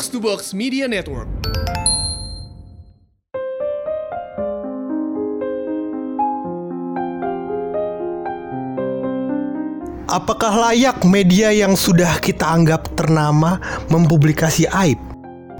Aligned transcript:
Box 0.00 0.08
to 0.16 0.16
Box 0.16 0.56
Media 0.56 0.88
Network. 0.88 1.28
Apakah 10.08 10.56
layak 10.56 11.04
media 11.04 11.52
yang 11.52 11.76
sudah 11.76 12.16
kita 12.16 12.48
anggap 12.48 12.88
ternama 12.96 13.60
mempublikasi 13.92 14.72
aib? 14.72 14.96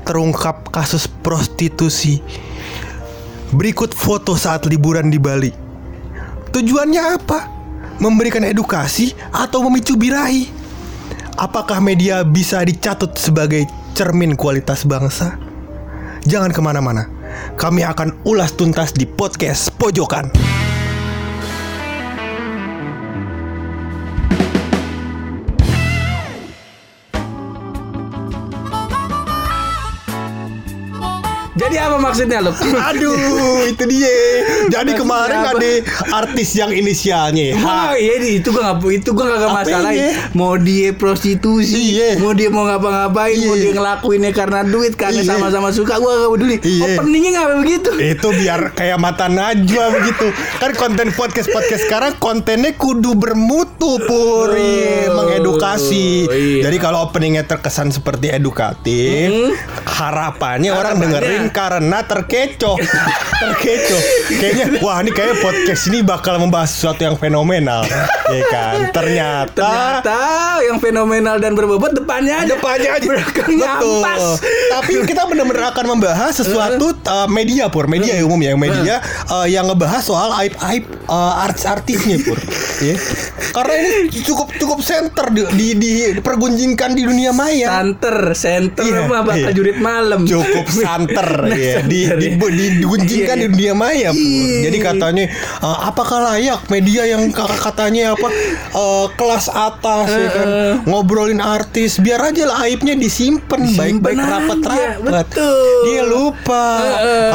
Terungkap 0.08 0.72
kasus 0.72 1.04
prostitusi. 1.04 2.24
Berikut 3.52 3.92
foto 3.92 4.40
saat 4.40 4.64
liburan 4.64 5.12
di 5.12 5.20
Bali. 5.20 5.52
Tujuannya 6.48 7.02
apa? 7.20 7.44
Memberikan 8.00 8.48
edukasi 8.48 9.12
atau 9.36 9.60
memicu 9.68 10.00
birahi? 10.00 10.48
Apakah 11.36 11.76
media 11.84 12.24
bisa 12.24 12.64
dicatut 12.64 13.20
sebagai 13.20 13.68
cermin 14.00 14.32
kualitas 14.32 14.88
bangsa? 14.88 15.36
Jangan 16.24 16.56
ke 16.56 16.60
mana-mana. 16.64 17.04
Kami 17.60 17.84
akan 17.84 18.24
ulas 18.24 18.56
tuntas 18.56 18.96
di 18.96 19.04
podcast 19.04 19.68
Pojokan. 19.76 20.59
Jadi 31.70 31.78
apa 31.78 31.96
maksudnya 31.96 32.42
lo? 32.42 32.50
Aduh, 32.90 33.14
itu 33.64 33.84
dia. 33.86 34.10
Jadi 34.68 34.90
kemarin 34.92 35.38
ada 35.46 35.70
artis 36.12 36.50
yang 36.52 36.74
inisialnya. 36.74 37.54
Wah, 37.56 37.94
iya 37.94 38.18
itu 38.18 38.50
gua 38.50 38.74
nggak 38.74 38.90
itu 38.92 39.14
gua 39.14 39.24
nggak 39.28 39.38
Apanya? 39.40 39.54
masalahin. 39.54 40.02
Mau 40.34 40.58
dia 40.58 40.90
prostitusi, 40.90 41.94
Iya. 41.94 42.18
mau 42.18 42.34
dia 42.34 42.50
mau 42.50 42.66
ngapa-ngapain, 42.66 43.38
mau 43.40 43.54
Iya. 43.54 43.62
dia 43.62 43.72
ngelakuinnya 43.72 44.32
karena 44.32 44.60
duit, 44.62 44.98
karena 44.98 45.22
Iya. 45.22 45.30
sama-sama 45.30 45.70
suka, 45.70 45.94
gua 45.96 46.26
gak 46.26 46.30
peduli. 46.32 46.56
Iya. 46.58 46.98
Openingnya 46.98 47.30
nggak 47.32 47.48
begitu. 47.56 47.90
Itu 47.96 48.28
biar 48.32 48.60
kayak 48.72 48.98
mata 48.98 49.26
najwa 49.26 49.84
begitu. 49.92 50.26
Kan 50.58 50.74
konten 50.74 51.14
podcast-podcast 51.14 51.86
sekarang 51.86 52.18
kontennya 52.18 52.74
kudu 52.74 53.14
bermutu 53.14 53.94
puri, 54.00 55.06
Oh, 55.06 55.22
mengedukasi. 55.22 56.26
iya. 56.26 56.62
Jadi 56.66 56.76
kalau 56.78 57.06
openingnya 57.06 57.46
terkesan 57.46 57.94
seperti 57.94 58.26
edukatif, 58.28 59.30
Hmm. 59.30 59.54
harapannya 59.86 60.70
orang 60.70 60.96
Harapannya. 60.96 61.20
dengerin 61.20 61.44
karena 61.60 61.98
terkecoh. 62.02 62.76
terkecoh. 63.42 64.00
Kayaknya 64.32 64.66
wah 64.80 64.98
ini 64.98 65.10
kayak 65.10 65.36
podcast 65.38 65.82
ini 65.86 66.00
bakal 66.00 66.36
membahas 66.36 66.70
sesuatu 66.70 67.00
yang 67.02 67.14
fenomenal. 67.14 67.84
ya 68.26 68.44
kan? 68.48 68.88
Ternyata 68.96 69.52
Ternyata 70.00 70.20
yang 70.62 70.78
fenomenal 70.78 71.36
dan 71.36 71.52
berbobot 71.52 71.92
depannya 71.92 72.32
aja. 72.38 72.48
depannya 72.50 72.90
aja 72.92 73.06
Belakangnya 73.06 73.70
betul 73.74 73.96
ampas. 73.98 74.22
tapi 74.70 74.92
kita 75.02 75.22
benar-benar 75.24 75.64
akan 75.70 75.86
membahas 75.90 76.32
sesuatu 76.32 76.94
uh, 77.02 77.28
media 77.38 77.66
pur 77.66 77.84
media 77.86 78.16
umum 78.20 78.38
ya 78.38 78.54
media 78.54 79.00
uh, 79.26 79.44
yang 79.44 79.66
ngebahas 79.66 80.00
soal 80.00 80.30
aib 80.38 80.54
aib 80.64 80.84
uh, 81.06 81.42
artis-artisnya 81.42 82.22
pur 82.22 82.38
ya 82.78 82.94
karena 83.50 83.74
ini 83.76 83.90
cukup 84.22 84.48
cukup 84.54 84.78
center 84.80 85.26
di, 85.28 85.42
di, 85.50 85.66
di- 85.74 85.88
dipergunjingkan 86.14 86.90
di 86.92 87.02
dunia 87.02 87.30
maya 87.30 87.68
Santer, 87.72 88.16
center 88.32 88.82
Iya, 88.82 89.00
mah 89.04 89.22
bakal 89.22 89.50
iya. 89.50 89.52
jurit 89.52 89.78
malam. 89.78 90.20
cukup 90.22 90.66
santer 90.68 91.28
Nah, 91.50 91.58
ya 91.58 91.82
di, 91.82 92.06
di, 92.06 92.28
di, 92.38 92.66
digunjingkan 92.82 93.36
Iya, 93.36 93.42
di 93.42 93.46
dunia 93.50 93.74
maya. 93.74 94.10
Iya. 94.14 94.70
jadi 94.70 94.78
katanya 94.78 95.24
uh, 95.58 95.90
apakah 95.90 96.18
layak 96.30 96.62
media 96.70 97.02
yang 97.10 97.26
katanya 97.34 98.14
apa 98.14 98.28
uh, 98.74 99.06
kelas 99.18 99.50
atas 99.50 100.06
ya 100.10 100.28
kan 100.30 100.48
ngobrolin 100.86 101.42
artis 101.42 101.98
biar 101.98 102.22
aja 102.22 102.46
lah 102.46 102.62
aibnya 102.64 102.94
disimpan 102.94 103.74
baik-baik 103.74 104.18
rapat-rapat. 104.18 105.26
dia 105.86 106.02
lupa. 106.06 106.66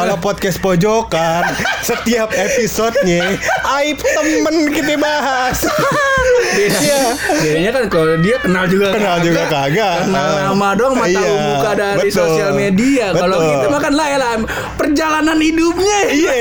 Kalau 0.00 0.16
podcast 0.18 0.58
pojokan 0.60 1.44
setiap 1.88 2.32
episodenya 2.32 3.36
aib 3.80 3.98
temen 4.00 4.72
kita 4.72 4.96
bahas 4.96 5.66
Iya. 6.56 7.00
Bedanya 7.36 7.70
kan 7.72 7.84
kalau 7.88 8.14
dia 8.18 8.36
kenal 8.38 8.64
juga 8.64 8.92
Kenal 8.92 9.18
juga 9.20 9.42
kagak. 9.46 9.96
Kenal 10.04 10.26
nama 10.46 10.68
doang 10.72 10.94
mata 10.94 11.10
Iya, 11.10 11.30
muka 11.34 11.70
dari 11.72 11.98
betul. 12.04 12.16
sosial 12.22 12.50
media. 12.52 13.10
Kalau 13.10 13.36
kita 13.38 13.66
makan 13.68 13.92
lah 13.92 14.06
ya 14.06 14.18
lah 14.18 14.32
perjalanan 14.76 15.36
hidupnya. 15.36 16.00
iya 16.08 16.34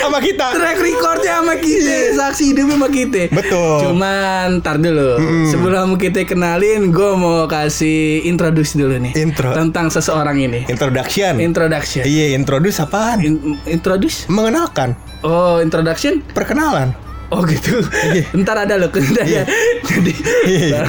sama 0.00 0.18
kita 0.18 0.46
Track 0.50 0.78
recordnya 0.78 1.32
sama 1.38 1.54
kita, 1.56 1.96
saksi 2.16 2.42
hidupnya 2.50 2.76
sama 2.76 2.88
kita. 2.88 3.22
Betul. 3.30 3.76
Cuman 3.82 4.60
ntar 4.60 4.76
dulu, 4.76 5.10
sebelum 5.46 5.94
kita 5.96 6.24
kenalin, 6.24 6.90
gue 6.90 7.10
mau 7.14 7.44
kasih 7.46 8.24
introduce 8.24 8.74
dulu 8.74 8.96
nih 8.98 9.12
Intro. 9.14 9.52
tentang 9.52 9.88
seseorang 9.88 10.38
ini. 10.38 10.64
introduction 10.66 11.36
Introduction. 11.38 12.02
Iya, 12.02 12.34
introduce 12.34 12.78
apaan? 12.78 13.18
In- 13.20 13.58
introduce? 13.66 14.24
Mengenalkan, 14.26 14.96
Oh, 15.20 15.58
introduction? 15.58 16.24
perkenalan. 16.26 16.96
Oh 17.30 17.42
gitu. 17.42 17.78
Ntar 18.34 18.66
ada 18.66 18.74
loh, 18.74 18.90
Iya. 18.90 19.22
ada. 19.22 19.42
Jadi. 19.80 20.12
Iya. 20.46 20.82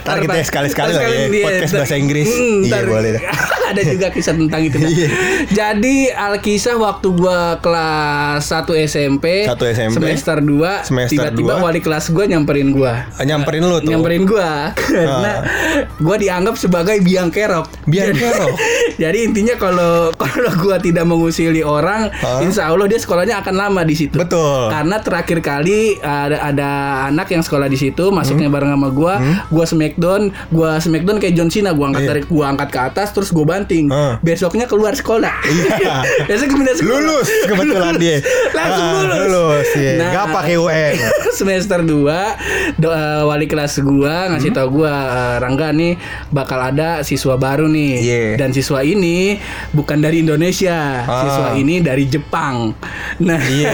Ntar 0.00 0.16
kita 0.20 0.40
sekali-sekali 0.42 0.90
lah 0.90 1.04
ya, 1.04 1.28
podcast 1.42 1.72
bahasa 1.76 1.94
Inggris. 1.94 2.26
Hmm, 2.26 2.64
Iya, 2.64 2.80
boleh 2.82 3.10
ada 3.70 3.82
juga 3.86 4.10
kisah 4.10 4.34
tentang 4.34 4.60
itu. 4.60 4.76
Nah. 4.76 4.88
Iya. 4.88 5.08
Jadi 5.46 5.96
Alkisah 6.10 6.74
waktu 6.74 7.08
gua 7.12 7.60
kelas 7.60 8.42
1 8.42 8.66
SMP, 8.82 9.46
Satu 9.46 9.62
SMP. 9.64 9.94
semester 9.94 10.42
2, 10.42 10.82
Semester 10.82 11.12
tiba-tiba 11.12 11.54
dua. 11.54 11.62
wali 11.62 11.78
kelas 11.78 12.10
gua 12.10 12.24
nyamperin 12.26 12.72
gua. 12.72 13.06
Nyamperin 13.16 13.62
lu 13.62 13.78
tuh. 13.78 13.90
Nyamperin 13.90 14.24
gua 14.24 14.72
karena 14.80 15.46
gua 15.96 16.16
dianggap 16.16 16.56
sebagai 16.56 16.98
biang 16.98 17.30
kerok. 17.30 17.70
Biang 17.86 18.10
kerok? 18.12 18.58
Jadi 18.96 19.18
intinya 19.22 19.54
kalau 19.54 20.10
kalau 20.14 20.50
gua 20.58 20.76
tidak 20.76 21.06
mengusili 21.06 21.62
orang, 21.62 22.10
Hah? 22.10 22.42
insya 22.42 22.66
Allah 22.66 22.90
dia 22.90 22.98
sekolahnya 22.98 23.38
akan 23.38 23.54
lama 23.54 23.82
di 23.84 23.94
situ. 23.94 24.18
Betul. 24.18 24.66
Karena 24.68 24.98
terakhir 24.98 25.38
kali 25.52 25.78
ada 25.98 26.36
ada 26.44 26.68
anak 27.06 27.26
yang 27.28 27.40
sekolah 27.40 27.66
di 27.66 27.76
situ, 27.76 28.08
masuknya 28.08 28.46
Hmm. 28.46 28.54
bareng 28.54 28.70
sama 28.70 28.88
gua, 28.88 29.14
gua 29.48 29.64
smackdown, 29.64 30.22
gua 30.48 30.76
smackdown 30.76 31.16
kayak 31.16 31.34
John 31.34 31.48
Cena, 31.48 31.70
gua 31.70 31.90
angkat 31.90 32.02
Iya. 32.02 32.10
dari 32.10 32.20
gua 32.24 32.44
angkat 32.48 32.68
ke 32.68 32.80
atas 32.80 33.08
terus 33.10 33.28
gua 33.28 33.46
banting. 33.48 33.88
Ah. 33.88 34.16
Besoknya 34.20 34.64
keluar 34.64 34.92
sekolah. 34.92 35.34
Iya. 35.42 35.94
Besok 36.28 36.52
pindah 36.52 36.74
sekolah. 36.74 37.00
Lulus 37.00 37.28
kebetulan 37.44 37.94
dia. 37.96 38.16
Langsung 38.50 38.84
Ah, 38.84 38.94
lulus. 38.96 39.18
Lulus, 39.26 39.68
iya. 39.74 39.92
Nah, 39.96 40.08
Gak 40.12 40.26
pakai 40.32 40.54
UN. 40.56 40.94
semester 41.32 41.80
2 41.80 42.36
do- 42.76 42.92
eh, 42.92 43.22
wali 43.22 43.46
kelas 43.46 43.80
gua 43.80 44.26
Hmm? 44.26 44.30
ngasih 44.30 44.50
tau 44.50 44.68
gua 44.68 44.92
eh, 44.92 45.36
Rangga 45.38 45.70
nih 45.70 45.96
bakal 46.28 46.60
ada 46.60 47.00
siswa 47.00 47.34
baru 47.34 47.64
nih 47.66 47.92
Iya. 47.96 48.22
dan 48.36 48.50
siswa 48.50 48.82
ini 48.82 49.40
bukan 49.70 49.98
dari 49.98 50.20
Indonesia 50.20 51.00
Ah. 51.00 51.22
siswa 51.22 51.48
ini 51.54 51.80
dari 51.80 52.04
Jepang 52.04 52.74
nah 53.18 53.40
dia 53.48 53.72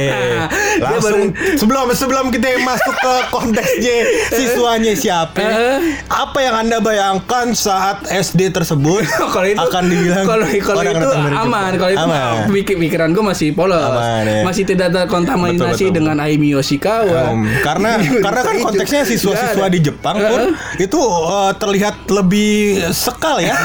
Langsung 0.79 1.33
baru- 1.33 1.35
sebelum 1.67 1.91
sebelum 1.91 2.27
kita 2.31 2.63
masuk 2.63 2.95
ke 2.95 3.15
konteksnya 3.35 3.97
siswanya 4.31 4.95
siapa? 4.95 5.43
Eh. 5.43 5.79
Apa 6.07 6.39
yang 6.39 6.55
Anda 6.63 6.79
bayangkan 6.79 7.51
saat 7.59 8.07
SD 8.07 8.55
tersebut 8.55 9.03
kalau 9.35 9.47
itu 9.51 9.59
akan 9.59 9.83
dibilang 9.91 10.25
kalau 10.25 10.47
kalau 10.63 10.81
orang 10.87 10.95
itu 10.95 11.09
aman 11.35 11.71
kalau 11.75 11.91
itu 11.91 12.07
aman. 12.07 12.47
pikir 12.55 12.77
pikiran 12.79 13.11
gue 13.11 13.25
masih 13.25 13.49
polos 13.51 13.83
Aman, 13.83 14.23
ya. 14.23 14.43
masih 14.47 14.63
tidak 14.63 14.95
terkontaminasi 14.95 15.59
Betul, 15.59 15.75
betul, 15.75 15.91
dengan 15.91 16.17
Aimi 16.23 16.55
Yoshikawa 16.55 17.19
Um, 17.27 17.49
karena 17.65 17.97
karena 18.25 18.41
kan 18.45 18.57
konteksnya 18.61 19.03
siswa-siswa 19.03 19.67
di 19.67 19.81
Jepang 19.83 20.21
pun 20.21 20.53
itu 20.77 20.99
uh, 21.01 21.51
terlihat 21.57 22.07
lebih 22.07 22.79
sekal 22.93 23.41
ya. 23.41 23.57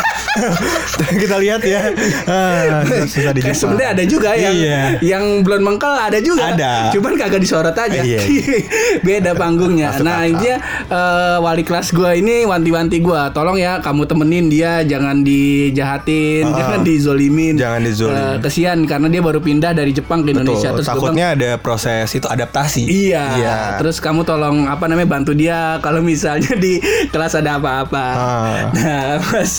Kita 0.95 1.35
lihat 1.37 1.61
ya. 1.61 1.91
Di 1.91 3.43
Jepang. 3.43 3.53
sebenarnya 3.53 3.89
ada 3.93 4.03
juga 4.07 4.29
yang 4.33 4.55
Iya. 4.55 4.81
yang 5.03 5.23
belum 5.43 5.61
mengkel 5.61 5.91
ada 5.91 6.17
juga. 6.23 6.55
Ada. 6.55 6.95
Cuman 6.95 7.13
kagak 7.19 7.41
disorot 7.43 7.75
aja. 7.75 7.90
Iya. 7.91 8.21
Beda 9.05 9.31
panggungnya. 9.35 9.91
Masuk 9.91 10.05
nah, 10.05 10.23
intinya 10.23 10.57
eh, 10.87 11.37
wali 11.37 11.63
kelas 11.63 11.91
gua 11.91 12.15
ini 12.15 12.43
wanti-wanti 12.43 12.97
gua, 12.99 13.29
tolong 13.29 13.55
ya 13.55 13.79
kamu 13.79 14.07
temenin 14.07 14.47
dia 14.47 14.81
jangan 14.81 15.21
dijahatin, 15.21 16.47
Ah. 16.47 16.55
jangan 16.55 16.79
dizolimin. 16.81 17.55
Jangan 17.55 17.81
dizolimin. 17.83 18.21
Eh, 18.21 18.37
kesian 18.39 18.79
karena 18.85 19.07
dia 19.07 19.21
baru 19.21 19.39
pindah 19.39 19.71
dari 19.71 19.91
Jepang 19.91 20.23
ke 20.23 20.31
Indonesia 20.31 20.71
Betul, 20.71 20.77
terus 20.81 20.87
takutnya 20.87 21.25
ada 21.33 21.49
proses 21.57 22.07
itu 22.11 22.25
adaptasi. 22.25 22.83
Iya. 22.87 23.25
Iya. 23.37 23.55
Terus 23.77 23.99
kamu 23.99 24.23
tolong 24.23 24.65
apa 24.65 24.87
namanya 24.87 25.09
bantu 25.09 25.31
dia 25.33 25.77
kalau 25.79 25.99
misalnya 26.01 26.55
di 26.55 26.79
kelas 27.09 27.35
ada 27.35 27.57
apa-apa. 27.57 28.05
Ah. 28.11 28.59
Nah, 28.71 29.11
pas 29.21 29.51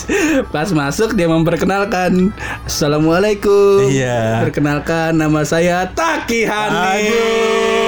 pas 0.48 0.68
masuk 0.70 1.12
dia 1.12 1.28
memperkenalkan, 1.28 2.32
Assalamualaikum. 2.64 3.88
Iya. 3.88 4.42
Perkenalkan 4.42 5.14
nama 5.14 5.42
saya 5.42 5.86
Taki 5.90 6.46
Hani. 6.46 7.81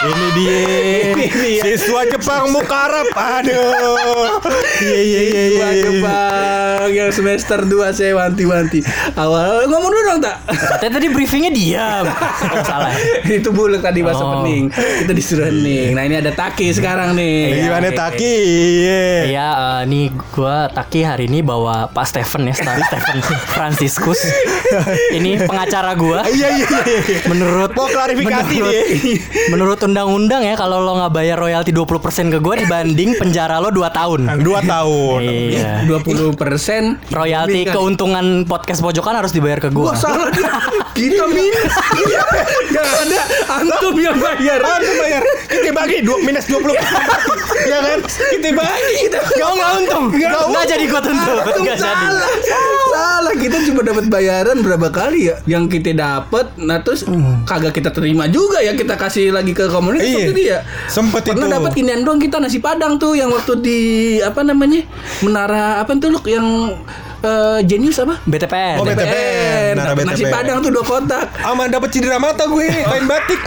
Ini 0.00 0.26
dia. 0.32 0.60
Ini 1.12 1.26
dia. 1.28 1.62
Siswa 1.62 2.00
Jepang 2.06 2.48
Mukarab. 2.48 3.04
Aduh. 3.12 4.40
Iya 4.80 4.96
iya 4.98 5.20
iya 5.20 5.42
iya. 5.46 5.60
Wah, 5.60 5.72
Jepang 5.76 6.88
yang 6.90 7.10
semester 7.10 7.60
2 7.60 7.68
saya 7.92 8.16
wanti-wanti. 8.16 8.80
Awal 9.12 9.68
ngomong 9.68 9.90
dulu 9.90 10.02
dong 10.06 10.20
tak. 10.20 10.40
Katanya 10.48 10.92
tadi 10.96 11.06
briefingnya 11.06 11.52
diam. 11.52 12.08
Oh, 12.08 12.64
salah. 12.64 12.96
itu 13.22 13.50
buluk 13.50 13.80
tadi 13.80 14.00
bahasa 14.00 14.22
Oh. 14.22 14.40
pening. 14.40 14.72
Kita 14.72 15.12
disuruh 15.12 15.46
hening. 15.46 15.92
Nah, 15.92 16.02
ini 16.02 16.16
ada 16.16 16.32
Taki 16.32 16.72
sekarang 16.72 17.12
nih. 17.12 17.60
Gimana 17.60 17.86
Oke. 17.86 17.96
Taki? 17.98 18.36
Iya. 18.80 19.04
Iya, 19.26 19.48
eh, 19.50 19.80
nih 19.86 20.04
gua 20.30 20.68
Taki 20.70 21.00
hari 21.02 21.28
ini 21.28 21.40
bawa 21.40 21.88
Pak 21.88 22.04
Stephen 22.06 22.48
ya, 22.48 22.54
Star 22.54 22.80
Stephen 22.80 23.20
Franciscus. 23.52 24.20
ini 25.12 25.36
pengacara 25.38 25.92
gua. 25.92 26.24
Iya 26.24 26.48
iya 26.54 26.66
iya. 26.80 27.18
Menurut 27.26 27.72
Mau 27.72 27.84
klarifikasi 27.86 28.48
menurut, 28.50 28.72
dia. 28.72 28.82
menurut 29.48 29.78
undang-undang 29.90 30.46
ya 30.46 30.54
kalau 30.54 30.78
lo 30.78 30.94
nggak 31.02 31.12
bayar 31.12 31.36
royalti 31.36 31.74
20% 31.74 32.30
ke 32.30 32.38
gua 32.38 32.54
dibanding 32.54 33.18
penjara 33.18 33.58
lo 33.58 33.74
2 33.74 33.90
tahun. 33.90 34.20
Dua 34.46 34.62
tahun. 34.62 35.20
Iya. 35.26 35.90
20 35.90 36.38
persen 36.38 36.96
Royalti 37.10 37.66
keuntungan 37.66 38.46
podcast 38.46 38.80
pojokan 38.80 39.18
harus 39.18 39.34
dibayar 39.34 39.58
ke 39.58 39.68
gua. 39.74 39.92
Wah 39.92 39.96
salah 39.98 40.30
dia. 40.30 40.54
Kita 40.94 41.26
minus. 41.26 41.74
Yang 42.70 42.88
ada 43.02 43.20
antum 43.58 43.94
yang 43.98 44.16
bayar. 44.16 44.62
Antum 44.62 44.94
bayar. 44.94 45.22
Kita 45.50 45.70
bagi 45.74 45.98
dua 46.06 46.18
minus 46.22 46.46
20 46.46 46.70
Ya 47.66 47.78
kan? 47.82 47.98
Kita 48.06 48.48
bagi. 48.54 48.94
Kita 49.10 49.18
Kau 49.36 49.52
nggak 49.58 49.70
untung, 49.82 50.04
nggak 50.14 50.64
jadi 50.68 50.84
gua 50.86 51.00
tuntut, 51.02 51.38
Antum 51.42 51.62
nggak 51.66 51.78
jadi. 51.82 52.06
Salah. 53.00 53.34
Kita 53.34 53.56
cuma 53.64 53.80
dapat 53.80 54.04
bayaran 54.06 54.60
berapa 54.60 54.88
kali 54.92 55.32
ya? 55.32 55.36
Yang 55.48 55.80
kita 55.80 55.96
dapat, 55.96 56.52
nah 56.60 56.84
terus 56.84 57.08
kagak 57.48 57.72
kita 57.72 57.90
terima 57.90 58.28
juga 58.28 58.60
ya 58.60 58.76
kita 58.76 58.94
kasih 58.94 59.32
lagi 59.32 59.56
ke 59.56 59.66
komunitas 59.66 60.06
Iya. 60.06 60.26
itu 60.28 60.42
ya. 60.44 60.58
Sempet 60.86 61.24
Pernah 61.24 61.48
dapat 61.48 61.72
inian 61.80 62.04
doang 62.04 62.20
kita 62.20 62.36
nasi 62.38 62.60
padang 62.60 63.00
tuh 63.00 63.16
yang 63.16 63.32
waktu 63.32 63.52
di 63.60 63.78
apa 64.20 64.44
namanya 64.44 64.84
menara 65.24 65.80
apa 65.80 65.96
tuh 65.96 66.20
yang 66.26 66.76
eh, 67.20 67.58
jenius 67.64 67.98
apa? 67.98 68.18
BTPN. 68.24 68.76
Oh, 68.80 68.84
BTPN. 68.84 69.72
Nara 69.76 69.92
Dapet 69.92 70.04
nasi 70.06 70.24
padang 70.26 70.58
tuh 70.60 70.70
dua 70.70 70.84
kotak. 70.84 71.26
Aman 71.42 71.68
dapat 71.68 71.88
cedera 71.90 72.16
mata 72.16 72.44
gue 72.44 72.66
kain 72.90 73.04
batik. 73.04 73.40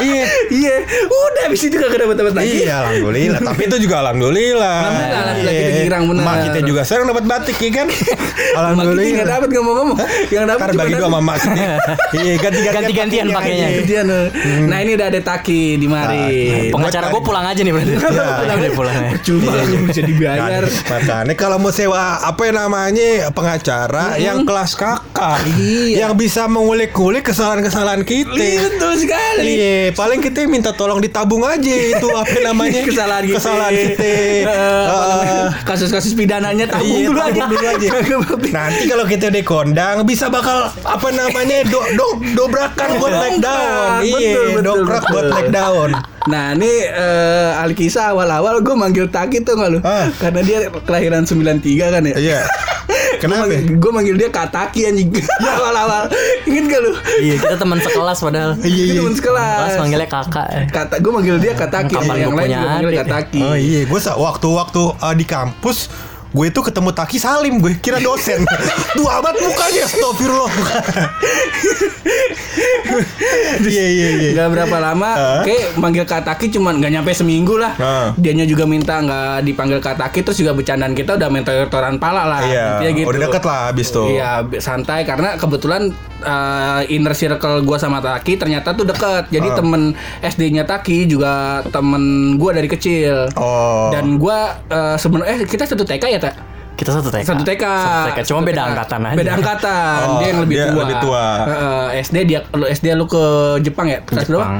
Iya. 0.00 0.24
Iya, 0.50 0.74
udah 1.06 1.42
habis 1.46 1.62
itu 1.62 1.76
kagak 1.76 2.02
dapat 2.02 2.16
dapat 2.18 2.34
lagi. 2.34 2.66
Iya, 2.66 2.74
alhamdulillah. 2.82 3.40
Tapi 3.40 3.62
itu 3.64 3.76
juga 3.80 3.96
alhamdulillah. 4.02 4.76
Alhamdulillah, 4.84 5.20
alhamdulillah, 5.22 5.54
kita 5.54 5.70
Iya. 5.70 5.82
girang, 5.86 6.02
benar. 6.10 6.22
Mak 6.24 6.36
kita 6.44 6.58
juga 6.66 6.80
sering 6.82 7.06
dapat 7.06 7.24
batik 7.24 7.56
ya 7.56 7.70
kan? 7.72 7.86
Mak 7.94 8.04
kita 8.04 8.58
alhamdulillah. 8.58 9.14
nggak 9.14 9.28
dapat 9.30 9.48
ngomong-ngomong. 9.54 9.98
Yang 10.28 10.44
dapat 10.50 10.66
cuma 10.68 10.80
bagi 10.82 10.94
dua 10.94 11.06
sama 11.08 11.20
mak 11.22 11.36
kita. 11.38 11.54
Iya, 12.24 12.32
ganti-gantian. 12.40 13.26
Pakainya. 13.30 13.68
Gantian, 13.80 14.06
eh. 14.06 14.26
Nah 14.66 14.78
ini 14.80 14.90
udah 14.94 15.06
ada 15.10 15.20
Taki 15.20 15.78
di 15.78 15.86
mari. 15.86 16.26
Pengacara 16.70 17.10
gua 17.10 17.22
pulang 17.22 17.46
aja 17.46 17.60
nih 17.62 17.72
berarti. 17.74 17.92
Pulang 17.98 18.58
Udah 18.60 18.72
pulang. 18.74 18.94
Cuma 19.22 19.50
bisa 19.86 20.02
dibayar. 20.02 20.62
Nah, 20.62 20.70
makanya 20.90 21.34
kalau 21.34 21.56
mau 21.58 21.70
sewa 21.74 22.18
apa 22.20 22.40
yang 22.46 22.56
pengacara 23.28 24.16
yang 24.16 24.42
kelas 24.42 24.72
kakak 24.72 25.38
Iya. 25.54 26.04
yang 26.04 26.12
bisa 26.14 26.44
mengulik-ulik 26.46 27.24
kesalahan-kesalahan 27.24 28.02
kita. 28.02 28.34
Iya, 28.34 28.66
betul 28.66 28.92
sekali. 28.96 29.42
Iya, 29.50 29.76
paling 29.92 30.18
kita 30.18 30.44
minta 30.44 30.70
tolong 30.70 30.98
ditabung 30.98 31.42
aja 31.42 31.60
itu 31.70 32.06
apa 32.08 32.36
namanya 32.46 32.80
kesalahan 32.80 33.24
kita. 33.24 33.36
Kesalahan 33.36 33.72
kita. 33.72 34.04
Eh, 34.04 34.42
Ah. 34.44 34.86
namanya, 34.86 35.38
Kasus-kasus 35.64 36.12
pidananya 36.12 36.66
tabung 36.66 36.88
Iya, 36.90 37.06
dulu 37.06 37.18
tabung 37.18 37.32
aja. 37.32 37.44
dulu 37.46 37.66
aja. 37.66 37.88
Nanti 38.56 38.82
kalau 38.84 39.04
kita 39.04 39.28
dikondang 39.28 39.96
bisa 40.02 40.28
bakal 40.28 40.54
apa 40.78 41.08
namanya 41.10 41.64
do, 41.64 41.80
do, 41.92 42.06
dobrakan 42.34 42.88
buat 42.96 43.14
leg 43.14 43.36
down. 43.38 44.02
Iya, 44.02 44.60
dobrak 44.60 45.04
buat 45.06 45.26
leg 45.30 45.48
down. 45.48 45.90
Nah 46.24 46.52
ini 46.52 46.72
eh, 46.82 47.52
Alkisa 47.54 48.08
awal-awal 48.08 48.60
gue 48.60 48.72
manggil 48.74 49.06
Taki 49.06 49.40
tuh 49.40 49.54
nggak 49.54 49.70
lu? 49.70 49.78
Ah. 49.80 50.08
Karena 50.14 50.40
dia 50.40 50.58
kelahiran 50.70 51.22
93 51.22 51.60
kan 51.90 52.02
ya? 52.02 52.16
Iya. 52.16 52.40
Kenapa? 53.24 53.54
Gue 53.56 53.90
manggil 53.90 54.14
dia 54.14 54.28
Kataki 54.28 54.80
anjing 54.84 55.08
Awal-awal 55.56 56.12
Ingat 56.44 56.64
gak 56.68 56.80
lu? 56.84 56.92
Iya, 57.18 57.34
kita 57.40 57.56
teman 57.56 57.78
sekelas 57.80 58.18
padahal. 58.20 58.50
Iya, 58.60 58.84
iya. 58.84 59.00
Temen 59.00 59.14
sekelas. 59.16 59.58
Kelas 59.58 59.76
manggilnya 59.80 60.08
kakak. 60.08 60.46
eh. 60.52 60.64
Kata 60.68 60.94
gue 61.00 61.12
manggil 61.12 61.36
dia 61.40 61.52
Kataki 61.52 61.94
Kapan 61.96 62.16
Yang 62.16 62.34
lain 62.34 62.48
juga 62.50 62.66
manggil 62.68 62.88
adik? 62.88 62.98
Kataki 63.00 63.40
Oh 63.40 63.56
iya, 63.56 63.80
gue 63.84 64.00
waktu-waktu 64.00 64.82
uh, 65.00 65.14
di 65.14 65.24
kampus 65.24 65.78
gue 66.34 66.44
itu 66.44 66.60
ketemu 66.60 66.90
Taki 66.90 67.16
Salim 67.16 67.54
gue 67.58 67.78
kira 67.78 67.98
dosen. 67.98 68.42
Tuh 68.98 69.06
amat 69.08 69.34
mukanya. 69.38 69.86
Astagfirullah. 69.86 70.50
Iya 73.64 73.86
iya 73.86 74.08
iya. 74.14 74.30
Gak 74.34 74.48
berapa 74.50 74.76
lama 74.78 75.10
Ah. 75.14 75.42
Kayak 75.42 75.76
manggil 75.76 76.04
Kataki 76.04 76.50
cuman 76.50 76.78
Gak 76.78 76.92
nyampe 76.92 77.10
seminggu 77.10 77.58
lah. 77.58 77.72
Ah. 77.76 78.08
Dianya 78.14 78.44
juga 78.44 78.64
minta 78.64 78.98
Gak 78.98 79.42
dipanggil 79.42 79.78
Kataki 79.78 80.22
Terus 80.22 80.38
juga 80.38 80.52
bercandaan 80.52 80.92
kita 80.92 81.14
Udah 81.14 81.26
mentor-mentoran 81.28 81.98
pala 81.98 82.22
lah. 82.24 82.42
Iya 82.44 82.90
gitu. 82.92 83.06
udah 83.06 83.20
deket 83.20 83.42
lah 83.42 83.58
abis 83.70 83.88
tuh. 83.90 84.06
Iya 84.08 84.42
santai 84.58 85.02
Karena 85.02 85.34
kebetulan 85.34 85.90
eh, 86.20 86.82
Inner 86.90 87.14
circle 87.14 87.62
gue 87.62 87.78
sama 87.78 87.98
Taki 87.98 88.34
Ternyata 88.36 88.74
tuh 88.74 88.86
deket. 88.86 89.30
Jadi 89.30 89.48
Ah. 89.50 89.56
temen 89.56 89.82
SD-nya 90.20 90.64
Taki 90.64 91.06
Juga 91.06 91.32
temen 91.68 92.02
gue 92.36 92.50
dari 92.52 92.68
kecil. 92.68 93.30
Oh. 93.34 93.90
Dan 93.90 94.16
gue 94.16 94.38
eh, 94.70 94.96
sebenarnya 94.96 95.32
Eh 95.36 95.46
kita 95.46 95.66
satu 95.66 95.82
TK 95.82 96.04
ya 96.08 96.18
tak? 96.24 96.34
Kita 96.74 96.90
satu 96.90 97.08
TK. 97.08 97.22
Satu 97.22 97.42
TK. 97.42 97.64
Satu 97.64 98.00
TK. 98.08 98.18
Cuma 98.24 98.38
Satu 98.40 98.48
beda 98.48 98.60
TK. 98.60 98.68
angkatan 98.68 99.00
aja. 99.00 99.16
Beda 99.16 99.32
angkatan. 99.32 100.02
Oh, 100.02 100.16
dia 100.16 100.26
yang 100.26 100.40
lebih 100.42 100.54
dia 100.54 100.66
tua. 100.66 100.80
lebih 100.80 100.96
tua. 100.98 101.24
Heeh, 101.44 101.84
SD 102.00 102.16
dia 102.24 102.38
lu 102.50 102.64
SD 102.66 102.86
lu 102.92 103.06
ke 103.06 103.22
Jepang 103.60 103.86
ya? 103.86 103.98
Kelas 104.00 104.24
berapa? 104.24 104.42
Jepang. 104.42 104.56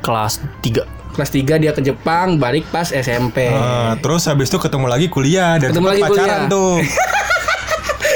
Kelas 0.00 0.32
3. 0.64 0.88
Kelas 1.10 1.30
3 1.30 1.54
dia 1.58 1.70
ke 1.70 1.82
Jepang, 1.82 2.38
balik 2.38 2.64
pas 2.68 2.86
SMP. 2.86 3.44
Ah, 3.46 3.92
terus 3.98 4.24
habis 4.24 4.46
itu 4.46 4.56
ketemu 4.56 4.86
lagi 4.86 5.06
kuliah 5.06 5.58
dan 5.58 5.68
Ketemu 5.70 5.86
lagi 5.86 6.02
pacaran 6.02 6.16
kuliah. 6.16 6.40
tuh. 6.48 6.74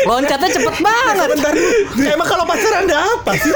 Loncatnya 0.04 0.48
cepet 0.52 0.76
banget. 0.80 1.28
Bentar, 1.34 1.52
emang 2.14 2.28
kalau 2.28 2.44
pacaran 2.44 2.84
ada 2.86 2.98
apa 3.16 3.32
sih? 3.40 3.52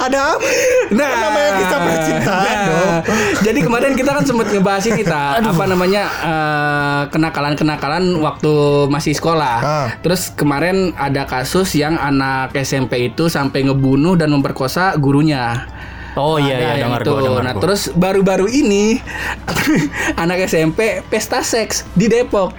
Ada 0.00 0.18
apa? 0.36 0.48
Nah, 0.96 1.08
Kan 1.12 1.18
namanya 1.20 1.50
kisah 1.60 1.78
percintaan 1.84 2.54
nah. 2.56 2.66
dong. 2.66 2.94
Jadi 3.44 3.58
kemarin 3.60 3.92
kita 3.92 4.10
kan 4.16 4.24
sempat 4.24 4.46
ngebahas 4.48 4.84
ini 4.88 5.02
ta, 5.04 5.38
apa 5.38 5.64
namanya 5.68 6.02
eh, 6.24 7.02
kenakalan-kenakalan 7.12 8.04
waktu 8.24 8.52
masih 8.88 9.12
sekolah. 9.12 9.56
Ah. 9.60 9.88
Terus 10.00 10.32
kemarin 10.32 10.96
ada 10.96 11.28
kasus 11.28 11.76
yang 11.76 12.00
anak 12.00 12.56
SMP 12.56 13.12
itu 13.12 13.28
sampai 13.28 13.68
ngebunuh 13.68 14.16
dan 14.16 14.32
memperkosa 14.32 14.96
gurunya. 14.96 15.68
Oh 16.18 16.36
iya 16.36 16.74
iya 16.74 16.84
dengar 16.86 17.02
itu. 17.02 17.10
gua 17.10 17.20
dengar 17.22 17.42
Nah 17.46 17.52
gua. 17.54 17.62
terus 17.62 17.82
baru-baru 17.94 18.46
ini 18.50 18.98
anak 20.22 20.46
SMP 20.46 21.04
pesta 21.06 21.42
seks 21.42 21.86
di 21.94 22.10
Depok. 22.10 22.54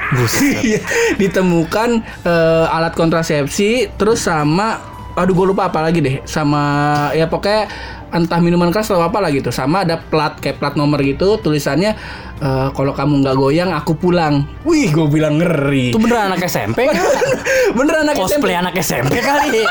Iya, 0.61 0.79
Ditemukan 1.17 1.89
eh, 2.23 2.65
alat 2.75 2.93
kontrasepsi 2.93 3.91
terus 3.97 4.23
sama 4.23 4.79
aduh 5.11 5.35
gue 5.35 5.47
lupa 5.51 5.67
apa 5.67 5.83
lagi 5.83 5.99
deh 5.99 6.23
sama 6.23 6.63
ya 7.11 7.27
pokoknya 7.27 7.67
entah 8.11 8.39
minuman 8.39 8.69
keras 8.69 8.91
atau 8.91 9.01
apa 9.01 9.17
lah 9.17 9.31
gitu 9.31 9.49
sama 9.49 9.83
ada 9.83 9.95
plat 9.97 10.35
kayak 10.37 10.59
plat 10.59 10.75
nomor 10.75 10.99
gitu 10.99 11.39
tulisannya 11.39 11.95
eh, 12.37 12.67
kalau 12.75 12.91
kamu 12.91 13.23
nggak 13.23 13.35
goyang 13.35 13.71
aku 13.71 13.95
pulang 13.95 14.43
wih 14.63 14.91
gue 14.91 15.07
bilang 15.07 15.39
ngeri 15.39 15.95
Itu 15.95 15.99
beneran 15.99 16.31
anak 16.31 16.43
SMP 16.45 16.85
kan? 16.85 16.95
bener 17.79 18.03
anak 18.03 18.15
Cosplay 18.19 18.35
SMP 18.35 18.47
anak 18.53 18.73
SMP 18.77 19.15
kali. 19.19 19.63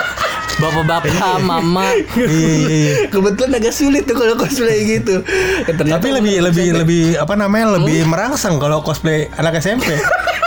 Bapak-bapak, 0.60 1.40
mama. 1.40 1.88
Iya, 2.12 2.26
iya, 2.28 2.52
iya. 2.68 2.92
kebetulan 3.08 3.56
agak 3.56 3.72
sulit 3.72 4.04
tuh 4.04 4.12
kalau 4.12 4.36
cosplay 4.36 4.84
gitu 4.84 5.24
Ya, 5.64 5.72
Tapi 5.72 6.08
lebih 6.12 6.36
bener 6.36 6.52
lebih 6.52 6.64
SMP. 6.68 6.78
lebih 6.84 7.02
apa 7.16 7.32
namanya 7.32 7.80
lebih 7.80 8.04
merangsang 8.04 8.60
kalau 8.60 8.84
cosplay 8.84 9.32
anak 9.40 9.56
SMP. 9.56 9.88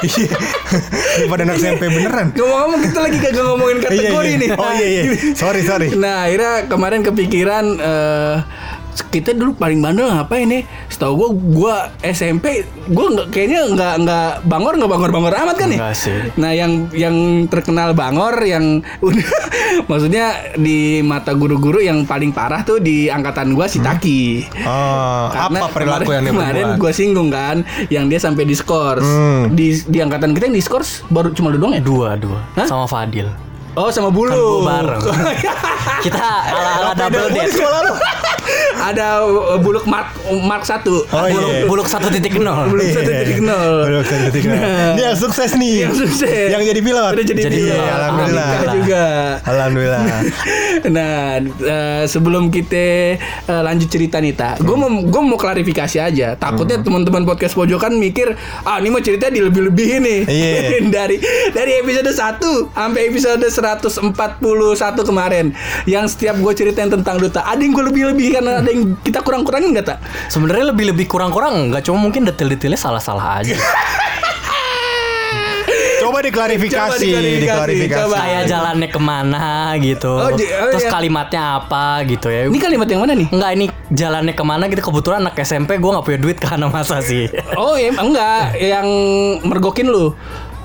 Iya. 0.03 0.36
Daripada 1.17 1.41
anak 1.48 1.57
SMP 1.57 1.83
beneran. 1.88 2.27
Ngomong-ngomong 2.36 2.79
kita 2.83 3.00
lagi 3.00 3.17
kagak 3.17 3.45
ngomongin 3.45 3.77
kategori 3.79 4.03
Iya, 4.03 4.36
iya. 4.36 4.41
nih. 4.43 4.50
Oh 4.60 4.72
iya 4.74 4.88
iya. 4.88 5.03
Sorry 5.33 5.62
sorry. 5.63 5.88
Nah 5.95 6.27
akhirnya 6.27 6.67
kemarin 6.67 7.01
kepikiran 7.01 7.65
eh 7.79 8.36
kita 9.10 9.33
dulu 9.33 9.57
paling 9.57 9.81
bandel 9.81 10.05
ngapain 10.05 10.45
nih? 10.45 10.63
Setahu 10.94 11.14
gua 11.16 11.30
gua 11.34 11.76
SMP 12.06 12.62
gua 12.86 13.10
nggak 13.10 13.28
kayaknya 13.30 13.62
nggak 13.68 13.94
nggak 14.00 14.30
bangor 14.46 14.74
nggak 14.76 14.92
bangor 14.92 15.10
bangor 15.12 15.34
amat 15.36 15.56
kan 15.58 15.68
nih. 15.68 15.80
Enggak 15.82 15.96
sih. 15.98 16.18
Nah 16.38 16.52
yang 16.54 16.72
yang 16.94 17.16
terkenal 17.48 17.92
bangor 17.92 18.38
yang 18.40 18.80
udah 19.02 19.28
maksudnya 19.84 20.26
di 20.56 20.78
mata 21.02 21.34
guru-guru 21.34 21.80
yang 21.80 22.04
paling 22.04 22.30
parah 22.30 22.62
tuh 22.62 22.78
di 22.78 23.10
angkatan 23.10 23.52
gua 23.52 23.66
si 23.66 23.82
Taki. 23.82 24.46
Oh, 24.62 25.28
Karena 25.28 25.60
apa 25.60 25.68
perilaku 25.70 26.12
yang 26.12 26.24
dia 26.24 26.32
kemarin 26.32 26.66
gue 26.78 26.92
singgung 26.92 27.30
kan 27.30 27.62
yang 27.90 28.06
dia 28.06 28.18
sampai 28.18 28.44
diskors 28.44 29.02
Hmm. 29.04 29.52
di 29.52 29.74
di 29.84 29.98
angkatan 29.98 30.32
kita 30.32 30.46
yang 30.46 30.56
diskors 30.56 31.02
baru 31.08 31.32
cuma 31.32 31.50
lu 31.50 31.58
doang 31.58 31.74
ya 31.74 31.82
Dua, 31.82 32.14
dua. 32.16 32.40
Hah? 32.54 32.66
Sama 32.66 32.86
Fadil. 32.86 33.28
Oh 33.75 33.89
sama 33.89 34.10
bulu 34.10 34.63
Kan 34.63 34.86
bareng. 34.86 35.01
Kita 36.06 36.20
ala-ala 36.48 36.92
double 36.96 37.32
date. 37.32 37.56
ada 38.75 39.24
uh, 39.24 39.56
buluk 39.56 39.88
mark 39.88 40.12
mark 40.44 40.68
satu. 40.68 41.08
Oh, 41.08 41.24
buluk, 41.24 41.51
iya. 41.53 41.63
buluk 41.63 41.88
satu 41.88 42.12
titik 42.12 42.36
nol. 42.36 42.68
Buluk 42.68 42.92
satu 42.92 43.08
titik 43.08 43.39
nol. 43.39 43.88
Buluk 43.88 44.03
satu 44.03 44.24
titik 44.30 44.51
nol. 44.51 44.60
Ini 44.94 45.01
yang 45.01 45.18
sukses 45.18 45.56
nih. 45.56 45.88
Yang 45.88 45.96
sukses. 46.03 46.48
Yang 46.51 46.62
jadi 46.75 46.82
pilot. 46.84 47.12
Udah 47.15 47.25
jadi, 47.25 47.42
Jadi 47.42 47.58
pilot. 47.58 47.72
pilot. 47.72 47.96
Alhamdulillah. 47.96 48.48
Nikah 48.51 48.74
juga. 48.75 49.03
Alhamdulillah. 49.48 50.01
Nah, 50.84 51.38
eh, 51.39 52.03
sebelum 52.10 52.50
kita 52.50 53.15
eh, 53.15 53.62
lanjut 53.63 53.88
cerita 53.88 54.18
nih, 54.18 54.34
Ta, 54.36 54.58
gue 54.58 54.74
mau 54.74 54.89
gue 54.89 55.22
mau 55.22 55.38
klarifikasi 55.38 56.01
aja. 56.01 56.34
Takutnya 56.36 56.82
Hmm. 56.82 56.86
teman-teman 56.89 57.24
podcast 57.24 57.53
pojokan 57.53 57.94
mikir, 57.96 58.34
ah 58.63 58.82
ini 58.82 58.89
mau 58.89 59.00
cerita 59.00 59.30
dilebih-lebihin 59.30 60.01
nih. 60.01 60.22
Iya. 60.25 60.51
dari 60.96 61.22
dari 61.53 61.80
episode 61.80 62.10
1 62.10 62.74
sampai 62.74 63.01
episode 63.08 63.46
141 63.63 64.43
kemarin, 65.01 65.46
yang 65.86 66.05
setiap 66.05 66.36
gue 66.36 66.53
ceritain 66.53 66.91
tentang 66.91 67.15
Duta, 67.17 67.41
ada 67.41 67.58
yang 67.58 67.72
gue 67.72 67.86
lebih-lebihkan, 67.88 68.43
ada 68.43 68.67
yang 68.67 69.00
kita 69.00 69.24
kurang-kurangin 69.24 69.72
nggak 69.72 69.88
tak? 69.88 69.98
Sebenarnya 70.27 70.75
lebih 70.75 70.91
lebih 70.91 71.05
kurang 71.08 71.32
kurang 71.32 71.72
nggak 71.72 71.88
cuma 71.88 71.98
mungkin 71.98 72.27
detail-detailnya 72.27 72.75
salah-salah 72.75 73.39
aja. 73.39 73.55
Coba 76.03 76.20
diklarifikasi, 76.20 76.75
Coba 76.75 77.00
diklarifikasi, 77.00 77.43
diklarifikasi. 77.48 78.03
coba. 78.03 78.15
Kayak 78.20 78.43
jalannya 78.51 78.89
ke 78.91 79.00
mana 79.00 79.46
gitu. 79.79 80.12
Oh, 80.12 80.32
j- 80.36 80.51
oh, 80.51 80.75
Terus 80.75 80.84
iya. 80.84 80.91
kalimatnya 80.91 81.41
apa 81.63 81.86
gitu 82.03 82.27
ya. 82.27 82.41
Ini 82.51 82.60
kalimat 82.60 82.88
yang 82.91 83.01
mana 83.08 83.13
nih? 83.15 83.27
Enggak 83.32 83.51
ini 83.55 83.65
jalannya 83.88 84.34
ke 84.36 84.43
mana 84.43 84.63
gitu 84.67 84.82
kebetulan 84.84 85.24
anak 85.24 85.39
SMP 85.39 85.79
gue 85.79 85.89
nggak 85.89 86.03
punya 86.03 86.20
duit 86.20 86.38
karena 86.43 86.67
masa 86.67 87.00
sih. 87.00 87.32
Oh, 87.55 87.79
ya, 87.79 87.96
enggak, 87.96 88.60
yang 88.60 88.88
mergokin 89.48 89.88
lu. 89.88 90.12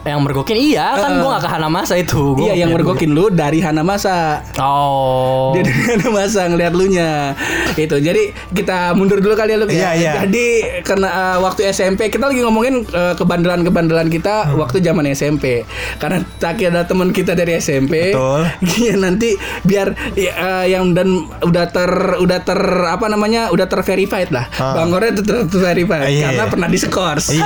Yang 0.08 0.20
mergokin 0.20 0.56
iya 0.56 0.96
kan 0.96 1.10
Eh. 1.12 1.20
gue 1.20 1.28
gak 1.28 1.42
ke 1.44 1.50
Hanamasa 1.50 1.94
itu. 1.94 2.34
Gua 2.34 2.48
Iya, 2.48 2.64
yang 2.64 2.70
mergokin 2.72 3.12
lu 3.12 3.28
dari 3.28 3.60
Hanamasa. 3.60 4.40
Oh. 4.58 5.52
Dia 5.52 5.62
dari 5.62 5.82
Hanamasa 5.92 6.48
ngeliat 6.48 6.72
lu 6.72 6.88
nya. 6.88 7.36
Itu. 7.74 7.98
Jadi 7.98 8.32
kita 8.50 8.92
mundur 8.92 9.20
dulu 9.20 9.34
kali 9.34 9.54
ya 9.54 9.58
lu 9.58 9.66
Iya, 9.68 9.90
iya. 9.94 10.12
Jadi 10.24 10.46
karena 10.82 11.08
uh, 11.08 11.36
waktu 11.40 11.68
SMP 11.68 12.08
kita 12.08 12.26
lagi 12.26 12.40
ngomongin 12.40 12.88
uh, 12.88 13.14
kebandelan-kebandelan 13.14 14.08
kita 14.08 14.52
waktu 14.54 14.80
zaman 14.80 15.04
SMP. 15.08 15.62
Karena 15.96 16.24
Taki 16.38 16.68
ada 16.68 16.84
teman 16.84 17.10
kita 17.10 17.32
dari 17.32 17.56
SMP. 17.56 18.12
Betul. 18.12 18.42
Iya 18.78 18.94
nanti 18.94 19.34
biar 19.62 19.92
ya, 20.14 20.32
uh, 20.34 20.64
yang 20.64 20.94
dan 20.94 21.08
udah 21.40 21.66
ter 21.68 21.90
udah 22.16 22.38
ter 22.40 22.58
apa 22.86 23.06
namanya 23.06 23.50
udah 23.50 23.66
terverified 23.66 24.30
lah. 24.30 24.46
Ah. 24.54 24.74
Bang 24.74 24.88
Gore 24.88 25.10
itu 25.10 25.20
ter, 25.20 25.44
terverified 25.44 26.06
Iya, 26.06 26.30
karena 26.32 26.44
iya. 26.44 26.50
pernah 26.50 26.68
diskors. 26.68 27.26
Iya. 27.28 27.44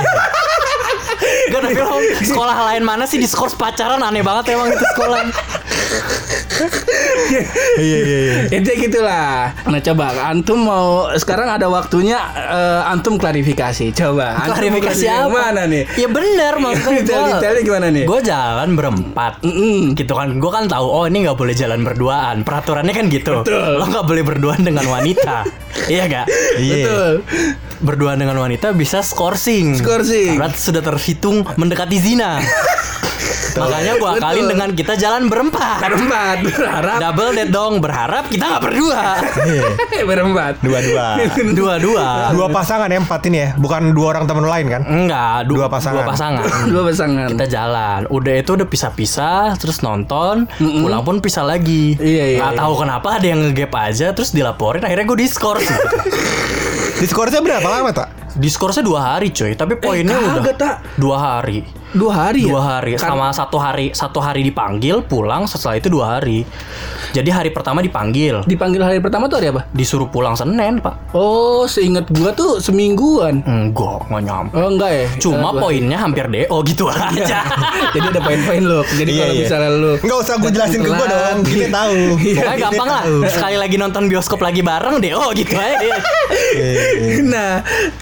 Gak 1.51 1.59
tapi 1.65 1.75
lo 1.75 1.97
sekolah 2.23 2.57
lain 2.71 2.83
mana 2.87 3.03
sih 3.03 3.19
diskors 3.19 3.57
pacaran 3.57 3.99
aneh 3.99 4.23
banget 4.23 4.55
emang 4.55 4.71
itu 4.71 4.85
sekolah. 4.95 5.27
Iya 7.77 7.97
iya 8.03 8.17
iya. 8.19 8.35
Intinya 8.53 8.77
gitulah. 8.79 9.35
Nah 9.65 9.79
coba 9.81 10.05
antum 10.29 10.59
mau 10.61 11.09
sekarang 11.15 11.49
ada 11.49 11.67
waktunya 11.67 12.19
eh, 12.35 12.81
antum 12.87 13.17
klarifikasi. 13.17 13.91
Coba. 13.93 14.37
Antum 14.37 14.53
Klarifikasi 14.53 15.05
apa? 15.09 15.29
Mana 15.29 15.63
nih? 15.65 15.83
Ya 15.97 16.07
bener 16.07 16.53
maksudnya 16.57 17.01
Detail-detailnya 17.03 17.61
gimana 17.63 17.87
nih? 17.89 18.03
Gue 18.05 18.19
jalan 18.21 18.69
berempat 18.73 19.33
Mm-mm. 19.41 19.97
Gitu 19.97 20.13
kan 20.13 20.37
Gue 20.37 20.51
kan 20.53 20.65
tahu 20.69 20.85
Oh 20.85 21.03
ini 21.05 21.25
nggak 21.25 21.37
boleh 21.37 21.55
jalan 21.57 21.81
berduaan 21.81 22.45
Peraturannya 22.45 22.93
kan 22.93 23.05
gitu 23.09 23.41
Betul. 23.41 23.81
Lo 23.81 23.85
nggak 23.89 24.05
boleh 24.05 24.23
berduaan 24.23 24.61
dengan 24.61 24.85
wanita 24.87 25.43
Iya 25.93 26.03
gak? 26.05 26.25
Iya. 26.61 26.75
Betul. 26.85 27.11
Berduaan 27.83 28.17
dengan 28.21 28.37
wanita 28.39 28.71
bisa 28.71 29.01
skorsing 29.03 29.75
Skorsing. 29.75 30.37
Karena 30.39 30.53
sudah 30.53 30.81
terhitung 30.85 31.43
mendekati 31.57 31.97
zina 31.99 32.39
Makanya 33.53 33.91
gue 33.95 34.09
akalin 34.11 34.45
dengan 34.47 34.69
kita 34.71 34.93
jalan 34.93 35.25
berempat 35.25 35.77
Berempat 35.79 36.35
berharap 36.41 36.97
Double 36.99 37.31
date 37.31 37.49
dong 37.49 37.73
Berharap 37.77 38.23
kita 38.27 38.43
nggak 38.47 38.63
berdua 38.63 39.01
Iya. 39.43 39.63
berempat. 40.09 40.53
Dua-dua. 40.59 41.07
Dua-dua 41.59 42.07
Dua 42.31 42.47
pasangan 42.49 42.87
ya 42.87 42.97
empat 42.97 43.21
ini 43.25 43.37
ya, 43.39 43.49
bukan 43.55 43.91
dua 43.91 44.07
orang 44.11 44.25
teman 44.25 44.43
lain 44.43 44.65
kan? 44.67 44.81
Enggak 44.83 45.45
du- 45.45 45.55
Dua 45.55 45.67
pasangan. 45.67 46.01
Dua 46.01 46.09
pasangan 46.09 46.45
Dua 46.71 46.81
pasangan. 46.83 47.27
kita 47.29 47.45
jalan 47.47 47.99
udah 48.07 48.33
itu 48.35 48.51
udah 48.53 48.65
pisah-pisah 48.65 49.55
terus 49.55 49.79
nonton 49.79 50.45
pulang 50.57 51.01
pun 51.01 51.17
pisah 51.17 51.43
lagi 51.43 51.95
Iya, 51.95 52.23
iya, 52.27 52.37
nggak 52.39 52.53
iya. 52.53 52.59
tahu 52.59 52.73
kenapa 52.75 53.07
ada 53.13 53.25
yang 53.25 53.39
ngegap 53.43 53.73
aja 53.75 54.11
terus 54.11 54.31
dilaporin 54.31 54.81
akhirnya 54.81 55.05
gue 55.05 55.19
diskors. 55.19 55.65
Diskorsnya 56.95 57.39
berapa 57.39 57.65
lama 57.65 57.91
tak? 57.91 58.09
diskorsnya 58.33 58.81
dua 58.81 59.13
hari 59.13 59.29
coy 59.29 59.53
tapi 59.53 59.77
poinnya 59.77 60.17
kagak, 60.17 60.41
udah 60.41 60.55
Tak. 60.57 60.75
dua 60.97 61.17
hari 61.21 61.61
Dua 61.93 62.09
hari 62.11 62.41
ya? 62.41 62.49
dua 62.49 62.61
hari 62.63 62.91
Kan- 62.93 63.13
sama 63.13 63.29
satu 63.29 63.55
hari 63.55 63.89
satu 63.91 64.17
hari 64.17 64.41
dipanggil 64.41 65.01
pulang 65.01 65.45
setelah 65.45 65.77
itu 65.77 65.87
dua 65.87 66.17
hari 66.17 66.41
jadi 67.09 67.29
hari 67.31 67.49
pertama 67.49 67.79
dipanggil 67.79 68.41
Dipanggil 68.43 68.81
hari 68.81 68.97
pertama 68.97 69.25
tuh 69.25 69.37
hari 69.37 69.47
apa? 69.47 69.69
disuruh 69.69 70.07
pulang 70.07 70.33
senin 70.33 70.77
pak 70.77 70.97
Oh, 71.11 71.63
seingat 71.63 72.09
gua 72.09 72.29
tuh 72.31 72.57
semingguan. 72.57 73.45
enggak 73.45 73.99
nggak 74.03 74.21
nyampe 74.23 74.53
Oh 74.55 74.67
enggak 74.67 74.89
ya? 74.91 75.05
cuma 75.19 75.49
dua- 75.49 75.61
poinnya 75.61 75.95
hampir 75.95 76.25
do 76.25 76.57
gitu 76.63 76.87
aja 76.87 77.45
Jadi 77.93 78.07
ada 78.07 78.19
poin-poin 78.19 78.57
lo. 78.59 78.81
Jadi 78.83 79.11
Iya, 79.11 79.21
kalau 79.21 79.33
iya. 79.35 79.41
misalnya 79.43 79.69
lu 79.71 79.93
Enggak 79.95 80.17
usah 80.19 80.35
gue 80.35 80.49
jelasin 80.49 80.79
ke 80.79 80.87
gue 80.87 80.97
Telat. 80.97 81.13
dong, 81.29 81.39
kita 81.43 81.67
tahu. 81.69 81.97
Pokoknya 82.17 82.57
gampang 82.59 82.89
lah. 82.89 83.03
Sekali 83.27 83.55
lagi 83.55 83.75
nonton 83.77 84.03
bioskop 84.07 84.39
lagi 84.39 84.61
bareng 84.61 84.97
deh. 84.97 85.13
Oh 85.13 85.29
gitu 85.31 85.53
aja. 85.53 85.77
deh. 85.77 85.93
Nah, 87.23 87.61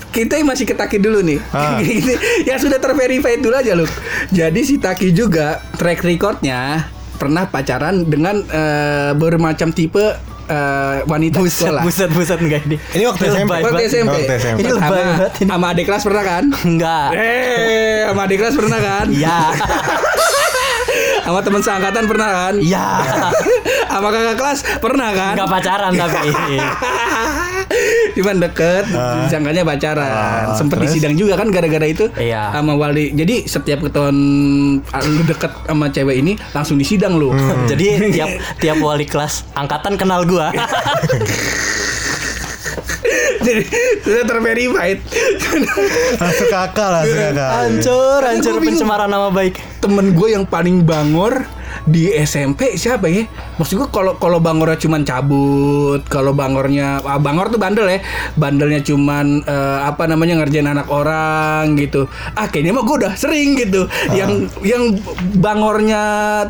kita 0.10 0.40
masih 0.42 0.64
ke 0.64 0.72
Taki 0.72 0.98
dulu 0.98 1.20
nih. 1.22 1.40
Ah. 1.52 1.80
yang 2.48 2.56
sudah 2.58 2.78
terverified 2.78 3.40
dulu 3.40 3.52
aja 3.54 3.76
lu. 3.82 3.86
Jadi 4.30 4.62
si 4.62 4.78
Taki 4.78 5.10
juga 5.12 5.60
track 5.76 6.02
recordnya 6.02 6.86
pernah 7.16 7.46
pacaran 7.46 8.02
dengan 8.04 8.42
eh, 8.42 9.12
bermacam 9.14 9.70
tipe 9.70 10.02
eh, 10.48 10.98
wanita 11.04 11.38
Buset, 11.38 11.70
sekolah. 11.70 11.82
buset, 11.82 12.10
buset 12.10 12.40
enggak 12.40 12.66
ini. 12.66 12.78
Ini 12.92 13.04
waktu 13.06 13.24
SMP. 13.28 13.54
Waktu 13.60 13.84
SMP. 13.88 14.10
Waktu 14.12 14.36
SMP. 14.38 14.60
Ini 14.60 14.70
lebay 14.72 14.90
Sama, 14.90 15.02
banget 15.08 15.32
ini. 15.36 15.48
sama 15.48 15.66
adik 15.70 15.86
kelas 15.86 16.04
pernah 16.04 16.24
kan? 16.24 16.44
Enggak. 16.62 17.10
Eh, 17.14 18.00
sama 18.06 18.22
adik 18.26 18.38
kelas 18.38 18.56
pernah 18.56 18.80
kan? 18.80 19.06
Iya. 19.10 19.38
Sama 21.32 21.48
teman 21.48 21.64
seangkatan 21.64 22.12
pernah 22.12 22.28
kan? 22.28 22.54
Iya. 22.60 22.88
Sama 23.96 24.12
kakak 24.12 24.36
kelas 24.36 24.60
pernah 24.84 25.16
kan? 25.16 25.34
Enggak 25.40 25.48
pacaran 25.48 25.92
tapi. 25.96 26.28
Cuman 28.20 28.36
deket, 28.44 28.84
disangkanya 29.24 29.64
pacaran. 29.64 30.12
Ah, 30.12 30.60
Sempet 30.60 30.84
terus? 30.84 30.92
disidang 30.92 31.16
juga 31.16 31.40
kan 31.40 31.48
gara-gara 31.48 31.88
itu. 31.88 32.12
Iya. 32.20 32.52
Sama 32.52 32.76
wali. 32.76 33.16
Jadi 33.16 33.48
setiap 33.48 33.80
ketahuan 33.88 34.20
ah, 34.92 35.00
lu 35.08 35.24
deket 35.24 35.56
sama 35.56 35.88
cewek 35.88 36.20
ini 36.20 36.36
langsung 36.52 36.76
disidang 36.76 37.16
lu. 37.16 37.32
Hmm. 37.32 37.64
Jadi 37.72 38.12
tiap 38.12 38.28
tiap 38.60 38.84
wali 38.84 39.08
kelas 39.08 39.48
angkatan 39.56 39.96
kenal 39.96 40.28
gua. 40.28 40.52
Jadi 43.40 43.64
sudah 44.04 44.24
terverified. 44.28 45.00
Langsung 46.20 46.50
kakak 46.52 46.90
lah, 46.92 47.04
kakak. 47.08 47.50
hancur, 47.56 48.20
hancur 48.20 48.60
pencemaran 48.60 49.08
nama 49.08 49.32
baik. 49.32 49.71
Temen 49.82 50.14
gue 50.14 50.38
yang 50.38 50.46
paling 50.46 50.86
bangor 50.86 51.44
di 51.90 52.14
SMP 52.14 52.78
siapa 52.78 53.10
ya? 53.10 53.26
Maksud 53.58 53.82
gue 53.82 53.90
kalau 53.90 54.14
kalau 54.22 54.38
bangornya 54.38 54.78
cuman 54.78 55.02
cabut, 55.02 56.06
kalau 56.06 56.38
bangornya 56.38 57.02
ah, 57.02 57.18
bangor 57.18 57.50
tuh 57.50 57.58
bandel 57.58 57.90
ya. 57.90 58.00
Bandelnya 58.38 58.86
cuman 58.86 59.42
eh, 59.42 59.80
apa 59.82 60.06
namanya 60.06 60.38
ngerjain 60.42 60.70
anak 60.70 60.86
orang 60.94 61.74
gitu. 61.82 62.06
Ah 62.38 62.46
kayaknya 62.46 62.78
mah 62.78 62.86
gue 62.86 62.96
udah 63.02 63.14
sering 63.18 63.58
gitu. 63.58 63.90
Yang 64.14 64.54
yang 64.62 64.84
bangornya 65.42 66.02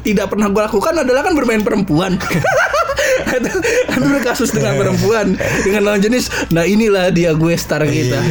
tidak 0.04 0.28
pernah 0.28 0.52
gue 0.52 0.62
lakukan 0.68 0.94
adalah 1.08 1.24
kan 1.24 1.34
bermain 1.34 1.64
perempuan. 1.64 2.20
ada 3.40 3.52
ada 3.88 4.20
kasus 4.22 4.52
dengan 4.52 4.76
perempuan 4.76 5.40
dengan 5.64 5.82
lawan 5.88 6.02
jenis. 6.04 6.52
Nah 6.52 6.68
inilah 6.68 7.10
dia 7.14 7.32
gue 7.32 7.56
star 7.56 7.88
kita. 7.88 8.20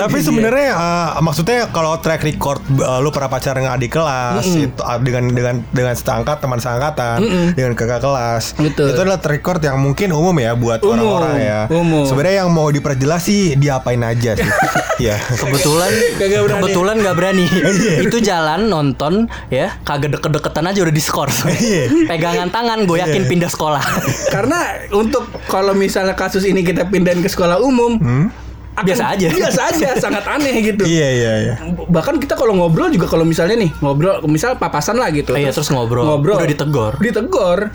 Tapi 0.00 0.18
sebenarnya 0.20 0.70
eh, 0.76 1.08
maksudnya 1.24 1.72
kalau 1.72 1.96
track 1.98 2.22
record 2.22 2.60
eh, 2.76 2.98
lu 3.00 3.08
pernah 3.10 3.32
pacaran 3.32 3.64
dengan 3.64 3.74
adik 3.80 3.96
kelas 3.96 4.44
itu 4.46 4.80
ah, 4.84 5.00
dengan 5.00 5.32
dengan 5.32 5.54
dengan 5.72 5.94
setangkat 5.96 6.44
teman 6.44 6.60
seangkatan 6.60 7.18
dengan 7.56 7.72
kakak 7.74 8.04
kelas 8.04 8.54
Betul. 8.60 8.92
itu 8.92 9.00
adalah 9.00 9.18
track 9.18 9.46
record 9.46 9.60
yang 9.60 9.78
mungkin 9.78 10.08
umum 10.16 10.32
ya 10.40 10.56
buat 10.56 10.80
orang-orang 10.80 11.36
ya. 11.38 11.60
umum. 11.70 12.08
Sebenarnya 12.08 12.46
yang 12.46 12.50
mau 12.50 12.66
diperjelas 12.72 13.22
sih 13.22 13.54
diapain 13.54 14.00
aja 14.00 14.34
sih. 14.34 14.50
ya. 15.06 15.16
Kebetulan 15.20 15.90
Kagak 16.16 16.40
berani. 16.42 16.62
kebetulan 16.62 16.94
nggak 17.04 17.16
berani. 17.16 17.44
Iya. 17.46 17.94
Itu 18.08 18.18
jalan 18.24 18.72
nonton 18.72 19.28
ya, 19.52 19.76
kagak 19.84 20.16
deket-deketan 20.18 20.64
aja 20.66 20.78
udah 20.82 20.94
diskors. 20.94 21.36
Iya. 21.46 22.08
Pegangan 22.08 22.45
tangan 22.48 22.82
gue 22.82 22.98
yakin 22.98 23.22
Iya. 23.22 23.28
pindah 23.28 23.48
sekolah. 23.48 23.82
Karena 24.34 24.58
untuk 24.90 25.22
kalau 25.46 25.72
misalnya 25.72 26.12
kasus 26.12 26.42
ini 26.42 26.60
kita 26.60 26.84
pindahin 26.84 27.18
ke 27.18 27.26
sekolah 27.26 27.58
umum, 27.58 27.96
akan- 28.72 28.84
Biasa 28.84 29.04
aja. 29.10 29.28
biasa 29.30 29.60
aja, 29.68 29.88
sangat 30.04 30.24
aneh 30.26 30.52
gitu. 30.62 30.84
Iya 30.84 31.08
iya 31.10 31.32
iya. 31.40 31.54
Bahkan 31.82 32.18
kita 32.18 32.34
kalau 32.34 32.52
ngobrol 32.54 32.88
juga 32.88 33.06
kalau 33.06 33.24
misalnya 33.24 33.56
nih 33.56 33.72
ngobrol, 33.78 34.20
misal 34.26 34.54
papasan 34.54 34.96
lah 34.96 35.08
gitu. 35.08 35.32
Iya, 35.32 35.48
terus 35.48 35.68
ngobrol. 35.68 36.04
Udah 36.36 36.44
ditegor. 36.46 36.92
Ditegor. 36.98 37.72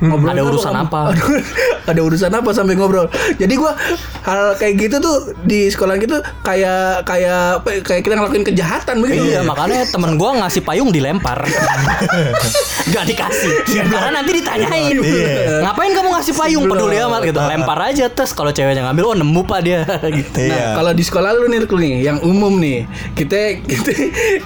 Ngobrol 0.00 0.32
Ada 0.32 0.42
urusan 0.42 0.74
apa? 0.74 1.00
Ada 1.90 2.00
urusan 2.00 2.32
apa 2.32 2.50
sampai 2.56 2.74
ngobrol. 2.76 3.06
Jadi 3.36 3.54
gua 3.56 3.76
hal 4.24 4.56
kayak 4.56 4.74
gitu 4.80 4.96
tuh 5.00 5.16
di 5.44 5.68
sekolah 5.68 6.00
gitu 6.00 6.16
kayak 6.40 7.04
kayak 7.04 7.60
ya, 7.60 7.80
kayak 7.84 8.02
kita 8.04 8.14
ngelakuin 8.16 8.44
kejahatan 8.46 8.96
begitu. 9.04 9.36
Iya, 9.36 9.40
makanya 9.44 9.84
temen 9.88 10.16
gua 10.16 10.40
ngasih 10.44 10.62
payung 10.64 10.88
dilempar. 10.88 11.44
Gak 12.90 13.04
dikasih. 13.06 13.52
Karena 13.86 14.10
nanti 14.22 14.30
ditanyain. 14.40 14.96
Iya. 14.98 15.62
Ngapain 15.62 15.92
kamu 15.94 16.08
ngasih 16.16 16.34
payung 16.34 16.64
peduli 16.66 16.96
amat 16.98 17.20
gitu. 17.22 17.38
Lempar 17.38 17.78
aja 17.92 18.08
tes 18.10 18.30
kalau 18.32 18.50
ceweknya 18.50 18.88
ngambil 18.88 19.14
oh 19.14 19.16
nemu 19.16 19.42
Pak 19.46 19.60
dia 19.62 19.84
gitu. 20.18 20.38
Nah, 20.48 20.48
Iya. 20.50 20.66
kalau 20.74 20.92
di 20.96 21.04
sekolah 21.04 21.30
lu 21.36 21.46
nih, 21.46 21.60
nih, 21.66 21.94
yang 22.02 22.18
umum 22.24 22.58
nih, 22.58 22.88
kita 23.14 23.62
kita 23.62 23.92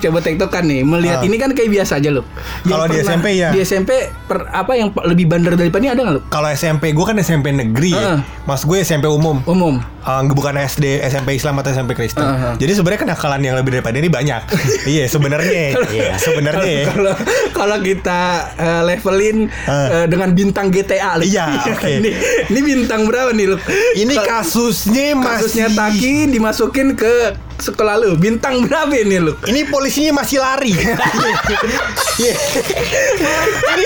coba 0.04 0.18
tektokan 0.20 0.64
nih, 0.66 0.82
melihat 0.84 1.22
Ah. 1.22 1.26
ini 1.26 1.36
kan 1.40 1.50
kayak 1.54 1.70
biasa 1.70 2.02
aja 2.02 2.10
lu. 2.10 2.22
Yang 2.66 2.74
Kalau 2.74 2.86
di 2.90 2.96
SMP 3.00 3.26
ya. 3.38 3.48
Di 3.54 3.58
SMP 3.62 3.90
per, 4.28 4.50
apa 4.50 4.72
yang 4.76 4.90
lebih 4.92 5.26
bandar 5.44 5.60
daripada 5.60 5.82
ini 5.84 5.90
ada 5.92 6.00
nggak 6.00 6.14
lu? 6.16 6.22
Kalau 6.32 6.48
SMP 6.48 6.96
gue 6.96 7.04
kan 7.04 7.16
SMP 7.20 7.52
negeri 7.52 7.92
ya. 7.92 8.00
Heeh. 8.16 8.18
Mas 8.48 8.64
gue 8.64 8.80
SMP 8.80 9.04
umum. 9.04 9.44
Umum. 9.44 9.76
Eh, 9.76 10.20
bukan 10.32 10.56
SD, 10.56 11.04
SMP 11.04 11.36
Islam 11.36 11.60
atau 11.60 11.68
SMP 11.68 11.92
Kristen. 11.92 12.24
Heeh. 12.24 12.56
Jadi 12.56 12.72
sebenarnya 12.72 13.00
kenakalan 13.04 13.40
yang 13.44 13.56
lebih 13.60 13.76
daripada 13.76 13.96
ini 13.96 14.08
banyak. 14.08 14.40
iya, 14.96 15.04
sebenarnya. 15.04 15.76
Iya, 15.92 16.16
sebenarnya. 16.16 16.64
ya. 16.64 16.84
Kalau 16.94 17.14
kalau 17.52 17.76
kita 17.80 18.20
eh, 18.56 18.82
levelin 18.84 19.52
Ah. 19.68 20.04
eh, 20.04 20.06
dengan 20.08 20.32
bintang 20.32 20.72
GTA 20.72 21.20
lu. 21.20 21.28
Iya, 21.28 21.60
oke. 21.76 21.88
ini, 21.88 22.10
ini 22.48 22.60
bintang 22.64 23.04
berapa 23.04 23.36
nih 23.36 23.52
lu? 23.52 23.56
Ini 23.94 24.14
kasusnya 24.16 25.12
masih 25.12 25.60
kasusnya 25.60 25.66
Taki 25.68 26.32
dimasukin 26.32 26.96
ke 26.96 27.36
sekolah 27.64 27.94
lu. 27.96 28.20
Bintang 28.20 28.68
berapa 28.68 28.92
ini 28.92 29.16
lu? 29.16 29.32
Ini 29.48 29.72
polisinya 29.72 30.20
masih 30.20 30.44
lari. 30.44 30.76
Ini 33.64 33.84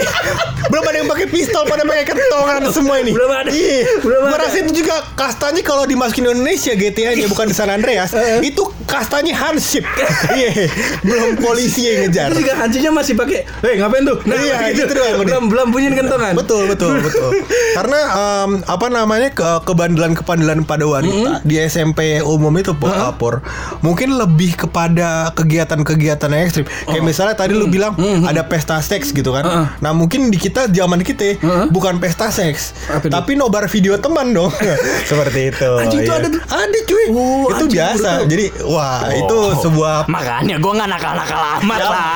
belum 0.69 0.85
ada 0.85 0.97
yang 1.01 1.09
pakai 1.09 1.27
pistol, 1.31 1.65
pada 1.65 1.87
pakai 1.87 2.05
kentongan 2.05 2.61
semua 2.75 2.99
ini. 3.01 3.15
Belum 3.15 3.31
ada. 3.31 3.51
Iya. 3.55 4.03
Belum 4.03 4.23
ada. 4.27 4.37
rasa 4.45 4.57
itu 4.63 4.83
juga 4.85 5.01
kastanya 5.15 5.63
kalau 5.63 5.87
dimasukin 5.87 6.29
Indonesia 6.29 6.75
GTA-nya 6.75 7.27
bukan 7.31 7.47
di 7.51 7.55
San 7.57 7.71
Andreas, 7.71 8.13
itu 8.43 8.63
kastanya 8.85 9.35
Hansip. 9.39 9.87
Iya. 10.29 10.69
belum 11.03 11.41
polisi 11.41 11.89
yang 11.89 12.09
ngejar. 12.09 12.33
Terus 12.33 12.39
juga 12.45 12.55
hancinya 12.59 12.91
masih 13.01 13.15
pakai, 13.17 13.47
"Hei, 13.65 13.81
ngapain 13.81 14.03
tuh?" 14.05 14.19
Iya, 14.29 14.73
gitu 14.77 14.93
doang, 14.93 15.25
Belum 15.25 15.43
belum 15.49 15.67
bunyiin 15.73 15.95
kentongan. 15.97 16.35
Betul 16.37 16.69
betul 16.69 17.01
betul. 17.01 17.31
Karena 17.75 18.01
em, 18.13 18.51
apa 18.65 18.87
namanya 18.93 19.29
ke 19.33 19.49
kebandelan 19.65 20.13
kebandelan 20.19 20.65
pada 20.65 20.85
wanita 20.85 21.43
di 21.45 21.57
SMP 21.61 22.21
umum 22.23 22.53
itu 22.59 22.73
Pur, 23.19 23.41
mungkin 23.81 24.15
lebih 24.15 24.57
kepada 24.59 25.31
kegiatan-kegiatan 25.33 26.29
yang 26.29 26.43
ekstrim. 26.43 26.67
Kayak 26.85 27.03
misalnya 27.03 27.35
tadi 27.35 27.53
lu 27.53 27.67
bilang 27.67 27.95
ada 28.23 28.43
pesta 28.43 28.79
seks 28.79 29.11
gitu 29.11 29.31
kan. 29.31 29.43
Heeh. 29.43 29.67
Nah 29.79 29.93
mungkin 29.93 30.29
di 30.29 30.37
kita 30.37 30.69
zaman 30.69 31.01
kita 31.01 31.39
bukan 31.69 31.99
pesta 31.99 32.29
seks, 32.29 32.73
Apa 32.87 33.03
itu? 33.03 33.13
tapi 33.13 33.33
nobar 33.35 33.67
video 33.67 33.97
teman 33.97 34.31
dong. 34.31 34.51
Seperti 35.11 35.51
itu. 35.51 35.71
Anjing, 35.77 36.01
itu 36.01 36.09
iya. 36.09 36.19
ada 36.19 36.29
tuh? 36.29 36.43
Ada 36.45 36.79
cuy. 36.85 37.05
Oh, 37.11 37.47
itu 37.49 37.65
biasa. 37.69 38.11
tahu. 38.19 38.29
Jadi 38.29 38.45
wah 38.65 39.01
itu 39.11 39.37
Oh. 39.39 39.55
sebuah 39.55 40.07
Makanya 40.07 40.59
gua 40.59 40.73
nggak 40.75 40.91
nakal-nakal 40.91 41.41
amat 41.59 41.81
lah. 41.81 42.11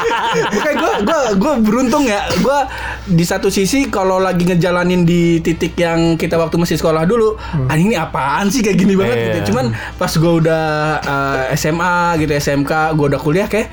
Bukan 0.48 0.72
gue 0.74 0.92
gue 1.02 1.20
gue 1.36 1.52
beruntung 1.62 2.04
ya 2.04 2.24
gue 2.32 2.58
di 3.08 3.22
satu 3.22 3.48
sisi 3.48 3.86
kalau 3.86 4.16
lagi 4.16 4.44
ngejalanin 4.44 5.02
di 5.02 5.38
titik 5.38 5.74
yang 5.74 6.14
kita 6.14 6.34
waktu 6.34 6.56
masih 6.56 6.74
sekolah 6.74 7.04
dulu 7.04 7.34
anjing 7.66 7.82
ini 7.84 7.96
apaan 7.96 8.48
sih 8.48 8.60
kayak 8.60 8.76
gini 8.76 8.94
banget 8.94 9.14
Iya. 9.14 9.26
gitu 9.28 9.52
cuman 9.52 9.66
pas 9.94 10.08
gue 10.10 10.32
udah 10.34 10.64
SMA 11.52 12.16
gitu 12.20 12.32
SMK 12.32 12.94
gue 12.94 13.06
udah 13.10 13.20
kuliah 13.20 13.46
kayak 13.50 13.68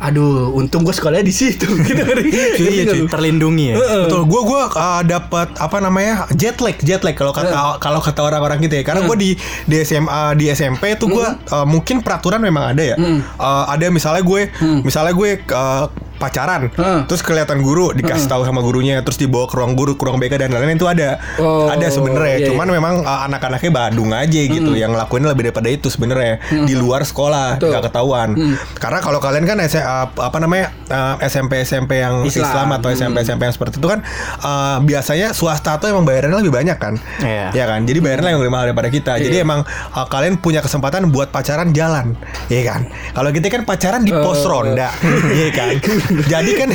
aduh 0.00 0.56
untung 0.56 0.80
gue 0.80 0.96
sekolahnya 0.96 1.20
di 1.20 1.34
situ 1.34 1.68
gitu 1.86 2.00
Iya, 2.00 2.88
cuy. 2.88 3.04
Terlindungi 3.04 3.76
ya. 3.76 4.08
Betul, 4.08 4.24
gue 4.24 4.40
gue 4.48 4.60
dapat 5.04 5.48
apa 5.60 5.76
namanya 5.76 6.24
jet 6.32 6.56
lag, 6.64 6.72
jet 6.80 7.04
lag 7.04 7.12
kalau 7.12 7.36
kata 7.36 7.76
kalau 7.76 8.00
kata 8.00 8.20
orang-orang 8.24 8.64
gitu 8.64 8.80
ya. 8.80 8.84
Karena 8.84 9.04
gue 9.04 9.16
di 9.20 9.30
di 9.68 9.76
SMA 9.84 10.40
di 10.40 10.48
SMP 10.48 10.96
tuh 10.96 11.12
gue 11.12 11.26
mungkin 11.68 12.00
peraturan 12.00 12.40
memang 12.40 12.72
ada 12.72 12.80
ya. 12.80 12.96
Eh, 12.96 13.20
ada 13.68 13.92
misalnya 13.92 14.24
gue 14.24 14.48
misalnya 14.80 15.12
gue 15.12 15.36
eh, 15.36 15.86
pacaran, 16.20 16.68
Heeh. 16.68 17.00
terus 17.08 17.20
kelihatan 17.20 17.58
guru 17.58 17.90
dikasih 17.90 18.28
tahu 18.28 18.44
sama 18.44 18.60
gurunya, 18.60 19.00
terus 19.00 19.16
dibawa 19.16 19.48
ke 19.48 19.56
ruang 19.56 19.72
guru, 19.72 19.96
ke 19.96 20.04
ruang 20.04 20.18
BK 20.18 20.36
dan 20.36 20.50
lain-lain 20.50 20.76
itu 20.76 20.84
ada, 20.84 21.16
Oh, 21.36 21.66
ada 21.66 21.88
sebenarnya. 21.88 22.36
iya, 22.36 22.46
Cuman 22.46 22.68
memang 22.68 22.94
eh, 23.00 23.20
anak-anaknya 23.26 23.70
Badung 23.70 24.10
aja 24.10 24.40
gitu, 24.42 24.74
yang 24.74 24.92
ngelakuin 24.92 25.24
lebih 25.24 25.48
daripada 25.48 25.68
itu 25.68 25.88
sebenarnya 25.88 26.36
di 26.62 26.74
luar 26.74 27.02
sekolah 27.02 27.56
nggak 27.56 27.82
ketahuan. 27.86 28.36
Karena 28.74 29.00
kalau 29.00 29.16
kalian 29.18 29.44
kan 29.44 29.56
S- 29.60 29.80
apa 30.12 30.36
namanya 30.36 30.76
eh, 30.84 31.26
SMP 31.26 31.62
SMP 31.62 31.98
yang 31.98 32.20
Islam. 32.22 32.44
Islam, 32.44 32.68
atau 32.72 32.88
SMP 32.90 33.16
SMP 33.20 33.42
yang 33.42 33.54
seperti 33.54 33.78
itu 33.78 33.86
kan 33.86 34.04
eh, 34.36 34.76
biasanya 34.82 35.32
swasta 35.32 35.78
tuh 35.78 35.88
emang 35.88 36.04
bayarannya 36.04 36.36
lebih 36.38 36.52
banyak 36.52 36.76
kan, 36.76 36.94
Iya. 37.18 37.48
ya 37.52 37.64
kan. 37.64 37.80
Jadi 37.82 37.98
bayarannya 37.98 38.36
lebih 38.36 38.50
mahal 38.50 38.66
daripada 38.68 38.90
kita. 38.90 39.16
Jadi 39.16 39.36
Iya. 39.36 39.46
emang 39.46 39.62
eh, 39.64 40.06
kalian 40.06 40.36
punya 40.36 40.60
kesempatan 40.60 41.08
buat 41.08 41.30
pacaran 41.30 41.70
jalan, 41.70 42.18
ya 42.46 42.60
kan. 42.66 42.84
Kalau 43.10 43.30
kita 43.30 43.46
kan 43.48 43.62
pacaran 43.64 44.02
di 44.02 44.12
pos 44.12 44.42
Oh. 44.42 44.50
ronda, 44.52 44.90
ya 45.30 45.50
kan. 45.50 45.74
Jadi 46.32 46.50
kan 46.54 46.68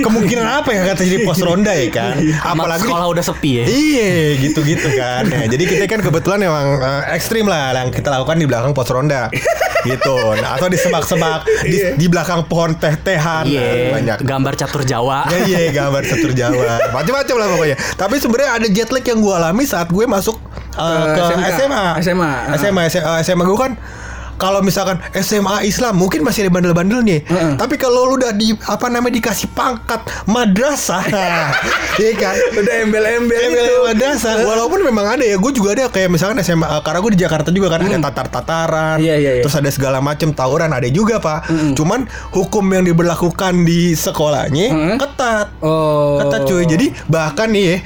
kemungkinan 0.00 0.46
apa 0.46 0.70
yang 0.70 0.84
kata 0.86 1.02
jadi 1.02 1.18
pos 1.22 1.38
ronda 1.38 1.70
ya 1.70 1.88
kan. 1.88 2.14
Sama 2.18 2.64
Apalagi 2.64 2.84
sekolah 2.86 3.06
udah 3.08 3.24
sepi 3.24 3.50
ya. 3.56 3.64
Iya 3.64 4.10
gitu-gitu 4.40 4.88
kan 4.92 5.22
ya, 5.26 5.46
Jadi 5.46 5.64
kita 5.66 5.84
kan 5.86 6.00
kebetulan 6.00 6.38
emang 6.42 6.66
eh, 6.78 7.14
ekstrim 7.14 7.44
lah 7.44 7.72
Yang 7.72 8.00
kita 8.00 8.08
lakukan 8.10 8.36
di 8.36 8.46
belakang 8.46 8.72
pos 8.72 8.88
ronda 8.88 9.30
Gitu 9.80 10.16
nah, 10.36 10.54
Atau 10.54 10.68
di 10.68 10.76
semak-semak 10.76 11.40
di, 11.64 11.78
di 11.96 12.06
belakang 12.06 12.44
pohon 12.44 12.74
teh-tehan 12.74 13.44
Iya. 13.46 13.60
Nah, 13.60 13.90
Banyak 13.92 14.18
Gambar 14.22 14.52
catur 14.54 14.82
Jawa. 14.82 15.24
Ya 15.26 15.38
iya 15.46 15.70
gambar 15.70 16.02
catur 16.04 16.32
Jawa 16.32 16.92
Macam-macam 16.92 17.34
lah 17.36 17.48
pokoknya 17.48 17.76
Tapi 17.96 18.14
sebenarnya 18.16 18.50
ada 18.54 18.66
jet 18.68 18.90
lag 18.90 19.02
yang 19.02 19.18
gue 19.18 19.34
alami 19.34 19.64
saat 19.64 19.88
gue 19.88 20.04
masuk 20.04 20.36
eh, 20.72 21.04
Ke 21.06 21.10
ke 21.10 21.22
SMK. 21.26 21.46
SMA 21.56 21.84
SMA. 22.00 22.32
SMA 22.56 22.82
SMA, 22.88 23.14
SMA 23.22 23.44
gue 23.44 23.58
kan 23.58 23.72
kalau 24.40 24.64
misalkan 24.64 24.96
SMA 25.12 25.68
Islam 25.68 26.00
mungkin 26.00 26.24
masih 26.24 26.48
ada 26.48 26.52
bandel-bandelnya. 26.56 27.20
Heeh. 27.28 27.52
Tapi 27.60 27.76
kalau 27.76 28.08
lu 28.08 28.16
udah 28.16 28.32
di 28.32 28.56
apa 28.56 28.88
namanya 28.88 29.20
dikasih 29.20 29.52
pangkat 29.52 30.00
madrasah, 30.24 31.04
iya 32.00 32.12
kan? 32.16 32.34
udah 32.56 32.74
embel-embel 32.80 33.36
Embel 33.36 33.66
itu 33.68 33.76
madrasah 33.84 34.40
walaupun 34.42 34.80
memang 34.80 35.20
ada 35.20 35.24
ya 35.26 35.36
gue 35.36 35.52
juga 35.52 35.76
ada 35.76 35.92
kayak 35.92 36.08
misalkan 36.08 36.40
SMA 36.40 36.64
karena 36.80 36.98
gue 36.98 37.12
di 37.12 37.20
Jakarta 37.20 37.48
juga 37.52 37.68
kan 37.68 37.84
ada 37.84 38.00
tatar-tataran 38.00 38.78
Hmm. 38.80 39.04
Iya, 39.04 39.16
iya, 39.20 39.30
iya. 39.38 39.42
terus 39.44 39.56
ada 39.58 39.68
segala 39.68 39.98
macam 40.00 40.32
tawuran 40.32 40.72
ada 40.72 40.88
juga 40.88 41.20
pak 41.20 41.50
cuman 41.76 42.08
hukum 42.32 42.64
yang 42.70 42.86
diberlakukan 42.86 43.66
di 43.66 43.92
sekolahnya 43.92 44.68
Mm-mm. 44.72 44.96
ketat 44.96 45.52
oh 45.60 46.16
ketat 46.22 46.46
cuy 46.46 46.64
jadi 46.64 46.86
bahkan 47.10 47.52
nih 47.52 47.82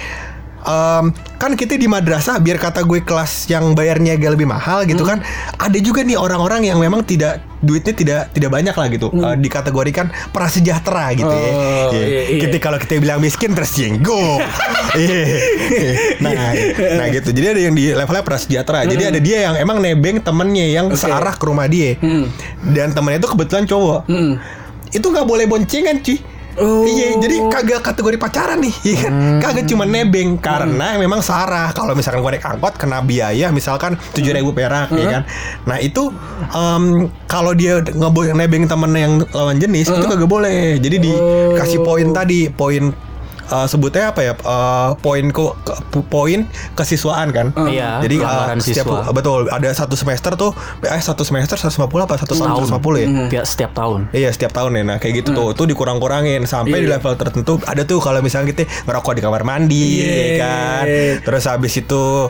ya 0.65 1.01
em, 1.01 1.05
kan 1.37 1.53
kita 1.53 1.77
di 1.77 1.85
madrasah 1.85 2.41
biar 2.41 2.57
kata 2.57 2.83
gue 2.83 3.01
kelas 3.01 3.47
yang 3.47 3.73
bayarnya 3.73 4.17
agak 4.17 4.33
lebih 4.33 4.49
mahal 4.49 4.83
gitu 4.83 5.05
kan 5.05 5.21
ada 5.55 5.79
juga 5.79 6.01
nih 6.01 6.17
orang-orang 6.17 6.65
yang 6.65 6.81
memang 6.81 7.05
tidak 7.05 7.45
duitnya 7.61 7.93
tidak 7.93 8.21
tidak 8.31 8.51
banyak 8.53 8.77
lah 8.77 8.87
gitu. 8.93 9.09
Eh, 9.09 9.37
dikategorikan 9.41 10.13
prasejahtera 10.29 11.17
gitu 11.17 11.33
ya. 11.33 11.49
Oh, 11.49 11.89
Iya. 11.93 12.05
iya, 12.05 12.23
iya. 12.29 12.41
Kita 12.45 12.57
kalau 12.61 12.77
kita 12.77 13.01
bilang 13.01 13.25
miskin 13.25 13.57
tersinggung 13.57 14.41
Iya. 15.01 15.23
nah 16.21 16.53
nah 17.01 17.07
gitu. 17.09 17.33
Jadi 17.33 17.47
ada 17.49 17.61
yang 17.61 17.73
di 17.73 17.93
levelnya 17.93 18.21
prasejahtera. 18.21 18.85
Jadi 18.85 19.03
ada 19.09 19.21
dia 19.21 19.49
yang 19.49 19.55
emang 19.57 19.81
nebeng 19.81 20.21
temennya 20.21 20.67
yang 20.71 20.87
searah 20.93 21.37
ke 21.37 21.45
rumah 21.45 21.65
dia. 21.65 21.97
Hmm. 21.97 22.29
dan 22.73 22.93
temennya 22.93 23.21
itu 23.21 23.29
kebetulan 23.33 23.65
cowok. 23.65 24.01
Hmm. 24.09 24.37
itu 24.95 25.03
nggak 25.03 25.27
boleh 25.27 25.45
boncengan 25.51 25.99
cuy 26.01 26.23
Oh. 26.55 26.87
Iya, 26.87 27.19
jadi 27.19 27.37
kagak 27.51 27.81
kategori 27.83 28.17
pacaran 28.19 28.63
nih, 28.63 28.75
iya 28.87 28.97
kan? 29.07 29.13
Kagak 29.43 29.65
cuma 29.67 29.85
nebeng 29.85 30.39
karena 30.39 30.95
memang 31.03 31.19
sarah. 31.19 31.75
Kalau 31.75 31.99
misalkan 31.99 32.23
gue 32.23 32.33
naik 32.39 32.47
angkot 32.47 32.75
kena 32.79 33.03
biaya 33.03 33.51
misalkan 33.51 33.99
tujuh 34.15 34.31
ribu 34.31 34.55
perak, 34.55 34.95
ya 34.95 35.07
kan? 35.19 35.23
Nah 35.67 35.83
itu 35.83 36.15
em, 36.55 37.11
kalau 37.27 37.53
dia 37.59 37.83
ngebo 37.83 38.31
nebeng 38.35 38.71
temen 38.71 38.91
yang 38.95 39.13
lawan 39.35 39.59
jenis 39.59 39.91
itu 39.91 40.07
kagak 40.07 40.31
boleh. 40.31 40.79
Jadi 40.79 40.97
dikasih 41.03 41.83
poin 41.83 42.15
tadi, 42.15 42.47
poin 42.55 42.95
eh, 43.47 43.67
sebutnya 43.67 44.09
apa 44.09 44.21
ya? 44.21 44.33
Eh, 44.35 44.91
poin 44.99 45.25
ke- 45.27 45.55
poin 46.05 46.47
kesiswaan 46.75 47.29
kan? 47.29 47.47
Iya, 47.57 48.01
Jadi 48.01 48.15
eh, 48.15 48.21
pelanggaran 48.21 48.59
setiap 48.59 48.87
siswa. 48.87 49.11
betul 49.11 49.41
ada 49.49 49.69
satu 49.71 49.95
semester 49.95 50.33
tuh, 50.35 50.53
eh 50.83 50.99
satu 50.99 51.23
semester 51.23 51.57
150 51.57 51.75
apa 52.01 52.15
satu 52.17 52.33
tahun 52.35 52.51
150 52.59 52.97
ya? 52.97 53.09
Tiap- 53.31 53.47
setiap 53.47 53.73
tahun. 53.73 54.01
Iya 54.11 54.29
setiap 54.29 54.53
tahun 54.53 54.71
ya 54.75 54.83
Nah 54.85 54.97
kayak 54.97 55.15
gitu 55.17 55.31
tuh 55.33 55.49
Tuh 55.51 55.67
dikurang-kurangin 55.67 56.45
Sampai 56.45 56.79
di 56.79 56.87
Iya. 56.87 56.97
level 56.97 57.15
tertentu 57.15 57.57
Ada 57.61 57.83
tuh 57.83 57.99
kalau 57.99 58.21
misalnya 58.21 58.49
kita 58.49 58.65
ngerokok 58.85 59.13
di 59.13 59.23
kamar 59.23 59.43
mandi 59.43 59.87
Iya. 59.99 60.11
ya 60.11 60.29
kan 60.39 60.85
Terus 61.23 61.45
habis 61.47 61.73
itu 61.75 62.29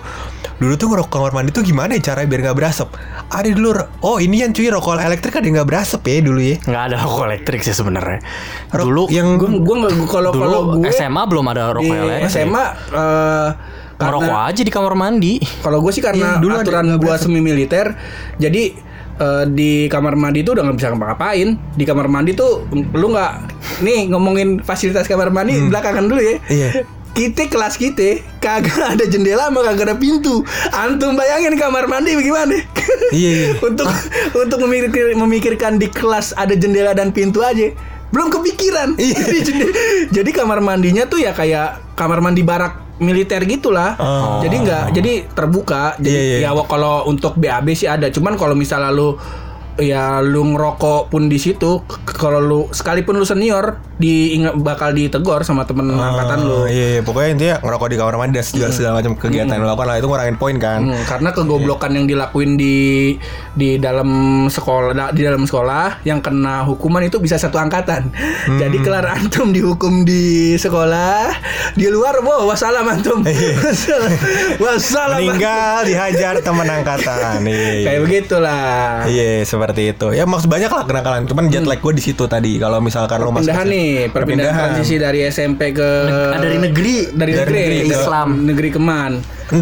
Dulu 0.54 0.74
tuh 0.74 0.86
ngerokok 0.88 1.10
kamar 1.10 1.32
mandi 1.32 1.50
tuh 1.50 1.60
gimana 1.60 1.92
ya 1.92 2.04
caranya 2.04 2.26
biar 2.26 2.40
nggak 2.44 2.56
berasap 2.56 2.88
Ada 3.28 3.48
dulu 3.48 3.74
Oh 4.00 4.16
ini 4.16 4.38
yang 4.38 4.50
cuy 4.50 4.68
rokok 4.68 4.96
elektrik 4.96 5.34
ada 5.34 5.42
yang 5.42 5.56
nggak 5.56 5.68
berasap 5.68 6.00
ya 6.04 6.20
dulu 6.20 6.40
ya 6.40 6.56
Nggak 6.60 6.82
ada 6.84 6.96
rokok 7.00 7.22
elektrik 7.26 7.60
sih 7.60 7.72
sebenarnya. 7.72 8.18
Dulu 8.70 9.08
Yang 9.08 9.28
gue 9.36 9.50
gue 9.60 9.76
nggak 9.76 9.92
kalau 10.06 10.30
kalau 10.30 10.60
gue 10.76 10.92
SMA 11.04 11.22
belum 11.28 11.44
ada 11.52 11.62
di 11.68 11.72
rokok 11.76 11.94
elektrik. 11.94 12.32
SMA 12.32 12.64
eh, 12.92 13.48
Ngerokok 13.94 14.40
aja 14.50 14.62
di 14.66 14.72
kamar 14.74 14.94
mandi. 14.98 15.38
kalau 15.62 15.78
gue 15.78 15.92
sih 15.94 16.02
karena 16.02 16.36
Iya, 16.36 16.42
dulu 16.42 16.54
aturan 16.58 16.86
gue 16.98 17.14
semi 17.20 17.38
militer 17.38 17.94
jadi 18.42 18.62
eh, 19.20 19.44
di 19.52 19.86
kamar 19.86 20.18
mandi 20.18 20.42
tuh 20.42 20.58
udah 20.58 20.62
nggak 20.66 20.76
bisa 20.80 20.88
ngapa-ngapain 20.90 21.48
di 21.78 21.84
kamar 21.86 22.06
mandi 22.10 22.34
tuh 22.34 22.66
lu 22.72 23.06
nggak 23.14 23.32
nih 23.86 24.10
ngomongin 24.10 24.58
fasilitas 24.64 25.06
kamar 25.06 25.30
mandi 25.30 25.60
belakangan 25.70 26.10
dulu 26.10 26.20
ya 26.20 26.36
Iya 26.50 26.68
kita 27.14 27.46
kelas 27.46 27.78
kita 27.78 28.18
kagak 28.42 28.98
ada 28.98 29.06
jendela 29.06 29.46
sama 29.46 29.62
kagak 29.62 29.86
ada 29.86 29.96
pintu. 29.96 30.42
Antum 30.74 31.14
bayangin 31.14 31.54
kamar 31.54 31.86
mandi 31.86 32.18
bagaimana? 32.18 32.58
Iya, 33.14 33.30
iya. 33.30 33.48
untuk 33.70 33.86
untuk 34.34 34.58
memikir, 34.66 35.14
memikirkan 35.14 35.78
di 35.78 35.86
kelas 35.86 36.34
ada 36.34 36.58
jendela 36.58 36.90
dan 36.90 37.14
pintu 37.14 37.38
aja 37.40 37.70
belum 38.14 38.30
kepikiran. 38.30 38.88
Iya. 38.94 39.18
jadi, 40.16 40.30
kamar 40.30 40.62
mandinya 40.62 41.10
tuh 41.10 41.18
ya 41.18 41.34
kayak 41.34 41.98
kamar 41.98 42.22
mandi 42.22 42.46
barak 42.46 43.02
militer 43.02 43.42
gitulah. 43.42 43.98
Oh. 43.98 44.38
Jadi 44.38 44.56
nggak 44.62 44.84
jadi 44.94 45.12
terbuka. 45.34 45.98
Jadi 45.98 46.14
Iya, 46.14 46.22
iya. 46.46 46.54
ya 46.54 46.62
kalau 46.70 47.10
untuk 47.10 47.34
BAB 47.34 47.74
sih 47.74 47.90
ada. 47.90 48.06
Cuman 48.14 48.38
kalau 48.38 48.54
misalnya 48.54 48.94
lu 48.94 49.18
ya 49.78 50.22
lu 50.22 50.54
ngerokok 50.54 51.10
pun 51.10 51.26
di 51.26 51.38
situ 51.40 51.82
kalau 52.06 52.38
lu 52.38 52.60
sekalipun 52.70 53.18
lu 53.18 53.26
senior 53.26 53.82
di 53.94 54.34
bakal 54.58 54.90
ditegor 54.90 55.46
sama 55.46 55.62
temen 55.62 55.94
angkatan 55.94 56.42
lu. 56.42 56.66
Iya, 56.66 56.98
iya, 56.98 57.00
pokoknya 57.06 57.30
intinya 57.30 57.56
ngerokok 57.62 57.88
di 57.90 57.96
kamar 57.96 58.14
mandi 58.18 58.34
dan 58.38 58.46
segala, 58.46 58.72
segala 58.74 58.92
macam 58.98 59.12
kegiatan 59.14 59.54
yang 59.54 59.62
lo 59.62 59.70
lakukan 59.70 59.86
lah 59.86 59.96
itu 60.02 60.06
ngurangin 60.10 60.36
poin 60.38 60.56
kan. 60.58 60.80
Hmm, 60.82 61.02
karena 61.06 61.30
kegoblokan 61.30 61.90
yang 61.94 62.06
dilakuin 62.10 62.58
di 62.58 62.76
di 63.54 63.78
dalam 63.78 64.10
sekolah 64.50 65.14
di 65.14 65.22
dalam 65.22 65.46
sekolah 65.46 66.02
yang 66.02 66.18
kena 66.18 66.66
hukuman 66.66 67.06
itu 67.06 67.22
bisa 67.22 67.38
satu 67.38 67.54
angkatan. 67.58 68.10
Jadi 68.58 68.76
kelar 68.82 69.06
antum 69.14 69.54
dihukum 69.54 70.02
di 70.02 70.58
sekolah, 70.58 71.30
di 71.78 71.86
luar 71.86 72.18
wow 72.18 72.50
wassalam 72.50 72.86
antum. 72.90 73.22
wassalam. 73.22 74.10
wassalam. 74.64 75.18
Meninggal 75.22 75.86
dihajar 75.86 76.34
teman 76.42 76.66
angkatan. 76.66 77.46
Iya, 77.54 77.70
iya. 77.76 77.84
Kayak 77.86 78.00
begitulah. 78.08 78.88
Iya 79.06 79.30
seperti 79.64 79.82
itu. 79.90 80.06
Ya 80.12 80.28
maksud 80.28 80.44
banyak 80.46 80.68
lah 80.68 80.84
kenakalan. 80.84 81.24
Cuman 81.24 81.48
jet 81.48 81.64
lag 81.64 81.80
gue 81.80 81.92
di 81.96 82.04
situ 82.04 82.28
tadi. 82.28 82.60
Kalau 82.60 82.78
misalkan 82.78 83.16
lo 83.18 83.32
masuk 83.32 83.48
Perpindahan 83.48 83.66
nih, 83.66 83.92
perpindahan 84.12 84.52
transisi 84.76 84.94
dari 85.00 85.24
SMP 85.24 85.72
ke 85.72 85.88
Ah, 86.04 86.36
dari 86.36 86.60
negeri. 86.60 87.08
dari 87.10 87.32
Dari 87.32 87.40
negeri, 87.40 87.56
negeri 87.56 87.78
ke 87.80 87.96
Islam. 87.96 88.28
negeri 88.44 88.68
keman. 88.70 89.12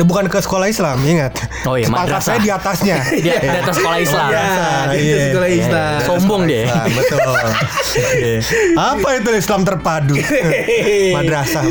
Bukan 0.00 0.24
ke 0.28 0.38
sekolah 0.40 0.66
Islam, 0.68 0.96
ingat. 1.05 1.37
Oh 1.68 1.76
iya, 1.76 1.87
Pangkat 1.87 2.20
madrasah. 2.22 2.24
saya 2.33 2.38
di 2.40 2.50
atasnya. 2.50 2.96
Di, 3.12 3.28
di 3.28 3.59
atas 3.61 3.74
sekolah 3.76 3.98
Islam. 4.07 4.28
Ya, 4.33 4.40
Madrasah, 4.40 4.94
itu 4.94 5.05
iya. 5.05 5.24
sekolah 5.28 5.50
Islam. 5.50 5.98
Sombong 6.07 6.42
deh. 6.48 6.64
Islam, 6.64 6.88
betul. 6.96 7.20
Iya. 8.18 8.38
Apa 8.92 9.09
itu 9.20 9.31
Islam 9.37 9.61
terpadu? 9.62 10.14
Madrasah. 11.12 11.64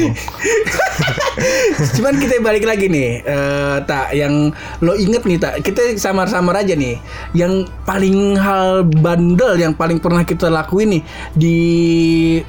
Cuman 1.98 2.14
kita 2.22 2.38
balik 2.44 2.66
lagi 2.68 2.86
nih, 2.92 3.10
eh, 3.26 3.76
tak 3.90 4.14
yang 4.14 4.54
lo 4.84 4.94
inget 4.94 5.26
nih 5.26 5.38
tak, 5.42 5.66
kita 5.66 5.98
samar-samar 5.98 6.62
aja 6.62 6.78
nih. 6.78 7.02
Yang 7.34 7.66
paling 7.88 8.38
hal 8.38 8.86
bandel 8.86 9.58
yang 9.58 9.74
paling 9.74 9.98
pernah 9.98 10.22
kita 10.22 10.52
lakuin 10.52 11.00
nih 11.00 11.04
di 11.34 11.58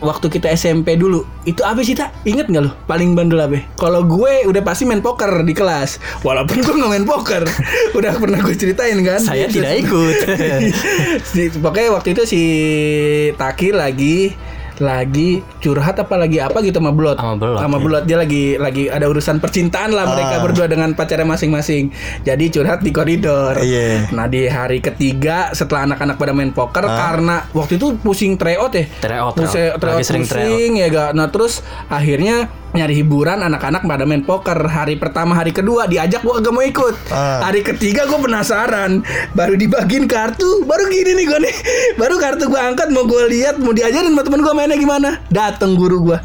waktu 0.02 0.26
kita 0.28 0.52
SMP 0.52 0.98
dulu, 1.00 1.24
itu 1.48 1.62
apa 1.64 1.80
sih 1.80 1.96
tak? 1.96 2.12
Inget 2.28 2.52
nggak 2.52 2.62
lo? 2.68 2.70
Paling 2.84 3.16
bandel 3.16 3.40
apa? 3.40 3.58
Kalau 3.78 4.04
gue 4.04 4.44
udah 4.44 4.62
pasti 4.62 4.84
main 4.84 5.00
poker 5.00 5.42
di 5.46 5.52
kelas, 5.62 5.90
walaupun 6.20 6.58
gue 6.58 6.74
nggak 6.74 6.90
main 6.90 7.06
poker, 7.06 7.46
udah 7.98 8.12
pernah 8.14 8.38
gue 8.40 8.52
ceritain 8.52 8.98
kan. 9.00 9.18
Saya 9.18 9.46
tidak 9.46 9.78
ikut. 9.82 10.16
Pokoknya 11.56 11.90
waktu 11.92 12.08
itu 12.12 12.22
si 12.24 12.42
Taki 13.32 13.70
lagi 13.70 14.34
lagi 14.80 15.38
curhat 15.60 15.94
apa 15.96 16.16
lagi 16.16 16.42
apa 16.42 16.58
gitu 16.58 16.74
sama 16.74 16.90
Blot. 16.90 17.14
Sama 17.14 17.36
Blot, 17.36 17.60
Sama 17.60 17.76
iya. 17.76 17.84
Blot 17.84 18.02
dia 18.02 18.16
lagi 18.16 18.44
lagi 18.56 18.84
ada 18.88 19.06
urusan 19.06 19.38
percintaan 19.38 19.92
lah 19.92 20.08
mereka 20.08 20.34
Ah. 20.34 20.42
berdua 20.42 20.66
dengan 20.66 20.90
pacarnya 20.90 21.22
masing-masing. 21.24 21.92
Jadi 22.20 22.50
curhat 22.50 22.82
di 22.82 22.90
koridor. 22.90 23.62
Iya. 23.62 24.10
Nah, 24.10 24.26
di 24.26 24.42
hari 24.44 24.82
ketiga 24.82 25.52
setelah 25.52 25.86
anak-anak 25.86 26.16
pada 26.16 26.32
main 26.32 26.50
poker 26.50 26.82
Ah. 26.82 26.98
karena 26.98 27.46
waktu 27.52 27.76
itu 27.76 27.94
pusing 27.96 28.34
tryout 28.34 28.74
ya. 28.74 28.88
Tryout, 28.98 29.36
Pusing- 29.36 29.54
tryout. 29.70 29.78
tryout 29.78 29.94
Lagi 29.94 30.08
sering 30.08 30.24
pusing 30.24 30.70
ya 30.74 30.86
gak. 30.88 31.10
Nah, 31.14 31.26
terus 31.28 31.54
akhirnya 31.86 32.50
nyari 32.72 33.04
hiburan 33.04 33.44
anak-anak 33.44 33.84
pada 33.84 34.04
main 34.08 34.24
poker. 34.24 34.56
Hari 34.56 34.96
pertama 34.96 35.36
hari 35.36 35.52
kedua 35.52 35.84
diajak 35.84 36.24
gua 36.24 36.40
kagak 36.40 36.52
mau 36.56 36.64
ikut. 36.64 36.94
Ah. 37.12 37.44
hari 37.44 37.60
ketiga 37.60 38.08
gue 38.08 38.16
penasaran. 38.16 39.04
Baru 39.36 39.54
dibagiin 39.56 40.08
kartu 40.08 40.64
baru 40.64 40.88
gini 40.88 41.12
nih 41.12 41.24
gue 41.28 41.38
nih. 41.44 41.54
Baru 42.00 42.16
kartu 42.16 42.48
gue 42.48 42.60
angkat 42.60 42.88
mau 42.88 43.04
gue 43.04 43.28
lihat 43.28 43.60
mau 43.60 43.76
diajarin 43.76 44.12
sama 44.12 44.24
temen 44.24 44.40
gue 44.40 44.52
mainnya 44.56 44.76
gimana. 44.80 45.20
Dateng 45.28 45.76
guru 45.76 46.12
gue 46.12 46.18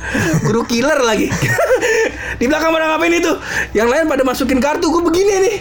guru 0.47 0.63
killer 0.63 1.03
lagi. 1.03 1.27
Di 2.39 2.45
belakang 2.45 2.69
pada 2.69 2.95
ngapain 2.95 3.17
itu? 3.17 3.33
Yang 3.73 3.87
lain 3.91 4.05
pada 4.07 4.23
masukin 4.23 4.59
kartu 4.63 4.87
gue 4.87 5.03
begini 5.03 5.33
nih. 5.43 5.55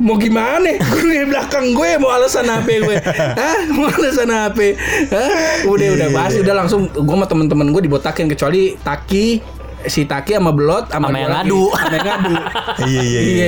Mau 0.00 0.16
gimana? 0.16 0.78
Guru 0.78 1.10
di 1.10 1.26
belakang 1.26 1.74
gue 1.74 1.90
mau 1.98 2.14
alasan 2.14 2.46
apa 2.46 2.70
gue? 2.70 2.96
Hah? 3.36 3.66
mau 3.74 3.90
alasan 3.90 4.30
apa? 4.30 4.66
Hah? 5.10 5.30
udah 5.66 5.88
udah 5.98 6.08
bahas 6.14 6.34
udah 6.38 6.54
langsung 6.54 6.86
gue 6.88 7.16
sama 7.18 7.26
temen-temen 7.26 7.74
gue 7.74 7.82
dibotakin 7.90 8.30
kecuali 8.30 8.78
Taki 8.78 9.59
si 9.86 10.04
Taki 10.04 10.34
sama 10.34 10.50
Belot 10.50 10.88
sama 10.88 11.08
yang 11.10 11.30
ngadu. 11.30 11.70
sama 11.72 11.94
yang 11.94 12.06
ngadu 12.06 12.34
Iya 12.82 13.00
iya 13.02 13.20
iya. 13.20 13.46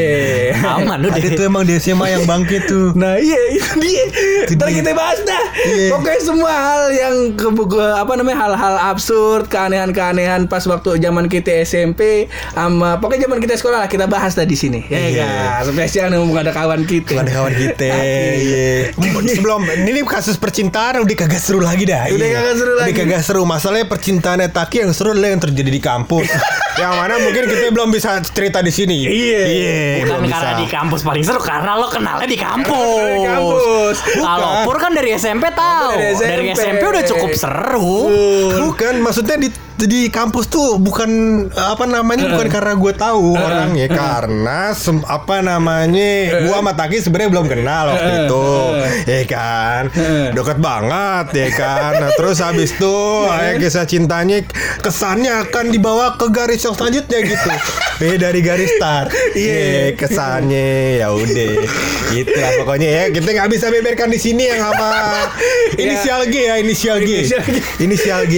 Iya. 0.52 0.72
Aman 0.78 0.98
lu 0.98 1.08
deh. 1.10 1.32
tuh 1.32 1.44
emang 1.44 1.62
di 1.62 1.76
SMA 1.76 2.06
yang 2.10 2.24
bangkit 2.24 2.62
tuh. 2.64 2.92
Nah 2.94 3.16
iya 3.16 3.40
itu 3.50 3.68
dia. 3.78 4.04
Ntar 4.50 4.68
kita 4.70 4.90
bahas 4.92 5.18
dah. 5.22 5.44
Iya. 5.58 5.88
Pokoknya 5.90 6.20
semua 6.20 6.52
hal 6.52 6.82
yang 6.90 7.14
ke, 7.32 7.48
ke- 7.48 7.94
apa 7.94 8.12
namanya 8.14 8.38
hal-hal 8.40 8.74
absurd, 8.86 9.48
keanehan-keanehan 9.48 10.46
pas 10.46 10.62
waktu 10.62 10.98
zaman 10.98 11.26
kita 11.26 11.62
SMP, 11.62 12.26
sama 12.50 12.96
pokoknya 12.96 13.26
zaman 13.26 13.38
kita 13.38 13.54
sekolah 13.54 13.78
lah 13.78 13.88
kita 13.88 14.06
bahas 14.06 14.32
dah 14.32 14.44
di 14.44 14.54
sini. 14.54 14.84
Ya 14.86 14.98
Iya. 15.00 15.26
kan. 15.62 15.68
Spesial 15.68 16.06
nih 16.08 16.18
mumpung 16.18 16.38
ada 16.38 16.52
kawan 16.52 16.84
kita. 16.84 17.18
Ada 17.18 17.32
kawan 17.32 17.54
kita. 17.54 17.88
Iya. 18.42 18.92
Sebelum 19.32 19.60
ini 19.66 20.02
kasus 20.02 20.36
percintaan 20.36 21.00
udah 21.00 21.16
kagak 21.16 21.38
seru 21.38 21.58
lagi 21.58 21.84
dah. 21.84 22.06
Udah 22.06 22.22
Iya. 22.22 22.36
kagak 22.38 22.54
seru 22.54 22.72
lagi. 22.72 22.84
Udah 22.84 22.94
kagak 22.98 23.22
seru. 23.22 23.42
Masalahnya 23.44 23.86
percintaannya 23.86 24.48
Taki 24.48 24.76
yang 24.80 24.92
seru 24.92 25.12
adalah 25.12 25.30
yang 25.30 25.40
terjadi 25.40 25.70
di 25.70 25.80
kampus. 25.80 26.21
yang 26.82 26.92
mana 26.96 27.20
mungkin 27.20 27.44
kita 27.44 27.68
belum 27.70 27.92
bisa 27.92 28.18
cerita 28.24 28.64
di 28.64 28.72
sini. 28.72 29.04
Iya. 29.04 29.42
Iya. 29.44 29.80
Bukan 30.04 30.24
karena 30.26 30.52
bisa. 30.56 30.61
di 30.62 30.66
kampus 30.70 31.00
paling 31.04 31.24
seru 31.24 31.40
karena 31.42 31.76
lo 31.76 31.87
kenalnya 31.92 32.28
di 32.28 32.38
kampus. 32.38 33.18
Di 33.18 33.20
kampus. 33.28 33.96
Kalau 34.18 34.50
Pur 34.64 34.76
kan 34.80 34.92
dari 34.96 35.11
SMP 35.14 35.52
tahu. 35.52 35.92
Dari 35.94 36.14
Dari 36.16 36.44
SMP. 36.52 36.62
SMP 36.62 36.82
udah 36.88 37.04
cukup 37.04 37.30
seru. 37.37 37.98
Bukan, 38.72 38.94
maksudnya 39.04 39.37
di 39.37 39.48
di 39.84 40.06
kampus 40.06 40.46
tuh 40.46 40.76
bukan 40.76 41.10
apa 41.52 41.84
namanya 41.84 42.28
bukan 42.28 42.46
karena 42.46 42.74
gue 42.74 42.92
tahu 42.92 43.34
orangnya 43.34 43.86
karena 43.86 44.58
sem- 44.72 45.04
apa 45.04 45.40
namanya 45.40 46.10
gue 46.40 46.52
sama 46.52 46.72
Taki 46.72 46.98
sebenarnya 46.98 47.30
belum 47.30 47.46
kenal 47.46 47.84
waktu 47.90 48.10
itu 48.22 48.46
ya 49.04 49.20
kan? 49.24 49.82
Deket 50.30 50.58
banget 50.58 51.26
ya 51.32 51.48
kan? 51.52 51.92
Nah, 51.98 52.10
terus 52.12 52.38
habis 52.38 52.70
itu 52.70 52.96
ya 53.44 53.56
kisah 53.56 53.84
cintanya 53.84 54.42
kesannya 54.78 55.46
akan 55.46 55.70
dibawa 55.70 56.14
ke 56.14 56.26
garis 56.28 56.60
yang 56.60 56.74
selanjutnya 56.74 57.18
gitu. 57.22 57.50
Beda 57.96 58.28
dari 58.28 58.40
garis 58.40 58.70
start. 58.74 59.08
Iya 59.32 59.94
kesannya 59.94 60.70
ya 60.98 61.08
udah. 61.10 61.52
Gitu 62.10 62.32
lah 62.32 62.50
pokoknya 62.58 62.88
ya. 62.88 63.04
Kita 63.10 63.28
nggak 63.30 63.48
bisa 63.48 63.66
beberkan 63.68 64.08
di 64.08 64.18
sini 64.18 64.46
yang 64.46 64.60
sama. 64.60 64.90
Inisial 65.82 66.26
G 66.26 66.34
ya 66.42 66.54
inisial 66.58 66.98
G. 66.98 67.10
Inisial 67.22 67.42
G. 67.44 67.56
inisial 67.78 68.22
G 68.26 68.36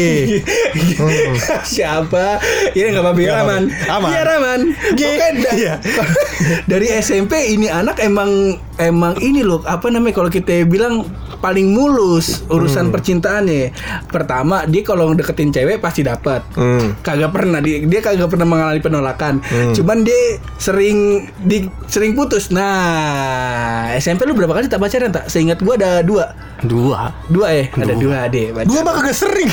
Siapa? 1.74 2.38
Ini 2.72 2.90
nggak 2.90 3.04
apa-apa 3.04 3.20
ya, 3.20 3.32
Raman. 3.36 3.62
Aman. 3.88 4.08
Iya 4.08 4.22
Raman. 4.22 4.60
Da- 4.94 5.32
Iya. 5.54 5.74
dari 6.70 6.86
SMP 6.92 7.50
ini 7.50 7.66
anak 7.66 7.98
emang 7.98 8.28
emang 8.76 9.14
ini 9.18 9.40
loh 9.40 9.62
apa 9.62 9.86
namanya 9.86 10.16
kalau 10.16 10.28
kita 10.28 10.64
bilang 10.64 11.06
paling 11.38 11.70
mulus 11.70 12.42
urusan 12.48 12.88
percintaannya. 12.88 13.70
Pertama 14.06 14.64
dia 14.64 14.80
kalau 14.80 15.12
deketin 15.12 15.50
cewek 15.50 15.78
pasti 15.78 16.00
dapat. 16.00 16.40
Hmm. 16.54 16.96
Kagak 17.00 17.30
pernah 17.30 17.60
dia, 17.60 17.80
dia 17.80 18.00
kagak 18.00 18.26
pernah 18.26 18.48
mengalami 18.48 18.80
penolakan. 18.80 19.44
Cuman 19.72 20.02
dia 20.02 20.40
sering 20.56 20.98
di 21.38 21.62
sering 21.86 22.16
putus. 22.16 22.48
Nah, 22.48 23.92
SMP 23.94 24.24
lu 24.24 24.32
berapa 24.32 24.52
kali 24.52 24.66
tak 24.66 24.80
pacaran 24.80 25.12
tak? 25.12 25.28
Seingat 25.28 25.60
gua 25.60 25.76
ada 25.76 26.00
dua. 26.00 26.32
Dua. 26.64 27.12
Dua 27.28 27.48
ya, 27.52 27.64
ada 27.70 27.94
dua 27.94 28.18
deh. 28.28 28.50
Dua 28.64 28.80
mah 28.80 28.92
kagak 28.96 29.16
sering 29.16 29.50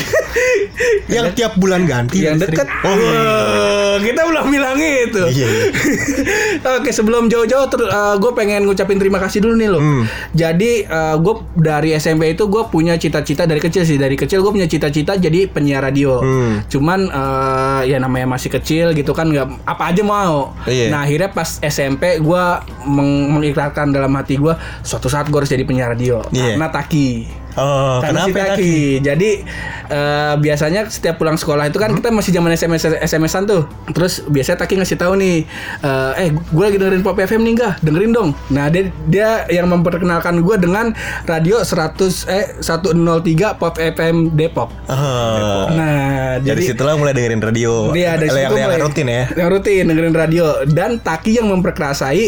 Yang 1.14 1.36
tiap 1.36 1.52
bulan 1.60 1.84
ganti 1.84 2.24
yang 2.24 2.40
sering. 2.40 2.56
dekat. 2.56 2.68
Oh 2.82 2.96
iya 2.96 3.20
Wah, 3.92 4.00
kita 4.00 4.24
belum 4.24 4.46
bilang 4.48 4.80
itu. 4.80 5.20
Iya, 5.28 5.48
iya. 5.52 5.64
Oke, 6.80 6.96
sebelum 6.96 7.28
jauh-jauh, 7.28 7.68
gue 8.16 8.32
pengen 8.32 8.64
ngucapin 8.64 8.96
terima 8.96 9.20
kasih 9.20 9.44
dulu 9.44 9.54
nih 9.60 9.68
lo. 9.68 9.80
Hmm. 9.84 10.08
Jadi 10.32 10.88
gue 11.20 11.34
dari 11.60 11.92
SMP 12.00 12.32
itu 12.32 12.48
gue 12.48 12.62
punya 12.72 12.96
cita-cita 12.96 13.44
dari 13.44 13.60
kecil 13.60 13.84
sih. 13.84 14.00
Dari 14.00 14.16
kecil 14.16 14.40
gue 14.40 14.48
punya 14.48 14.64
cita-cita 14.64 15.20
jadi 15.20 15.44
penyiar 15.44 15.84
radio. 15.84 16.24
Hmm. 16.24 16.64
Cuman 16.72 17.12
eh, 17.12 17.80
ya 17.92 18.00
namanya 18.00 18.32
masih 18.32 18.48
kecil 18.48 18.96
gitu 18.96 19.12
kan 19.12 19.28
nggak 19.28 19.68
apa 19.68 19.92
aja 19.92 20.00
mau. 20.00 20.56
Iya. 20.64 20.88
Nah 20.88 21.04
akhirnya 21.04 21.28
pas 21.28 21.60
SMP 21.60 22.16
gue 22.16 22.44
meng 22.88 23.36
mengikrarkan 23.36 23.92
dalam 23.92 24.12
hati 24.16 24.40
gue 24.40 24.56
suatu 24.80 25.12
saat 25.12 25.28
gue 25.28 25.36
harus 25.36 25.52
jadi 25.52 25.68
penyiar 25.68 25.92
radio. 25.92 26.24
Iya. 26.32 26.56
Karena 26.56 26.72
Taki 26.72 27.01
Oh, 27.52 28.00
Karena 28.00 28.24
si 28.24 28.32
kenapa 28.32 28.56
Taki. 28.56 28.76
Jadi 29.04 29.30
eh, 29.92 30.34
biasanya 30.40 30.88
setiap 30.88 31.20
pulang 31.20 31.36
sekolah 31.36 31.68
itu 31.68 31.76
kan 31.76 31.92
kita 31.92 32.08
masih 32.08 32.32
zaman 32.32 32.48
SMS 32.56 32.88
SMS-an 33.04 33.44
tuh. 33.44 33.68
Terus 33.92 34.24
biasanya 34.24 34.64
Taki 34.64 34.80
ngasih 34.80 34.96
tahu 34.96 35.20
nih, 35.20 35.44
eh, 35.84 36.12
eh 36.16 36.28
gue 36.32 36.64
lagi 36.64 36.80
dengerin 36.80 37.04
Pop 37.04 37.20
FM 37.20 37.44
nih 37.44 37.52
enggak? 37.60 37.74
Dengerin 37.84 38.12
dong. 38.16 38.28
Nah, 38.48 38.72
dia 38.72 38.88
dia 39.04 39.28
yang 39.52 39.68
memperkenalkan 39.68 40.40
gue 40.40 40.56
dengan 40.56 40.96
radio 41.28 41.60
100 41.60 42.24
eh 42.32 42.46
103 42.64 43.60
Pop 43.60 43.76
FM 43.76 44.32
Depok. 44.32 44.72
Oh. 44.88 45.68
Nah, 45.76 46.40
Dari 46.40 46.56
jadi 46.56 46.62
situlah 46.72 46.96
mulai 46.96 47.12
dengerin 47.12 47.40
radio. 47.44 47.92
Iya 47.92 48.16
dari 48.16 48.32
yang, 48.32 48.36
situ 48.48 48.54
yang 48.56 48.70
mulai- 48.72 48.80
rutin 48.80 49.06
ya. 49.08 49.22
Yang 49.36 49.48
rutin 49.52 49.84
dengerin 49.92 50.16
radio 50.16 50.44
dan 50.72 50.96
Taki 51.04 51.36
yang 51.36 51.52
memperkerasai 51.52 52.24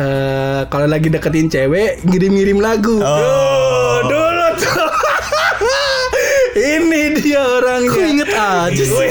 eh 0.00 0.60
kalau 0.72 0.88
lagi 0.88 1.12
deketin 1.12 1.52
cewek 1.52 2.00
ngirim-ngirim 2.08 2.56
lagu. 2.56 2.96
Oh. 3.04 4.00
Duh. 4.08 4.11
Ini 6.52 7.02
dia 7.16 7.40
orangnya. 7.40 7.92
Kok 7.92 8.04
inget 8.04 8.30
aja 8.32 8.82
sih? 8.84 8.92
Gue, 8.92 9.08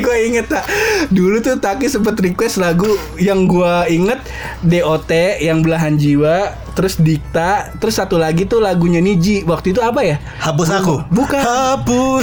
gue 0.00 0.16
inget 0.24 0.46
tak. 0.48 0.64
Dulu 1.12 1.40
tuh 1.44 1.60
Taki 1.60 1.86
sempet 1.88 2.16
request 2.20 2.56
lagu 2.60 2.88
yang 3.20 3.44
gue 3.44 3.74
inget 3.92 4.20
DOT 4.64 5.12
yang 5.44 5.60
belahan 5.60 6.00
jiwa, 6.00 6.56
terus 6.78 6.94
Dikta, 6.94 7.74
terus 7.82 7.98
satu 7.98 8.14
lagi 8.14 8.46
tuh 8.46 8.62
lagunya 8.62 9.02
Niji. 9.02 9.42
Waktu 9.42 9.74
itu 9.74 9.82
apa 9.82 9.98
ya? 10.06 10.22
Hapus 10.38 10.70
aku. 10.70 11.02
Bukan. 11.10 11.42
Hapus. 11.42 12.22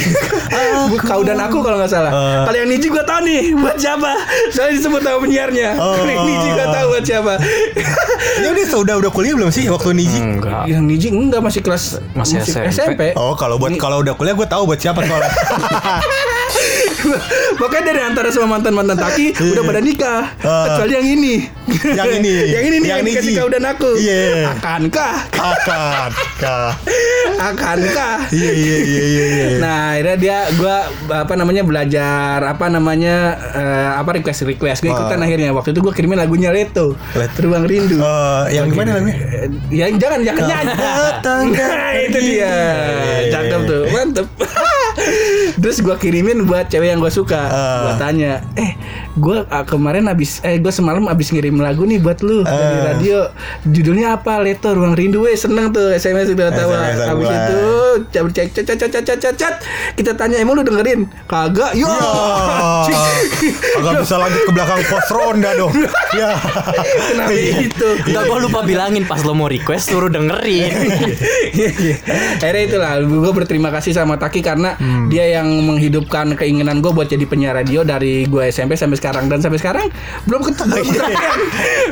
Bu- 0.87 1.03
Kau 1.03 1.27
dan 1.27 1.43
aku 1.43 1.59
kalau 1.59 1.75
nggak 1.75 1.91
salah. 1.91 2.07
Eh. 2.07 2.43
Kalau 2.47 2.57
yang 2.63 2.69
Niji 2.71 2.87
gue 2.87 3.03
tahu 3.03 3.19
nih 3.27 3.51
buat 3.51 3.75
siapa. 3.75 4.15
Soalnya 4.55 4.79
disebut 4.79 5.01
nama 5.03 5.19
penyiarnya. 5.19 5.69
Oh. 5.75 5.99
Kalau 5.99 6.07
yang 6.07 6.23
Niji 6.23 6.49
gue 6.49 6.67
tahu 6.71 6.85
buat 6.87 7.03
siapa. 7.03 7.33
Ini 8.39 8.47
udah 8.55 8.65
sudah 8.71 8.95
udah 8.95 9.11
kuliah 9.11 9.35
belum 9.35 9.51
sih 9.51 9.67
waktu 9.67 9.91
Niji? 9.91 10.19
Enggak. 10.23 10.63
yang 10.71 10.87
Niji 10.87 11.11
enggak 11.11 11.43
masih 11.43 11.59
kelas 11.59 11.99
Masih 12.15 12.39
SMP. 12.71 13.11
Oh, 13.19 13.35
kalau 13.35 13.59
buat 13.59 13.75
kalau 13.75 13.99
udah 13.99 14.15
kuliah 14.15 14.39
gue 14.39 14.47
tahu 14.47 14.71
buat 14.71 14.79
siapa 14.79 15.03
soalnya. 15.03 15.27
Makanya 17.61 17.83
dari 17.85 18.01
antara 18.03 18.27
semua 18.33 18.57
mantan-mantan 18.57 18.97
Taki 18.97 19.35
udah 19.35 19.63
pada 19.63 19.81
nikah. 19.81 20.23
Ah. 20.41 20.65
Kecuali 20.71 20.93
yang 20.97 21.07
ini. 21.07 21.35
Yang 21.95 22.09
ini. 22.21 22.33
yang 22.55 22.63
ini 22.63 22.75
nih 22.81 22.89
Yang 22.89 22.99
yang, 22.99 23.07
dikasih 23.07 23.31
kau 23.37 23.49
dan 23.49 23.63
aku. 23.65 23.91
Iya. 23.97 24.53
Akankah? 24.55 25.15
Akan. 25.35 26.09
Kah. 26.39 26.71
Akankah? 27.35 28.17
Iya 28.31 28.51
iya 28.53 28.77
iya 28.81 29.03
iya. 29.05 29.25
iya. 29.25 29.45
Nah, 29.59 29.79
akhirnya 29.95 30.17
dia 30.17 30.37
gua 30.57 30.77
apa 31.11 31.33
namanya 31.35 31.63
belajar 31.63 32.39
apa 32.41 32.65
namanya 32.69 33.15
eh, 33.53 33.89
apa 33.95 34.09
request 34.17 34.47
request. 34.47 34.79
Gue 34.83 34.91
ikutan 34.93 35.19
Ah. 35.19 35.25
akhirnya. 35.25 35.49
Waktu 35.55 35.71
itu 35.75 35.79
gua 35.83 35.93
kirimin 35.93 36.17
lagunya 36.19 36.49
Leto. 36.51 36.95
Leto. 37.13 37.33
Terbang 37.35 37.65
Rindu. 37.67 37.99
Eh, 37.99 38.43
yang 38.55 38.71
gimana 38.71 38.99
lagunya? 39.01 39.17
Yang 39.69 39.89
jangan 40.01 40.19
jangan 40.23 40.41
nyanyi. 40.47 40.73
Nah, 40.75 41.91
itu 42.07 42.19
dia. 42.19 42.53
Iya, 42.55 43.31
Cakep 43.31 43.59
iya. 43.61 43.69
tuh. 43.69 43.81
Mantep 43.91 44.27
terus 45.61 45.79
gue 45.81 45.95
kirimin 45.97 46.45
buat 46.45 46.67
cewek 46.67 46.95
yang 46.95 46.99
gue 46.99 47.13
suka. 47.13 47.41
Ah. 47.45 47.53
Uh. 47.53 47.81
gue 47.85 47.93
tanya 48.01 48.31
eh 48.59 48.71
gue 49.15 49.37
uh, 49.45 49.53
ah, 49.53 49.63
kemarin 49.63 50.07
abis 50.11 50.43
eh 50.43 50.59
gue 50.59 50.73
semalam 50.73 51.05
abis 51.07 51.31
ngirim 51.31 51.55
lagu 51.61 51.87
nih 51.87 51.99
buat 52.01 52.19
lu 52.21 52.41
uh. 52.41 52.45
dari 52.45 52.79
radio. 52.83 53.19
Judulnya 53.65 54.19
apa? 54.19 54.41
Leto 54.41 54.73
Ruang 54.73 54.93
Rindu. 54.97 55.25
Weh 55.25 55.33
seneng 55.33 55.71
tuh 55.71 55.95
SMS 55.95 56.31
udah 56.35 56.51
tawa 56.53 56.77
abis 56.91 57.29
itu 57.31 57.61
cabut 58.11 58.31
cek 58.35 58.51
cat 58.51 58.65
cat 58.67 58.77
cat 58.91 59.03
cat 59.07 59.19
cat 59.19 59.35
cat 59.35 59.55
kita 59.95 60.11
tanya 60.13 60.37
emang 60.43 60.59
lu 60.59 60.63
dengerin? 60.67 61.07
Kagak 61.25 61.73
yo. 61.77 61.87
Agak 63.79 63.93
bisa 64.03 64.15
lanjut 64.19 64.41
ke 64.43 64.51
belakang 64.51 64.81
pos 64.87 65.07
ronda 65.11 65.51
dong. 65.55 65.73
Ya. 66.15 66.31
Kenapa 67.11 67.35
iya. 67.35 67.67
itu 67.67 67.89
Enggak 68.07 68.23
gue 68.31 68.39
lupa 68.47 68.63
bilangin 68.63 69.03
pas 69.03 69.19
lo 69.19 69.35
mau 69.35 69.51
request 69.51 69.91
suruh 69.91 70.07
dengerin. 70.07 70.71
Iya, 71.55 71.69
iya. 71.75 71.95
Akhirnya 72.39 72.63
itulah 72.67 72.91
gue 73.03 73.33
berterima 73.35 73.67
kasih 73.71 73.91
sama 73.91 74.15
Taki 74.15 74.39
karena 74.39 74.79
hmm 74.79 74.94
dia 75.05 75.25
yang 75.33 75.47
menghidupkan 75.61 76.33
keinginan 76.33 76.79
gue 76.79 76.89
buat 76.89 77.05
jadi 77.05 77.23
penyiar 77.23 77.53
radio 77.53 77.81
dari 77.81 78.25
gue 78.25 78.43
SMP 78.47 78.75
sampai 78.75 78.95
sekarang 78.95 79.25
dan 79.25 79.39
sampai 79.39 79.57
sekarang 79.57 79.87
belum 80.25 80.41
ketemu 80.43 80.73
belum 80.75 80.87
terakhir. 80.91 81.39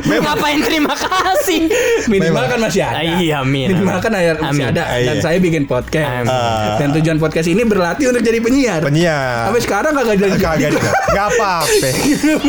Ngapain 0.03 0.59
terima 0.59 0.93
kasih? 0.93 1.61
Minimal 2.07 2.43
kan 2.47 2.59
masih 2.59 2.81
ada. 2.81 2.97
Ah, 2.97 3.19
iya, 3.19 3.35
amin. 3.39 3.67
Minimal 3.69 3.99
kan 3.99 4.11
masih 4.13 4.63
Amin. 4.63 4.65
ada 4.69 4.83
Ah, 4.83 4.99
dan 4.99 5.15
iya. 5.17 5.21
saya 5.21 5.37
bikin 5.37 5.63
podcast. 5.65 6.27
Ah. 6.27 6.75
Dan 6.77 6.91
tujuan 6.93 7.17
podcast 7.17 7.47
ini 7.47 7.63
berlatih 7.63 8.09
untuk 8.09 8.21
jadi 8.21 8.39
penyiar. 8.39 8.81
Penyiar. 8.81 9.49
Sampai 9.49 9.61
sekarang 9.61 9.91
kagak 9.93 10.17
jadi. 10.17 10.37
Kagak 10.37 10.69
juga. 10.71 10.91
Enggak 11.13 11.27
apa-apa. 11.29 11.89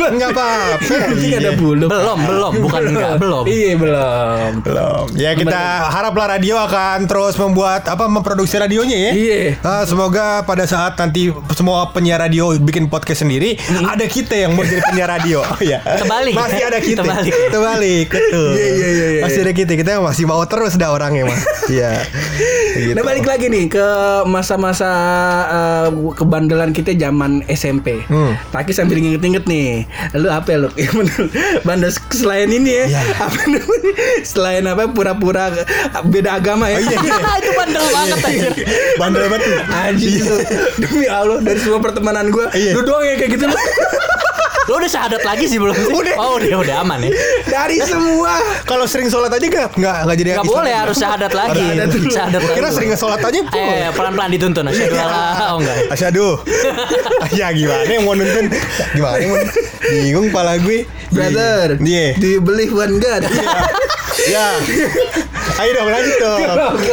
Enggak 0.09 0.29
apa-apa. 0.31 0.93
Ada 1.15 1.15
Iya. 1.15 1.51
bulu. 1.53 1.85
Belum, 1.85 2.17
belum, 2.21 2.53
bukan 2.61 2.81
enggak, 2.87 3.11
belum. 3.17 3.43
Iya, 3.45 3.71
belum. 3.75 4.49
Belum. 4.61 5.03
Ya 5.15 5.31
kita 5.33 5.61
haraplah 5.89 6.27
radio 6.31 6.55
akan 6.59 7.05
terus 7.05 7.35
membuat 7.35 7.85
apa 7.85 8.05
memproduksi 8.05 8.55
radionya 8.55 8.97
ya. 8.97 9.11
Iya. 9.13 9.39
Ah, 9.61 9.83
semoga 9.83 10.44
pada 10.45 10.69
saat 10.69 10.95
nanti 10.95 11.33
semua 11.57 11.89
penyiar 11.91 12.21
radio 12.21 12.53
bikin 12.61 12.87
podcast 12.87 13.25
sendiri, 13.25 13.57
ada 13.85 14.05
kita 14.05 14.37
yang 14.37 14.53
mau 14.53 14.63
jadi 14.63 14.81
penyiar 14.85 15.09
radio. 15.09 15.41
Oh 15.41 15.59
iya. 15.61 15.81
Kebalik. 15.81 16.33
Masih 16.37 16.63
ada 16.65 16.79
kita. 16.79 17.01
Kebalik. 17.01 17.33
Kebalik, 17.51 18.07
betul. 18.13 18.49
Iya, 18.53 18.67
iya, 18.69 18.87
iya, 18.87 19.07
iya. 19.19 19.21
Masih 19.25 19.39
ada 19.41 19.53
kita. 19.53 19.71
Kita 19.75 19.91
masih 19.99 20.23
mau 20.29 20.41
terus 20.45 20.77
dah 20.77 20.93
orangnya, 20.93 21.27
Mas. 21.27 21.41
Iya. 21.67 22.05
Gitu. 22.75 22.93
Nah 22.93 23.03
balik 23.07 23.25
lagi 23.25 23.47
nih 23.47 23.71
ke 23.71 23.87
masa-masa 24.27 24.91
eh, 25.47 25.89
kebandelan 26.13 26.75
kita 26.75 26.93
zaman 26.95 27.41
SMP. 27.47 28.03
Hmm. 28.05 28.35
Taki 28.51 28.71
sambil 28.75 28.99
nginget-nginget 29.01 29.45
nih. 29.47 29.87
Lu 30.19 30.29
apa 30.29 30.47
ya, 30.53 30.57
lu? 30.61 30.69
Ya. 30.85 30.91
Bandel 31.65 31.89
selain 32.13 32.51
ini 32.51 32.69
ya. 32.69 32.85
Iya. 32.85 33.01
Apa 33.25 33.41
namanya? 33.49 33.93
Selain 34.21 34.63
apa 34.69 34.85
pura-pura 34.91 35.49
beda 36.05 36.37
agama 36.37 36.69
ya. 36.69 36.77
Oh, 36.77 36.83
iya, 36.83 36.97
iya. 37.01 37.17
itu 37.41 37.51
bandel 37.57 37.85
banget 37.89 38.19
anjir. 38.21 38.53
Bandel 39.01 39.21
banget 39.25 39.41
tuh. 39.41 39.57
Demi 40.77 41.05
Allah 41.05 41.39
dari 41.39 41.59
semua 41.59 41.79
pertemanan 41.79 42.29
gua, 42.29 42.51
Iya. 42.51 42.75
lu 42.75 42.81
doang 42.83 43.03
yang 43.03 43.17
kayak 43.17 43.31
gitu. 43.33 43.45
Lo 44.65 44.73
udah 44.75 44.87
syahadat 44.87 45.21
lagi 45.21 45.45
sih 45.45 45.55
belum 45.55 45.73
sih? 45.73 45.91
Udah. 45.91 46.15
Oh, 46.17 46.35
udah 46.35 46.57
udah 46.59 46.75
aman 46.79 46.99
ya. 47.01 47.11
Dari 47.45 47.77
semua. 47.79 48.33
Kalau 48.63 48.85
sering 48.85 49.07
sholat 49.07 49.29
aja 49.29 49.45
nggak 49.45 49.67
nggak 49.73 49.95
nggak 50.01 50.17
jadi 50.17 50.29
Gak 50.31 50.37
Islam. 50.39 50.55
boleh 50.55 50.73
harus 50.73 50.95
syahadat 50.95 51.31
lagi. 51.31 51.65
Syahadat 52.07 52.41
kira 52.49 52.69
sering 52.69 52.89
sholat 52.93 53.19
aja 53.19 53.39
Eh, 53.47 53.89
pelan-pelan 53.91 54.29
dituntun 54.29 54.65
asyhadu 54.65 54.95
alla 54.95 55.23
oh 55.47 55.57
enggak. 55.59 55.77
Asyadu 55.87 56.27
Ya 57.39 57.51
gimana 57.51 57.85
yang 57.85 58.03
mau 58.03 58.13
nonton 58.13 58.49
Gimana 58.91 59.17
yang 59.17 59.31
mau 59.31 59.39
Bingung 59.81 60.27
pala 60.29 60.57
gue 60.57 60.83
Brother, 61.07 61.77
Iya 61.77 62.15
do 62.15 62.27
you 62.27 62.41
believe 62.41 62.71
one 62.71 62.97
God? 62.97 63.21
Ya 64.25 64.57
Ayo 65.55 65.71
dong 65.73 65.87
lanjut 65.87 66.15
dong 66.17 66.39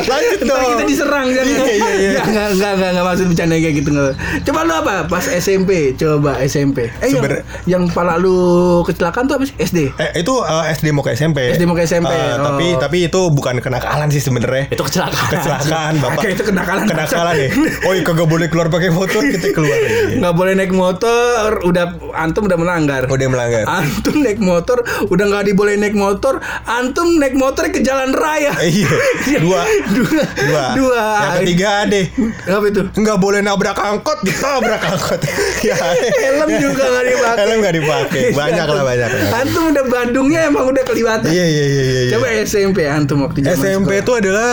Lanjut 0.05 0.39
Ntar 0.41 0.55
dong 0.55 0.71
kita 0.71 0.85
diserang 0.85 1.27
kan 1.29 1.45
Iya 1.45 1.65
iya 1.73 1.93
iya 1.95 2.11
Nggak, 2.13 2.27
nggak, 2.27 2.49
nggak, 2.53 2.73
nggak, 2.75 2.91
nggak 2.93 3.05
maksud 3.05 3.27
bercanda 3.27 3.55
kayak 3.57 3.75
gitu 3.75 3.89
nggak. 3.91 4.15
Coba 4.45 4.61
lu 4.63 4.73
apa? 4.77 4.95
Pas 5.07 5.25
SMP 5.27 5.71
Coba 5.95 6.33
SMP 6.43 6.79
Eh 7.01 7.09
yang, 7.09 7.23
Sebener- 7.23 7.43
yang 7.64 7.87
pala 7.87 8.16
lu 8.16 8.35
kecelakaan 8.83 9.25
tuh 9.25 9.37
apa 9.37 9.44
sih? 9.44 9.55
SD? 9.55 9.79
Eh 9.94 10.11
itu 10.18 10.35
eh, 10.38 10.64
SD 10.72 10.90
mau 10.90 11.01
ke 11.01 11.14
SMP 11.14 11.53
SD 11.53 11.62
mau 11.64 11.75
ke 11.75 11.83
SMP, 11.83 12.09
Eh, 12.09 12.35
oh. 12.35 12.44
Tapi 12.44 12.66
tapi 12.77 12.96
itu 13.07 13.20
bukan 13.31 13.59
kenakalan 13.59 14.09
sih 14.09 14.18
sebenarnya. 14.18 14.68
Itu 14.68 14.83
kecelakaan. 14.83 15.31
Kecelakaan 15.31 15.92
bapak. 15.98 16.18
Oke, 16.18 16.29
itu 16.33 16.42
kenakalan. 16.42 16.85
Kenakalan 16.85 17.35
ya 17.35 17.48
Oh 17.83 17.92
iya 17.92 18.03
kagak 18.03 18.27
boleh 18.27 18.46
keluar 18.46 18.66
pakai 18.66 18.90
motor 18.90 19.22
Kita 19.22 19.48
keluar 19.51 19.77
Nggak 20.12 20.35
boleh 20.35 20.53
naik 20.55 20.72
motor 20.72 21.62
Udah 21.62 21.85
Antum 22.12 22.46
udah 22.46 22.59
melanggar. 22.59 23.07
Udah 23.07 23.29
melanggar. 23.29 23.64
Antum 23.64 24.20
naik 24.20 24.38
motor 24.38 24.83
Udah 25.07 25.25
nggak 25.25 25.44
dibolehin 25.46 25.81
naik 25.81 25.94
motor 25.94 26.38
Antum 26.64 27.16
naik 27.16 27.33
motor 27.33 27.68
ke 27.68 27.81
jalan 27.81 28.11
raya. 28.12 28.53
Eh, 28.59 28.70
Iya. 28.72 28.88
Dua. 29.44 29.62
Dua. 29.92 30.25
Dua. 30.37 30.64
Dua. 30.75 31.03
Yang 31.22 31.33
ketiga 31.40 31.70
deh 31.87 32.05
Apa 32.48 32.66
itu? 32.66 32.83
Nggak 32.92 33.18
boleh 33.18 33.40
nabrak 33.40 33.79
angkot. 33.79 34.18
Ditabrak 34.27 34.83
angkot. 34.83 35.20
Ya, 35.62 35.77
Helm 35.79 36.51
juga 36.59 36.85
nggak 36.85 37.05
dipakai 37.07 37.52
Helm 37.53 37.61
nggak 37.61 37.77
dipakai 37.77 38.23
Banyak 38.41 38.67
lah 38.67 38.83
banyak 38.83 39.09
Antum 39.31 39.65
udah 39.69 39.85
Bandungnya 39.85 40.41
emang 40.49 40.65
udah 40.67 40.83
kelihatan 40.83 41.29
Iya 41.29 41.45
iya 41.47 41.65
iya 41.67 41.83
iya. 41.85 42.03
Coba 42.11 42.27
SMP 42.43 42.79
antum 42.85 43.19
waktu 43.21 43.38
zaman 43.43 43.55
SMP 43.55 43.91
sekolah. 43.93 44.03
itu 44.03 44.12
adalah 44.19 44.53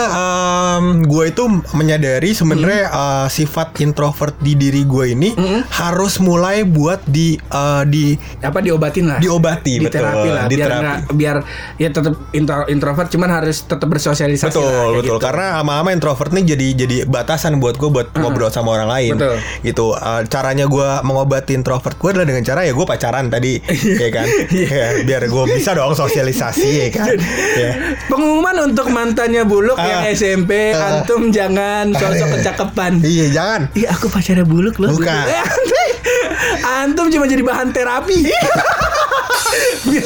gue 1.02 1.24
itu 1.26 1.44
menyadari 1.72 2.30
sebenarnya 2.30 2.82
Hmm. 2.82 2.92
uh, 2.92 3.28
sifat 3.28 3.78
introvert 3.78 4.34
di 4.38 4.52
diri 4.52 4.82
gue 4.82 5.06
ini 5.10 5.30
harus 5.70 6.18
mulai 6.18 6.62
buat 6.62 7.00
di 7.02 7.34
uh, 7.46 7.82
di 7.82 8.12
apa 8.38 8.58
diobatin 8.58 9.06
lah 9.06 9.18
Diobati, 9.18 9.74
di 9.74 9.84
betul. 9.84 10.00
terapi 10.00 10.28
lah 10.28 10.44
biar 10.44 10.50
Diterapi. 10.50 10.82
nggak- 10.82 11.02
biar 11.12 11.36
ya 11.76 11.88
tetap 11.88 12.14
intro, 12.30 12.64
introvert 12.66 13.08
cuman 13.08 13.30
harus 13.32 13.62
tetap 13.62 13.86
bersosialisasi 13.86 14.50
betul 14.50 14.64
lah, 14.64 14.86
betul 14.92 15.16
gitu. 15.16 15.16
karena 15.18 15.46
lama-lama 15.56 15.90
introvert 15.90 16.30
nih 16.30 16.44
jadi 16.48 16.66
jadi 16.76 16.96
batasan 17.06 17.56
buat 17.56 17.74
gue 17.74 17.88
buat 17.88 18.08
ngobrol 18.12 18.50
sama 18.50 18.72
orang 18.72 18.88
lain 18.88 19.12
Betul. 19.14 19.36
gitu 19.62 19.86
Uh, 19.92 20.22
caranya 20.24 20.64
gue 20.64 20.88
mengobati 21.02 21.52
introvert 21.52 21.92
gue 21.92 22.08
adalah 22.08 22.24
dengan 22.24 22.40
cara 22.42 22.62
ya 22.62 22.72
gue 22.72 22.86
pacaran 22.90 23.26
tadi 23.28 23.62
ya 23.94 24.10
kan? 24.10 24.26
Ya, 24.50 25.00
biar 25.00 25.22
gue 25.24 25.44
bisa 25.48 25.70
dong 25.72 25.94
sosialisasi 25.94 26.68
ya 26.80 26.88
kan? 26.90 27.14
Ya. 27.54 27.70
pengumuman 28.06 28.66
untuk 28.66 28.90
mantannya 28.90 29.42
buluk 29.44 29.74
Ah. 29.74 29.86
yang 29.86 30.02
SMP 30.10 30.70
Ah. 30.70 31.00
antum 31.00 31.30
jangan 31.30 31.92
sosok 31.92 32.28
kecakapan 32.34 32.98
iya 33.00 33.30
jangan. 33.30 33.70
Iya 33.72 33.88
aku 33.90 34.08
pacarnya 34.08 34.42
buluk 34.42 34.76
loh. 34.76 34.90
Bukan. 34.90 35.24
Antum 36.80 37.06
cuma 37.08 37.24
jadi 37.24 37.40
bahan 37.40 37.70
terapi 37.70 38.26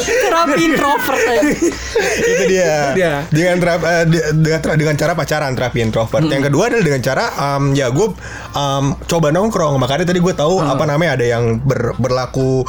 Terapi 0.05 0.61
introvert 0.73 1.23
aja. 1.23 1.51
itu 2.25 2.43
dia. 2.49 2.77
Dia. 2.95 3.15
Dengan 3.29 3.57
terap, 3.61 3.81
eh, 3.85 4.05
di- 4.07 4.25
dengan 4.41 4.61
dengan 4.77 4.95
cara 4.95 5.13
pacaran 5.13 5.53
terapi 5.53 5.79
introvert. 5.83 6.23
Yang 6.25 6.53
kedua 6.53 6.63
adalah 6.71 6.85
dengan 6.85 7.03
cara 7.03 7.25
um, 7.37 7.73
ya 7.73 7.91
gue 7.91 8.09
um, 8.55 8.85
coba 9.05 9.29
nongkrong. 9.31 9.77
Makanya 9.77 10.07
tadi 10.07 10.21
gue 10.21 10.35
tahu 10.35 10.61
apa 10.61 10.85
namanya 10.85 11.21
ada 11.21 11.27
yang 11.27 11.45
ber- 11.61 11.97
berlaku 11.99 12.65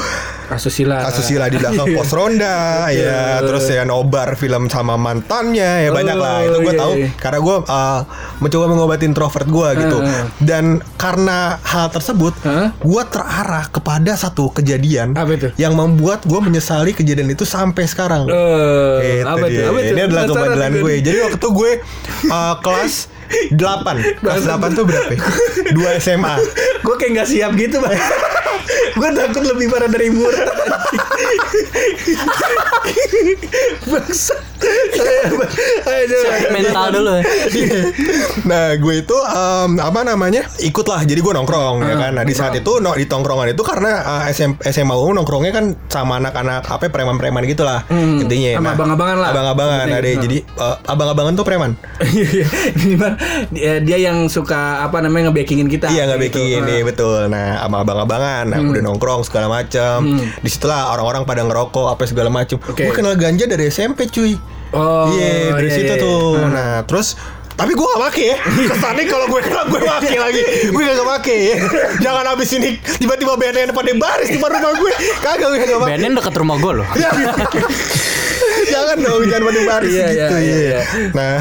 Asusila. 0.46 1.02
asusila 1.10 1.50
di 1.50 1.58
belakang 1.58 1.90
pos 1.98 2.14
ronda 2.14 2.86
ya 2.94 3.42
terus 3.42 3.66
ya 3.66 3.82
nobar 3.82 4.38
film 4.38 4.70
sama 4.70 4.94
mantannya 4.94 5.86
ya 5.86 5.90
banyak 5.90 6.18
lah 6.18 6.46
itu 6.46 6.58
gue 6.62 6.74
iya, 6.74 6.82
tahu 6.86 6.94
iya. 7.02 7.10
karena 7.18 7.40
gue 7.42 7.56
uh, 7.66 8.00
mencoba 8.46 8.66
mengobati 8.70 9.04
introvert 9.10 9.48
gue 9.50 9.70
gitu 9.82 9.98
dan 10.46 10.86
karena 11.02 11.58
hal 11.66 11.90
tersebut 11.90 12.38
Heeh. 12.46 12.70
gue 12.78 13.04
terarah 13.10 13.66
kepada 13.74 14.14
satu 14.14 14.54
kejadian 14.54 15.18
Apa 15.18 15.34
itu? 15.34 15.48
yang 15.58 15.74
membuat 15.74 16.22
gue 16.30 16.38
menyesali 16.66 16.92
kejadian 16.92 17.30
itu 17.30 17.46
sampai 17.46 17.86
sekarang 17.86 18.26
Eh, 18.26 19.22
Itu 19.22 19.30
apa 19.30 19.46
dia. 19.46 19.62
tuh? 19.62 19.70
Apa? 19.70 19.80
Ini 19.86 20.02
adalah 20.04 20.24
kebandelan 20.26 20.72
juga 20.72 20.82
gue. 20.82 20.94
Jadi 21.00 21.18
waktu 21.22 21.38
itu 21.38 21.50
gue 21.52 21.72
uh, 22.28 22.56
kelas 22.60 22.94
8 23.54 24.22
Kelas 24.22 24.44
8 24.44 24.74
tuh 24.74 24.84
berapa 24.84 25.12
ya? 25.12 25.22
2 25.72 25.78
SMA 26.00 26.34
Gue 26.82 26.96
kayak 26.96 27.12
nggak 27.16 27.30
siap 27.30 27.52
gitu 27.54 27.78
bang. 27.80 27.94
gue 28.96 29.10
takut 29.14 29.44
lebih 29.46 29.68
parah 29.68 29.86
dari 29.86 30.10
murah. 30.10 30.42
Bangsa. 33.86 34.36
Ayo. 35.86 36.20
Mental 36.54 36.86
dulu 36.94 37.12
ya. 37.20 37.24
Nah 38.46 38.78
gue 38.78 38.96
itu 39.02 39.18
um, 39.18 39.78
Apa 39.82 40.06
namanya 40.06 40.46
Ikutlah 40.62 41.04
Jadi 41.04 41.20
gue 41.20 41.34
nongkrong 41.34 41.82
ya 41.82 41.96
kan 41.98 42.12
Nah 42.16 42.24
di 42.24 42.34
saat 42.38 42.54
itu 42.56 42.78
no, 42.80 42.94
Di 42.94 43.10
tongkrongan 43.10 43.52
itu 43.52 43.64
Karena 43.66 44.02
uh, 44.06 44.24
SM, 44.30 44.62
SMA 44.70 44.94
umum 44.96 45.18
nongkrongnya 45.18 45.52
kan 45.56 45.74
Sama 45.90 46.22
anak-anak 46.22 46.68
Apa 46.68 46.90
preman-preman 46.94 47.44
gitu 47.50 47.66
lah 47.66 47.86
Intinya 47.90 48.62
Sama 48.62 48.78
abang-abangan 48.78 49.18
lah. 49.18 49.30
Abang-abangan 49.34 49.88
ada 49.90 50.10
Jadi 50.10 50.38
uh, 50.62 50.78
Abang-abangan 50.86 51.34
tuh 51.34 51.46
preman 51.46 51.72
Ini 52.86 52.96
Bang, 52.96 53.16
dia, 53.52 53.82
dia 53.82 53.98
yang 53.98 54.28
suka 54.30 54.86
apa 54.86 55.02
namanya 55.02 55.32
nge-backingin 55.32 55.68
kita. 55.72 55.88
Iya 55.92 56.08
nggak 56.10 56.20
gitu. 56.28 56.40
baking 56.40 56.48
ini 56.64 56.76
betul. 56.86 57.28
Nah 57.32 57.60
sama 57.62 57.82
abang-abangan, 57.82 58.44
nah, 58.52 58.60
udah 58.62 58.84
nongkrong 58.84 59.22
segala 59.26 59.48
macam. 59.50 60.22
Di 60.42 60.50
situlah 60.50 60.94
orang-orang 60.96 61.24
pada 61.28 61.42
ngerokok 61.44 61.88
apa 61.96 62.04
segala 62.08 62.30
macam. 62.32 62.58
Oke. 62.66 62.88
Gue 62.88 62.94
kenal 62.96 63.16
ganja 63.18 63.46
dari 63.48 63.68
SMP 63.70 64.08
cuy. 64.10 64.38
Oh, 64.74 65.12
Iya 65.14 65.54
dari 65.60 65.70
iya, 65.70 65.76
situ 65.78 65.94
iya, 65.94 66.02
tuh. 66.02 66.40
iya. 66.40 66.48
Nah 66.50 66.74
terus 66.88 67.18
tapi 67.56 67.72
gue 67.72 67.88
gak 67.88 68.02
make 68.04 68.20
ya 68.20 68.36
Kesannya 68.76 69.08
kalau 69.08 69.32
gue 69.32 69.40
kenal 69.40 69.64
gue 69.72 69.80
make 69.80 70.12
lagi 70.28 70.42
Gue 70.76 70.82
gak 70.84 71.08
make 71.08 71.32
ya 71.32 71.56
Jangan 72.04 72.36
abis 72.36 72.50
ini 72.60 72.76
Tiba-tiba 73.00 73.40
BNN 73.40 73.72
pada 73.72 73.96
baris 73.96 74.28
di 74.28 74.36
rumah 74.44 74.76
gue 74.76 74.92
Kagak 75.24 75.48
gue 75.56 75.60
gak 75.64 75.80
make 75.80 75.88
BNN 75.96 76.20
deket 76.20 76.36
rumah 76.36 76.60
gue 76.60 76.72
loh. 76.84 76.88
Jangan 78.68 78.98
dong 78.98 79.22
Jangan 79.26 79.44
pada 79.46 79.62
baris 79.66 79.92
Iya, 79.92 80.06
gitu 80.08 80.36
iya, 80.36 80.40
iya, 80.40 80.56
ya 80.56 80.62
iya. 80.66 80.82
Nah 81.12 81.36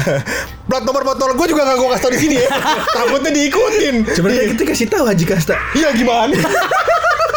Plat 0.65 0.81
nomor 0.81 1.03
motor 1.03 1.29
gue 1.31 1.47
juga 1.47 1.61
gak 1.63 1.75
gue 1.75 1.89
kasih 1.89 2.01
tau 2.01 2.11
di 2.11 2.19
sini 2.19 2.35
ya 2.37 2.49
Takutnya 2.97 3.31
diikutin 3.31 3.95
Sebenarnya 4.07 4.43
Iya. 4.43 4.51
kita 4.53 4.63
kasih 4.65 4.87
tahu 4.87 5.03
Haji 5.05 5.25
Kasta. 5.25 5.55
Iya 5.71 5.89
gimana? 5.91 6.33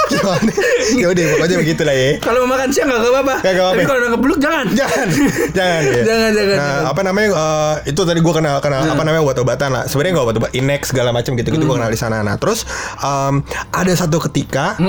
gimana? 0.09 0.53
Ya 0.97 1.07
udah 1.07 1.25
pokoknya 1.31 1.57
begitu 1.59 1.83
lah 1.85 1.93
ya. 1.93 2.17
Kalau 2.17 2.39
mau 2.43 2.57
makan 2.57 2.69
siang 2.71 2.89
nggak 2.89 2.97
apa-apa. 3.03 3.35
Nggak 3.39 3.55
apa-apa. 3.55 3.73
Tapi 3.77 3.85
kalau 3.85 3.99
udah 3.99 4.11
ngebeluk 4.11 4.39
jangan. 4.41 4.65
Jangan, 4.73 5.07
jangan 5.59 5.83
ya. 5.85 6.03
Jangan, 6.03 6.31
jangan, 6.33 6.57
Nah, 6.57 6.65
jangan. 6.65 6.83
apa 6.89 7.01
namanya? 7.05 7.29
eh, 7.29 7.75
itu 7.87 8.01
tadi 8.01 8.19
gue 8.19 8.35
kenal 8.35 8.57
kenal 8.59 8.81
apa 8.89 9.03
namanya 9.05 9.23
obat-obatan 9.23 9.69
lah. 9.71 9.85
Sebenarnya 9.85 10.13
nggak 10.17 10.27
obat-obat 10.27 10.51
Inex 10.57 10.83
segala 10.89 11.13
macam 11.13 11.37
gitu-gitu 11.37 11.61
gue 11.61 11.77
kenal 11.77 11.93
di 11.93 12.01
sana. 12.01 12.25
Nah, 12.25 12.41
terus 12.41 12.65
em, 12.99 13.45
ada 13.69 13.93
satu 13.93 14.17
ketika 14.25 14.81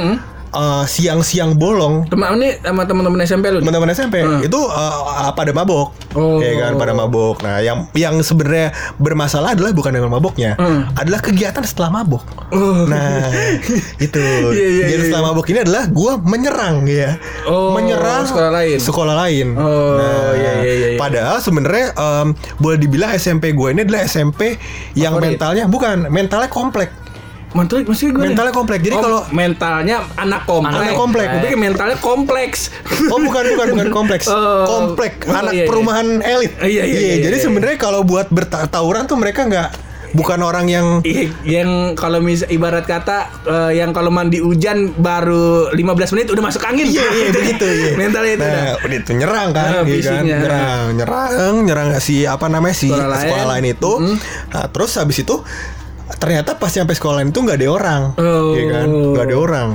eh, 0.49 0.83
siang-siang 0.85 1.53
bolong 1.53 2.05
Teman 2.05 2.35
ini 2.35 2.57
sama 2.57 2.83
teman-teman 2.83 3.19
SMP 3.21 3.49
lu. 3.49 3.59
teman-teman 3.59 3.89
SMP 3.89 4.15
itu 4.41 4.59
eh, 4.59 5.31
pada 5.31 5.51
mabok, 5.51 5.93
Oh. 6.11 6.41
ya 6.41 6.57
kan 6.59 6.73
pada 6.75 6.91
mabok. 6.91 7.39
Nah, 7.39 7.59
yang 7.59 7.85
yang 7.93 8.17
sebenarnya 8.19 8.71
bermasalah 8.95 9.53
adalah 9.53 9.69
bukan 9.71 9.91
dengan 9.91 10.09
maboknya, 10.09 10.53
Hmm. 10.55 10.89
adalah 10.93 11.19
kegiatan 11.19 11.61
setelah 11.61 11.93
mabok. 11.93 12.25
Oh. 12.49 12.83
Nah, 12.83 13.29
itu. 14.05 14.17
Iya, 14.17 14.49
iya, 14.49 14.83
Kegiatan 14.83 14.89
iya, 14.95 15.05
setelah 15.05 15.25
mabok 15.27 15.45
ini 15.47 15.59
adalah 15.61 15.83
gua 15.87 16.17
menyerang 16.17 16.83
ya, 16.83 17.21
Oh, 17.45 17.71
menyerang 17.71 18.25
sekolah 18.25 18.49
lain. 18.51 18.77
Sekolah 18.77 19.15
lain. 19.17 19.47
Oh, 19.53 19.97
iya, 20.33 20.51
iya, 20.59 20.73
iya, 20.73 20.87
iya. 20.89 20.97
Padahal 20.97 21.37
sebenarnya 21.39 21.93
em, 21.93 22.27
boleh 22.57 22.77
dibilang 22.77 23.11
SMP 23.11 23.51
gue 23.51 23.69
ini 23.69 23.81
adalah 23.81 24.01
SMP 24.03 24.57
yang 24.93 25.13
Favorit. 25.13 25.37
mentalnya 25.37 25.63
bukan 25.65 26.09
mentalnya 26.09 26.47
komplek. 26.47 26.89
Mental 27.49 27.81
maksudnya 27.81 28.11
gue 28.11 28.23
Mentalnya 28.27 28.53
kompleks. 28.53 28.81
Jadi 28.83 28.95
kalau- 28.95 29.25
mentalnya 29.31 29.97
anak 30.15 30.41
kompleks. 30.45 30.77
Anak 30.77 30.93
kompleks. 30.95 31.29
Gue 31.33 31.57
mentalnya 31.57 31.97
kompleks. 31.97 32.59
Oh 33.07 33.17
bukan 33.17 33.43
bukan 33.49 33.67
bukan 33.73 33.89
kompleks, 33.97 34.25
Oh. 34.25 34.65
komplek 34.65 35.25
Oh, 35.25 35.33
anak 35.33 35.51
iya, 35.51 35.63
iya. 35.63 35.67
perumahan 35.67 36.07
elit. 36.19 36.53
Iya, 36.59 36.83
iya, 36.85 36.99
iya, 37.01 37.15
Jadi 37.25 37.35
iya. 37.35 37.43
sebenarnya 37.43 37.77
kalau 37.77 38.01
buat 38.01 38.29
bertawuran 38.29 39.05
tuh 39.05 39.17
mereka 39.17 39.43
nggak 39.43 39.69
bukan 40.09 40.41
orang 40.41 40.65
yang 40.65 41.05
yang 41.43 41.93
kalau 41.93 42.17
mis 42.17 42.41
ibarat 42.43 42.81
kata 42.83 43.29
eh, 43.43 43.77
yang 43.77 43.93
kalau 43.93 44.09
mandi 44.09 44.37
hujan 44.37 44.89
baru 44.91 45.69
15 45.69 45.85
menit 46.13 46.27
udah 46.29 46.43
masuk 46.43 46.61
angin. 46.63 46.85
Iya 46.85 47.05
iya 47.07 47.27
begitu 47.35 47.65
iya. 47.65 47.91
Mentalnya 47.93 48.33
itu. 48.35 48.45
Nah, 48.45 48.73
udah 48.79 48.97
itu 48.99 49.11
nyerang 49.15 49.49
kan, 49.51 49.69
Nah, 49.71 49.83
iya 49.83 50.01
kan? 50.03 50.21
nyerang, 50.23 50.85
nyerang, 50.95 51.53
nyerang 51.63 51.87
si 51.99 52.25
apa 52.25 52.45
namanya 52.45 52.73
si 52.73 52.89
Sekolah 52.89 53.17
sekolah, 53.17 53.45
lain. 53.49 53.65
lain 53.65 53.73
itu. 53.73 53.91
Nah, 54.49 54.65
terus 54.69 54.97
habis 54.97 55.17
itu 55.19 55.33
ternyata 56.15 56.55
pas 56.55 56.67
sampai 56.67 56.91
sekolah 56.91 57.21
itu 57.21 57.37
nggak 57.37 57.55
ada 57.55 57.67
orang, 57.69 58.01
Oh. 58.15 58.51
iya 58.51 58.65
kan? 58.73 58.87
Nggak 58.89 59.25
ada 59.25 59.35
orang. 59.37 59.67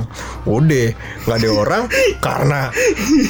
Udah, 0.43 0.87
nggak 1.23 1.37
ada 1.37 1.49
orang 1.51 1.83
karena 2.19 2.61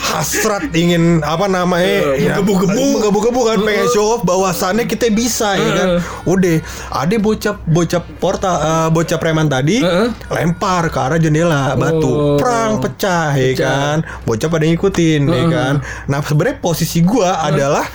hasrat 0.04 0.68
ingin 0.72 1.22
apa 1.22 1.46
namanya? 1.46 2.14
Eh, 2.14 2.26
menggebu-gebu. 2.26 2.74
menggebu-gebu 2.98 3.42
kan 3.46 3.58
pengen 3.62 3.88
show 3.88 4.06
off 4.10 4.22
bahwasannya 4.22 4.86
kita 4.86 5.08
bisa, 5.10 5.54
ya 5.54 5.70
kan? 5.72 5.88
Udah, 6.26 6.58
ada 6.90 7.16
bocah 7.18 7.56
bocah 7.62 8.02
portal 8.18 8.56
eh, 8.56 8.88
bocah 8.90 9.18
preman 9.18 9.46
tadi 9.46 9.80
Heeh. 9.80 10.10
lempar 10.30 10.90
ke 10.90 10.98
arah 10.98 11.18
jendela 11.18 11.76
batu, 11.76 12.08
Oh. 12.08 12.36
perang 12.36 12.80
pecah, 12.80 13.32
ya 13.32 13.54
Pecah. 13.54 13.62
kan? 13.62 13.98
Bocah 14.24 14.48
pada 14.48 14.66
ngikutin, 14.66 15.22
ya 15.24 15.44
kan? 15.48 15.74
Nah 16.08 16.20
sebenarnya 16.20 16.58
posisi 16.58 17.00
gua 17.00 17.44
adalah 17.44 17.86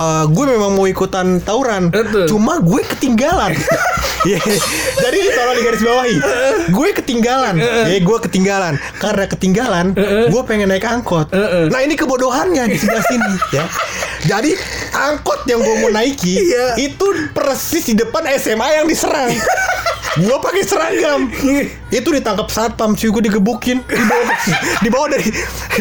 eh, 0.00 0.24
gue 0.26 0.44
memang 0.46 0.72
mau 0.72 0.84
ikutan 0.84 1.38
tawuran, 1.38 1.92
Betul. 1.92 2.24
cuma 2.26 2.56
gue 2.58 2.80
ketinggalan. 2.86 3.52
Iya. 4.20 4.36
Jadi 5.00 5.32
tolong 5.32 5.56
di 5.56 5.62
garis 5.64 5.80
bawahi, 5.80 6.16
gue 6.68 6.88
ketinggalan, 6.92 7.56
ya 7.88 7.98
gue 7.98 8.18
ketinggalan. 8.20 8.76
Karena 9.00 9.24
ketinggalan, 9.24 9.96
gue 10.28 10.42
pengen 10.44 10.68
naik 10.68 10.84
angkot. 10.84 11.32
Nah 11.72 11.80
ini 11.80 11.96
kebodohannya 11.96 12.68
di 12.68 12.76
sebelah 12.76 13.00
sini, 13.00 13.32
ya. 13.56 13.64
Jadi 14.28 14.52
angkot 14.92 15.48
yang 15.48 15.64
gue 15.64 15.72
mau 15.80 15.88
naiki 15.88 16.36
Iya. 16.36 16.76
itu 16.76 17.06
persis 17.32 17.88
di 17.88 17.96
depan 17.96 18.28
SMA 18.36 18.68
yang 18.76 18.84
diserang. 18.84 19.32
gue 20.20 20.36
pakai 20.36 20.62
seragam 20.68 21.32
itu 21.90 22.08
ditangkap 22.10 22.48
satpam 22.50 22.94
cuy 22.94 23.10
gue 23.10 23.22
digebukin 23.30 23.82
dibawa 23.86 24.22
dibawa 24.82 25.06
dari 25.10 25.28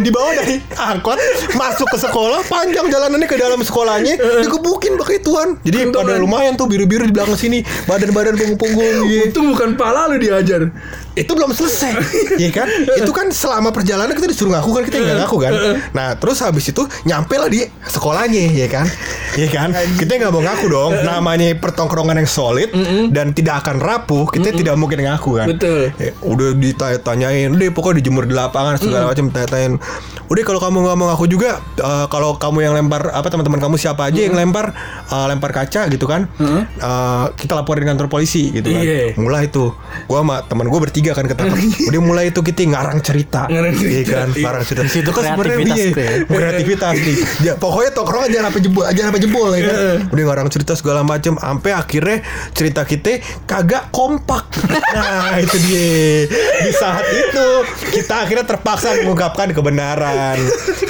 dibawa 0.01 0.29
dari 0.37 0.55
angkot 0.77 1.17
masuk 1.55 1.87
ke 1.89 1.97
sekolah 2.01 2.41
panjang 2.49 2.89
jalanannya 2.89 3.27
ke 3.29 3.37
dalam 3.37 3.61
sekolahnya 3.61 4.17
digebukin 4.41 4.97
pakai 4.97 5.21
tuan 5.21 5.57
jadi 5.61 5.89
Kentongan. 5.89 6.17
pada 6.17 6.21
lumayan 6.21 6.53
tuh 6.57 6.65
biru-biru 6.65 7.05
di 7.05 7.13
belakang 7.13 7.37
sini 7.37 7.61
badan-badan 7.85 8.35
punggung-punggung 8.35 9.05
gitu. 9.11 9.25
Itu 9.31 9.39
bukan 9.53 9.77
pala 9.77 10.09
lu 10.09 10.17
diajar. 10.17 10.69
Itu 11.15 11.31
belum 11.31 11.51
selesai. 11.51 11.93
Ya 12.39 12.49
kan? 12.55 12.67
Itu 12.95 13.11
kan 13.11 13.27
selama 13.29 13.69
perjalanan 13.69 14.15
kita 14.15 14.29
disuruh 14.29 14.55
ngaku 14.55 14.69
kan 14.71 14.83
kita 14.87 14.97
nggak 14.99 15.17
ngaku 15.25 15.37
kan? 15.41 15.51
Nah 15.91 16.15
terus 16.15 16.39
habis 16.39 16.67
itu 16.67 16.83
nyampe 17.03 17.35
lah 17.35 17.47
di 17.47 17.65
sekolahnya 17.83 18.53
ya 18.53 18.67
kan? 18.67 18.85
Ya 19.35 19.47
kan? 19.47 19.69
Kita 19.97 20.15
nggak 20.15 20.31
mau 20.31 20.39
ngaku 20.39 20.65
dong. 20.67 20.91
Namanya 21.01 21.51
pertongkrongan 21.55 22.19
yang 22.19 22.29
solid 22.29 22.69
dan 23.11 23.31
tidak 23.33 23.65
akan 23.65 23.79
rapuh 23.79 24.29
kita 24.29 24.51
tidak 24.51 24.75
mungkin 24.75 25.03
ngaku 25.03 25.35
kan? 25.35 25.47
Betul. 25.51 25.91
Ya, 25.97 26.11
udah 26.21 26.49
ditanya-tanyain 26.55 27.49
udah 27.51 27.67
pokoknya 27.71 27.99
dijemur 27.99 28.23
di 28.23 28.35
lapangan 28.35 28.77
segala 28.77 29.09
macam 29.09 29.27
tanya-tanyain 29.29 29.75
udah 30.29 30.43
kalau 30.45 30.61
kamu 30.61 30.77
nggak 30.85 30.95
mau 30.95 31.05
ngaku 31.09 31.25
juga 31.25 31.57
eh, 31.75 32.05
kalau 32.07 32.37
kamu 32.37 32.57
yang 32.61 32.73
lempar 32.77 33.09
apa 33.09 33.27
teman-teman 33.27 33.57
kamu 33.57 33.75
siapa 33.75 34.07
aja 34.07 34.21
yang 34.21 34.37
lempar 34.37 34.71
eh, 35.09 35.25
lempar 35.27 35.49
kaca 35.49 35.89
gitu 35.89 36.05
kan? 36.05 36.29
Eh, 36.39 37.25
kita 37.35 37.57
laporin 37.57 37.83
kantor 37.83 38.07
polisi 38.07 38.53
gitu 38.53 38.69
kan? 38.69 38.83
Iya. 38.85 39.17
mulai 39.17 39.49
itu 39.49 39.73
gua 40.05 40.21
sama 40.21 40.35
teman 40.45 40.69
gua 40.69 40.79
bertiga 40.79 40.98
kan 41.01 41.25
ketangkep. 41.25 41.57
Udah 41.89 42.01
mulai 42.01 42.31
itu 42.31 42.41
kita 42.43 42.61
ngarang 42.67 42.99
cerita. 43.01 43.47
Ngarang 43.47 43.73
Iya 43.79 44.01
cerita. 44.03 44.13
kan 44.13 44.27
ngarang 44.35 44.63
cerita. 44.67 44.81
Itu 44.89 45.11
kan 45.11 45.23
sebenarnya 45.23 45.57
kreativitas 45.59 45.77
iya, 45.79 45.89
ya. 45.89 46.13
kreativitas 46.27 46.93
nih. 46.95 47.17
Ya, 47.39 47.53
pokoknya 47.55 47.91
tongkrongan 47.95 48.29
jangan 48.29 48.45
sampai 48.51 48.61
jebol 48.61 48.83
jangan 48.89 49.07
sampai 49.09 49.23
jebol 49.23 49.49
ya 49.55 49.61
kan? 49.63 49.75
Udah 50.11 50.23
ngarang 50.29 50.47
cerita 50.51 50.73
segala 50.75 51.01
macam 51.01 51.33
sampai 51.39 51.71
akhirnya 51.73 52.17
cerita 52.53 52.81
kita 52.83 53.11
kagak 53.47 53.93
kompak. 53.95 54.45
Nah 54.93 55.37
itu 55.39 55.57
dia. 55.65 56.27
Di 56.65 56.71
saat 56.75 57.05
itu 57.09 57.47
kita 57.93 58.27
akhirnya 58.27 58.45
terpaksa 58.45 58.99
mengungkapkan 59.01 59.53
kebenaran. 59.55 60.37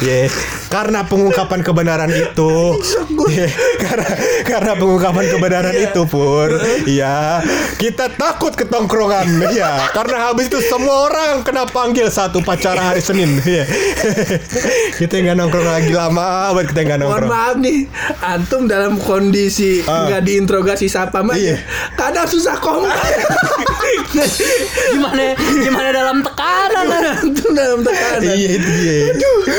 Ya 0.02 0.32
karena 0.70 1.02
pengungkapan 1.02 1.66
kebenaran 1.66 2.14
itu 2.14 2.78
ya, 3.34 3.50
karena 3.82 4.10
karena 4.46 4.72
pengungkapan 4.78 5.26
kebenaran 5.34 5.76
itu 5.76 6.02
pur. 6.06 6.50
Ya 6.86 7.42
kita 7.82 8.14
takut 8.14 8.54
ke 8.54 8.70
tongkrongan 8.70 9.50
ya 9.50 9.90
Karena 10.00 10.32
habis 10.32 10.48
itu 10.48 10.64
semua 10.64 11.12
orang 11.12 11.44
kena 11.44 11.68
panggil 11.68 12.08
satu 12.08 12.40
pacara 12.40 12.80
hari 12.86 13.02
Senin. 13.02 13.36
Iya. 13.44 13.66
kita 14.96 15.16
nggak 15.18 15.36
nongkrong 15.36 15.66
lagi 15.66 15.92
lama 15.92 16.54
buat 16.54 16.66
kita 16.66 16.86
nggak 16.86 16.98
Mohon 17.00 17.10
nongkrong. 17.10 17.30
maaf 17.30 17.56
nih, 17.58 17.80
antum 18.22 18.62
dalam 18.64 18.94
kondisi 18.96 19.82
Ah. 19.84 20.06
nggak 20.06 20.22
diinterogasi 20.22 20.86
siapa 20.86 21.20
mah, 21.20 21.34
Iya. 21.34 21.60
kadang 21.96 22.24
susah 22.24 22.56
kompak. 22.56 22.94
Gimana 24.90 25.34
gimana 25.58 25.90
dalam 25.90 26.18
tekanan? 26.22 26.86
antum 27.18 27.50
dalam 27.52 27.80
tekanan. 27.82 28.22
Iya 28.30 28.50
itu 28.54 28.70
dia. 28.78 28.98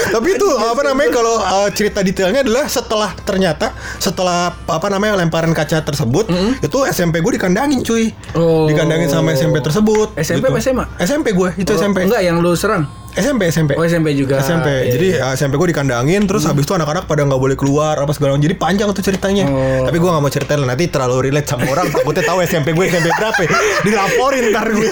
Tapi 0.08 0.28
itu 0.30 0.48
apa 0.48 0.80
namanya 0.82 1.10
kalau 1.10 1.34
uh, 1.36 1.68
cerita 1.70 2.00
detailnya 2.00 2.40
adalah 2.40 2.64
setelah 2.66 3.10
ternyata 3.18 3.72
setelah 3.98 4.54
apa 4.54 4.86
namanya 4.88 5.18
lemparan 5.18 5.50
kaca 5.50 5.82
tersebut 5.82 6.30
itu 6.58 6.78
SMP 6.86 7.18
gue 7.18 7.32
dikandangin 7.34 7.82
cuy. 7.82 8.14
Oh. 8.32 8.70
Dikandangin 8.70 9.10
sama 9.10 9.34
SMP 9.34 9.58
tersebut. 9.58 10.14
SMP 10.16 10.29
apa 10.38 10.60
SMA? 10.62 10.84
SMP 11.02 11.34
gue 11.34 11.50
itu 11.58 11.70
SMP. 11.74 12.06
Enggak 12.06 12.22
yang 12.22 12.38
lu 12.38 12.54
serang. 12.54 12.99
SMP 13.10 13.50
SMP. 13.50 13.74
Oh 13.74 13.82
SMP 13.82 14.14
juga. 14.14 14.38
SMP. 14.38 14.86
Iya, 14.86 14.92
Jadi 14.94 15.08
iya. 15.12 15.26
uh, 15.26 15.34
SMP 15.34 15.54
gue 15.54 15.68
dikandangin 15.68 16.22
terus 16.24 16.46
habis 16.46 16.62
itu 16.62 16.72
anak-anak 16.72 17.04
pada 17.04 17.26
nggak 17.26 17.36
boleh 17.36 17.56
keluar 17.58 17.98
apa 17.98 18.14
segala 18.14 18.34
macam. 18.34 18.46
Jadi 18.46 18.54
panjang 18.54 18.86
tuh 18.90 19.02
ceritanya. 19.02 19.44
Oh. 19.46 19.82
Tapi 19.82 19.96
gue 19.96 20.06
nggak 20.06 20.22
mau 20.22 20.30
ceritain 20.30 20.60
nanti 20.60 20.86
terlalu 20.86 21.26
relate 21.26 21.48
sama 21.48 21.66
orang 21.66 21.90
takutnya 21.90 22.22
tahu 22.22 22.38
SMP 22.40 22.70
gue 22.70 22.84
SMP 22.86 23.10
berapa. 23.10 23.42
Dilaporin 23.82 24.44
ntar 24.54 24.66
gue. 24.70 24.88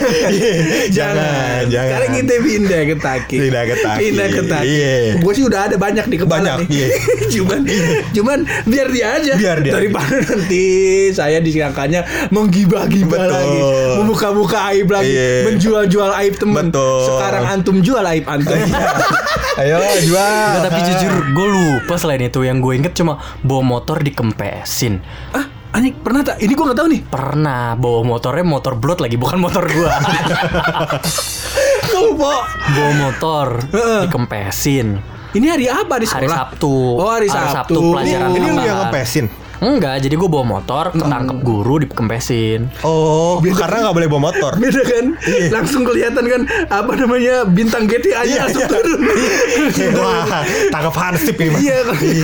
jangan, 0.96 1.62
jangan. 1.68 1.88
Sekarang 1.88 2.10
kita 2.16 2.34
pindah 2.42 2.82
ke 2.82 2.94
Taki. 2.98 3.36
Pindah 3.38 3.62
ke 3.62 3.76
Taki. 3.78 3.98
Pindah 4.02 4.26
ke 4.28 4.42
Taki. 4.46 4.66
Iya. 4.66 4.94
Gue 5.22 5.32
sih 5.32 5.44
udah 5.46 5.60
ada 5.70 5.76
banyak 5.78 6.06
di 6.06 6.16
kepala 6.18 6.36
Banyak, 6.38 6.56
nih. 6.64 6.68
iya. 6.74 6.86
cuman 7.38 7.60
cuman 8.10 8.38
biar 8.66 8.88
dia 8.90 9.06
aja. 9.14 9.32
Biar 9.38 9.58
dia 9.62 9.72
Daripada 9.78 10.16
nanti 10.18 10.64
saya 11.14 11.38
disangkanya 11.38 12.02
menggibah-gibah 12.34 13.24
lagi, 13.30 13.60
membuka-buka 14.00 14.58
aib 14.74 14.88
lagi, 14.90 15.06
Iya. 15.08 15.46
menjual-jual 15.46 16.10
aib 16.24 16.34
teman. 16.34 16.74
Betul. 16.74 17.06
Sekarang 17.06 17.44
antum 17.46 17.78
jual 17.78 18.02
aib 18.10 18.24
antum. 18.24 18.56
Ayo 19.60 19.76
jual. 20.00 20.22
Nggak, 20.54 20.64
tapi 20.70 20.80
jujur 20.86 21.12
gue 21.34 21.48
lupa 21.48 21.94
selain 21.96 22.22
itu 22.22 22.40
yang 22.42 22.62
gue 22.62 22.72
inget 22.72 22.94
cuma 22.94 23.18
bawa 23.42 23.62
motor 23.64 23.98
dikempesin. 23.98 25.02
ah, 25.32 25.44
anjing 25.72 25.98
pernah 25.98 26.22
tak? 26.22 26.38
Ini 26.38 26.52
gue 26.52 26.64
nggak 26.64 26.78
tahu 26.78 26.88
nih. 26.88 27.00
Pernah 27.04 27.74
bawa 27.74 28.00
motornya 28.06 28.44
motor 28.46 28.78
blood 28.78 29.02
lagi 29.02 29.18
bukan 29.18 29.38
motor 29.38 29.66
gua. 29.66 29.92
Tuh, 31.90 32.14
Po. 32.14 32.34
bawa 32.46 32.92
motor 32.94 33.46
dikempesin. 34.06 35.18
Ini 35.28 35.46
hari 35.50 35.66
apa 35.68 36.00
di 36.00 36.06
sekolah? 36.08 36.24
Hari 36.24 36.28
Sabtu. 36.32 36.74
Oh, 36.96 37.10
hari 37.10 37.28
Sabtu. 37.28 37.80
pelajaran 37.92 38.28
Ini 38.30 38.38
lu 38.38 38.46
tambahan. 38.48 38.64
yang 38.64 38.78
ngepesin. 38.86 39.26
Enggak, 39.58 40.00
jadi 40.00 40.14
gue 40.14 40.28
bawa 40.28 40.44
motor, 40.48 40.90
ketangkep 40.92 41.38
guru 41.40 41.74
dikempesin. 41.80 42.70
Oh, 42.80 43.38
karena 43.42 43.84
nggak 43.84 43.94
boleh 43.94 44.08
bawa 44.08 44.22
motor. 44.30 44.52
Beda 44.62 44.82
kan? 44.82 45.04
Langsung 45.50 45.82
kelihatan 45.82 46.22
kan 46.22 46.40
apa 46.68 46.92
namanya 46.94 47.42
bintang 47.44 47.84
GTA 47.84 48.22
nya 48.22 48.26
Iya, 48.28 48.40
langsung 48.44 48.62
iya. 48.62 48.70
turun. 48.70 49.00
Wah, 49.98 50.42
tangkap 50.68 50.94
hansip 50.96 51.34
ini 51.36 51.48
mah. 51.48 51.60
Iya, 51.60 51.76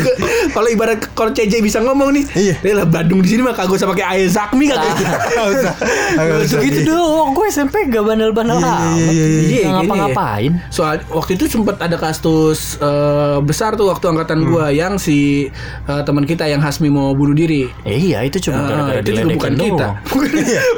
kalau- 0.55 0.71
ibarat 0.71 0.99
kalau 1.13 1.31
CJ 1.31 1.59
bisa 1.59 1.79
ngomong 1.79 2.11
nih, 2.13 2.25
Iya. 2.35 2.55
dia 2.61 2.75
lah 2.75 2.87
Bandung 2.87 3.19
di 3.19 3.29
sini 3.29 3.41
mah 3.41 3.53
kagak 3.53 3.75
usah 3.75 3.89
pakai 3.89 4.07
air 4.09 4.29
zakmi 4.29 4.67
kagak. 4.67 4.95
Nggak 4.95 5.49
usah. 5.53 5.73
Nggak 6.15 6.39
usah. 6.41 6.59
Gitu 6.61 6.81
doang, 6.85 7.31
gue 7.31 7.47
SMP 7.49 7.87
gak 7.87 8.03
bandel-bandel 8.03 8.57
Iya, 8.57 8.67
amat. 8.69 8.95
iya, 8.95 9.11
iya, 9.11 9.27
iya. 9.43 9.69
Ngapa-ngapain. 9.73 10.53
Soal 10.69 11.03
waktu 11.09 11.35
itu 11.35 11.47
sempat 11.47 11.79
ada 11.79 11.95
kasus 11.95 12.77
eh, 12.77 13.39
besar 13.41 13.75
tuh 13.75 13.87
waktu 13.87 14.07
angkatan 14.07 14.45
gua 14.45 14.69
yang 14.69 14.97
si 14.97 15.49
eh, 15.85 16.03
teman 16.03 16.23
kita 16.23 16.45
yang 16.45 16.59
Hasmi 16.59 16.87
mau 16.87 17.15
bunuh 17.25 17.33
diri. 17.35 17.65
Eh, 17.83 17.97
iya, 18.05 18.21
itu 18.21 18.37
cuma 18.39 18.61
Ah, 18.61 18.69
gara-gara 18.69 19.01
itu 19.01 19.11
juga 19.11 19.25
bukan 19.27 19.51
diledekin 19.51 19.55
kita. 19.57 19.73
doang. 19.81 19.97
Bukan, 20.15 20.29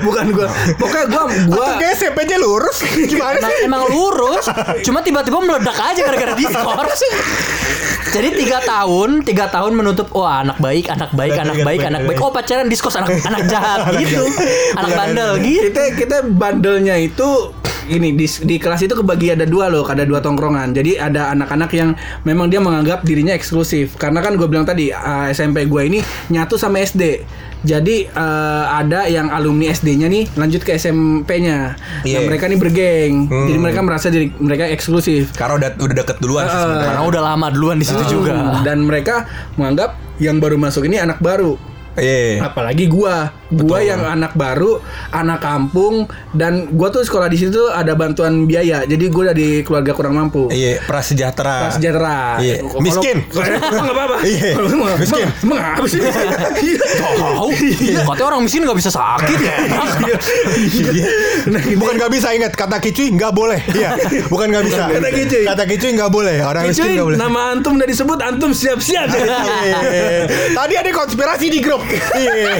bukan 0.00 0.26
gua. 0.30 0.48
Pokoknya 0.78 1.06
gua 1.08 1.22
gua 1.48 1.64
Atau 1.66 1.74
kayak 1.76 1.94
SMP-nya 1.96 2.38
lurus. 2.38 2.76
Gimana 3.10 3.34
Emang, 3.36 3.50
sih? 3.50 3.66
emang 3.66 3.82
lurus, 3.88 4.44
cuma 4.80 4.98
tiba-tiba 5.00 5.38
meledak 5.38 5.74
aja 5.74 6.00
gara-gara 6.00 6.32
diskors. 6.32 7.00
Jadi 8.06 8.28
tiga 8.38 8.62
tahun, 8.62 9.20
tiga 9.22 9.50
tahun 9.50 9.74
menutup, 9.74 10.08
wah 10.10 10.40
anak 10.40 10.56
baik, 10.56 10.88
anak 10.88 11.10
baik, 11.12 11.34
Anak 11.36 11.58
baik, 11.60 11.82
anak 11.82 12.06
baik. 12.06 12.18
Oh 12.18 12.30
pacaran 12.30 12.64
diskors 12.64 12.94
anak 12.94 13.18
anak 13.20 13.44
jahat 13.52 13.90
gitu, 13.94 14.22
anak 14.72 14.90
bandel 14.94 15.36
gitu. 15.38 15.68
kita 15.68 15.82
kita 15.96 16.16
bandelnya 16.24 16.96
itu 16.96 17.50
ini 17.88 18.12
di, 18.12 18.26
di 18.26 18.56
kelas 18.56 18.82
itu 18.82 18.92
kebagi 18.92 19.32
ada 19.32 19.44
dua 19.44 19.66
loh, 19.66 19.82
ada 19.82 20.02
dua 20.02 20.18
tongkrongan. 20.18 20.70
Jadi 20.70 20.96
ada 20.96 21.30
anak-anak 21.30 21.70
yang 21.72 21.94
memang 22.22 22.46
dia 22.46 22.58
menganggap 22.58 23.02
dirinya 23.02 23.32
eksklusif. 23.32 23.94
Karena 23.94 24.20
kan 24.20 24.34
gue 24.34 24.46
bilang 24.46 24.62
tadi 24.62 24.90
eh, 24.90 25.26
SMP 25.30 25.64
gue 25.64 25.82
ini 25.82 25.98
nyatu 26.28 26.54
sama 26.54 26.78
SD. 26.78 27.22
Jadi 27.62 28.06
eh, 28.06 28.64
ada 28.68 29.06
yang 29.06 29.26
alumni 29.28 29.70
SD-nya 29.70 30.06
nih 30.06 30.30
lanjut 30.34 30.62
ke 30.62 30.74
SMP-nya. 30.74 31.74
Iya. 32.02 32.22
Nah, 32.22 32.22
mereka 32.26 32.44
nih 32.46 32.58
bergeng. 32.58 33.14
Hmm. 33.26 33.46
Jadi 33.48 33.58
mereka 33.58 33.80
merasa 33.82 34.06
diri 34.08 34.30
mereka 34.36 34.66
eksklusif. 34.66 35.34
Karena 35.34 35.58
udah 35.58 35.70
udah 35.78 35.94
deket 35.96 36.16
duluan 36.18 36.46
sih 36.46 36.54
sebenarnya. 36.54 36.86
Karena 36.90 37.02
udah 37.02 37.22
lama 37.22 37.46
duluan 37.50 37.76
di 37.78 37.86
situ 37.86 38.02
Hmm, 38.02 38.12
juga. 38.12 38.32
Dan 38.62 38.86
mereka 38.86 39.26
menganggap 39.56 39.98
yang 40.18 40.38
baru 40.38 40.56
masuk 40.56 40.86
ini 40.86 40.98
anak 40.98 41.18
baru. 41.18 41.75
Iya. 41.96 42.44
apalagi 42.44 42.86
gua 42.86 43.28
gua 43.48 43.78
Betul. 43.78 43.88
yang 43.88 44.02
anak 44.02 44.32
baru 44.32 44.78
anak 45.08 45.38
kampung 45.38 46.04
dan 46.30 46.68
gua 46.70 46.88
tuh 46.88 47.00
sekolah 47.00 47.26
di 47.26 47.38
situ 47.38 47.58
ada 47.66 47.92
bantuan 47.92 48.44
biaya 48.44 48.82
jadi 48.82 49.04
gua 49.08 49.30
dari 49.30 49.60
keluarga 49.62 49.92
kurang 49.92 50.14
mampu 50.14 50.48
Iya, 50.48 50.82
prasejahtera. 50.82 51.70
sejahtera 51.70 52.36
Iya. 52.38 52.60
Kalau- 52.62 52.80
Miskin. 52.80 53.16
nggak 53.24 53.86
apa-apa 53.88 54.16
Iya. 54.22 54.50
Miskin. 54.96 55.26
emang 55.42 55.58
apa 55.58 55.86
sih 55.86 55.98
Iya. 55.98 56.78
Tahu, 56.96 57.48
katanya 58.04 58.26
orang 58.26 58.40
miskin 58.42 58.60
nggak 58.62 58.76
bisa 58.76 58.90
sakit 58.90 59.38
ya. 59.38 59.54
Iya. 60.56 61.06
Nah, 61.46 61.60
Bukan 61.76 61.94
nggak 61.96 62.12
bisa 62.12 62.28
ingat 62.32 62.52
kata 62.52 62.76
kicuy 62.78 63.08
nggak 63.10 63.32
boleh. 63.32 63.60
Iya. 63.68 63.94
Bukan 64.26 64.46
nggak 64.48 64.64
bisa. 64.64 64.82
Kata 64.88 65.10
kicuy. 65.10 65.42
Kata 65.44 65.62
kicuy 65.64 65.90
nggak 65.94 66.10
boleh. 66.10 66.36
Orang 66.40 66.62
miskin 66.66 66.84
Cuy, 66.84 66.94
nggak 66.94 67.06
boleh. 67.06 67.18
nama 67.18 67.40
antum 67.50 67.72
udah 67.72 67.86
disebut 67.86 68.18
antum 68.20 68.50
siap-siap 68.50 69.06
Iya. 69.06 69.78
Tadi 70.58 70.74
ada 70.74 70.90
konspirasi 70.92 71.46
di 71.48 71.60
grup. 71.60 71.85
Iya. 71.94 72.52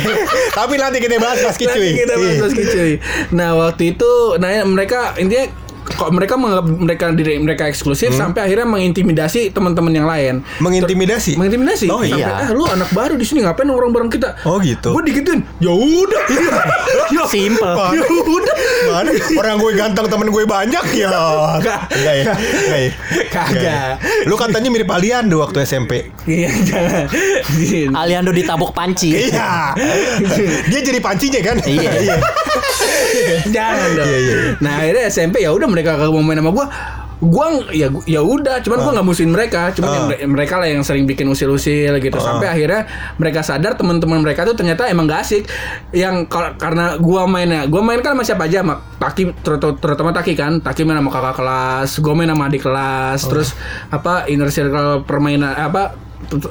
Tapi 0.55 0.75
nanti 0.79 0.99
kita 1.03 1.19
bahas 1.19 1.43
pas 1.43 1.57
kicuy. 1.59 1.93
Nanti 1.93 2.01
kita 2.05 2.15
bahas. 2.17 2.37
Mas 2.41 2.55
Kicuy. 2.55 2.93
Nah 3.35 3.51
waktu 3.59 3.97
itu, 3.97 4.13
nah 4.39 4.51
mereka 4.65 5.15
intinya 5.19 5.51
kok 5.89 6.11
mereka 6.11 6.35
menganggap 6.35 6.67
mereka 6.67 7.05
diri 7.13 7.39
mereka 7.39 7.65
eksklusif 7.65 8.11
Hmm. 8.11 8.31
sampai 8.31 8.47
akhirnya 8.47 8.67
mengintimidasi 8.67 9.51
teman-teman 9.51 9.93
yang 9.93 10.05
lain. 10.05 10.35
Mengintimidasi. 10.59 11.35
Mengintimidasi. 11.35 11.87
Oh, 11.87 12.01
Sampai, 12.01 12.19
iya. 12.19 12.27
"Ah, 12.43 12.51
lu 12.51 12.65
anak 12.65 12.91
baru 12.91 13.15
di 13.15 13.23
sini 13.23 13.41
ngapain 13.41 13.67
orang 13.67 13.91
bareng 13.91 14.09
kita? 14.09 14.35
Oh, 14.43 14.59
gitu. 14.59 14.91
Gue 14.91 15.03
digituin. 15.05 15.41
Ya 15.59 15.71
udah. 15.71 16.23
ya, 17.15 17.23
Simple. 17.27 17.75
ya 17.93 18.03
udah. 18.03 18.55
Mana 18.89 19.11
orang 19.37 19.57
gue 19.57 19.73
ganteng 19.75 20.07
temen 20.07 20.29
gue 20.29 20.45
banyak 20.45 20.85
ya. 20.93 21.11
Enggak. 21.57 21.81
Enggak 21.93 22.15
ya. 22.17 22.25
Enggak 22.27 22.81
ya. 22.81 22.91
Kagak. 23.27 23.47
Enggak 23.53 23.63
ya. 23.63 23.81
Lu 24.25 24.35
katanya 24.35 24.69
mirip 24.69 24.89
Aliando 24.89 25.37
waktu 25.39 25.63
SMP. 25.63 26.11
Iya 26.25 26.51
jangan. 26.65 27.05
Aliando 28.01 28.31
ditabuk 28.31 28.73
panci. 28.73 29.13
Iya. 29.13 29.75
Dia 30.67 30.81
jadi 30.81 30.99
pancinya 30.99 31.41
kan? 31.43 31.57
Iya. 31.63 32.17
Jangan 33.47 33.89
dong. 33.95 34.07
Iya, 34.07 34.19
iya. 34.19 34.35
Nah 34.59 34.73
akhirnya 34.79 35.05
SMP 35.09 35.41
ya 35.41 35.51
udah 35.51 35.67
mereka 35.77 35.95
kagak 35.95 36.09
mau 36.09 36.25
main 36.25 36.41
sama 36.41 36.49
gua. 36.51 36.67
Gua 37.17 37.49
ya 37.71 37.89
ya 38.05 38.21
udah, 38.21 38.61
cuman 38.61 38.77
gua 38.79 38.93
nggak 38.93 39.09
musuhin 39.09 39.33
mereka, 39.33 39.73
cuman 39.73 39.89
Ah. 39.89 39.95
yang 39.95 40.07
mere- 40.07 40.25
mereka 40.27 40.55
lah 40.57 40.69
yang 40.69 40.85
sering 40.85 41.05
bikin 41.05 41.25
usil-usil 41.27 41.97
gitu. 41.99 42.17
Sampai 42.19 42.45
akhirnya 42.47 42.85
mereka 43.17 43.41
sadar 43.41 43.73
teman-teman 43.73 44.21
mereka 44.21 44.45
tuh 44.45 44.53
ternyata 44.53 44.85
emang 44.85 45.05
gak 45.07 45.25
asik. 45.25 45.49
Yang 45.91 46.29
karena 46.57 46.97
gua 46.97 47.25
mainnya, 47.25 47.65
gua 47.65 47.81
main 47.81 48.01
kan 48.01 48.13
sama 48.13 48.21
siapa 48.21 48.45
aja, 48.45 48.61
sama 48.61 48.85
Taki 48.97 49.33
ter- 49.35 49.61
terutama 49.77 50.13
Taki 50.13 50.33
kan. 50.33 50.61
Taki 50.61 50.85
main 50.85 50.97
sama 50.97 51.09
kakak 51.09 51.35
kelas, 51.37 51.91
gua 52.01 52.13
main 52.13 52.29
sama 52.29 52.45
adik 52.47 52.61
kelas, 52.61 53.21
terus 53.25 53.49
apa 53.89 54.25
inner 54.27 54.49
circle 54.49 55.01
permainan 55.03 55.53
apa 55.53 55.97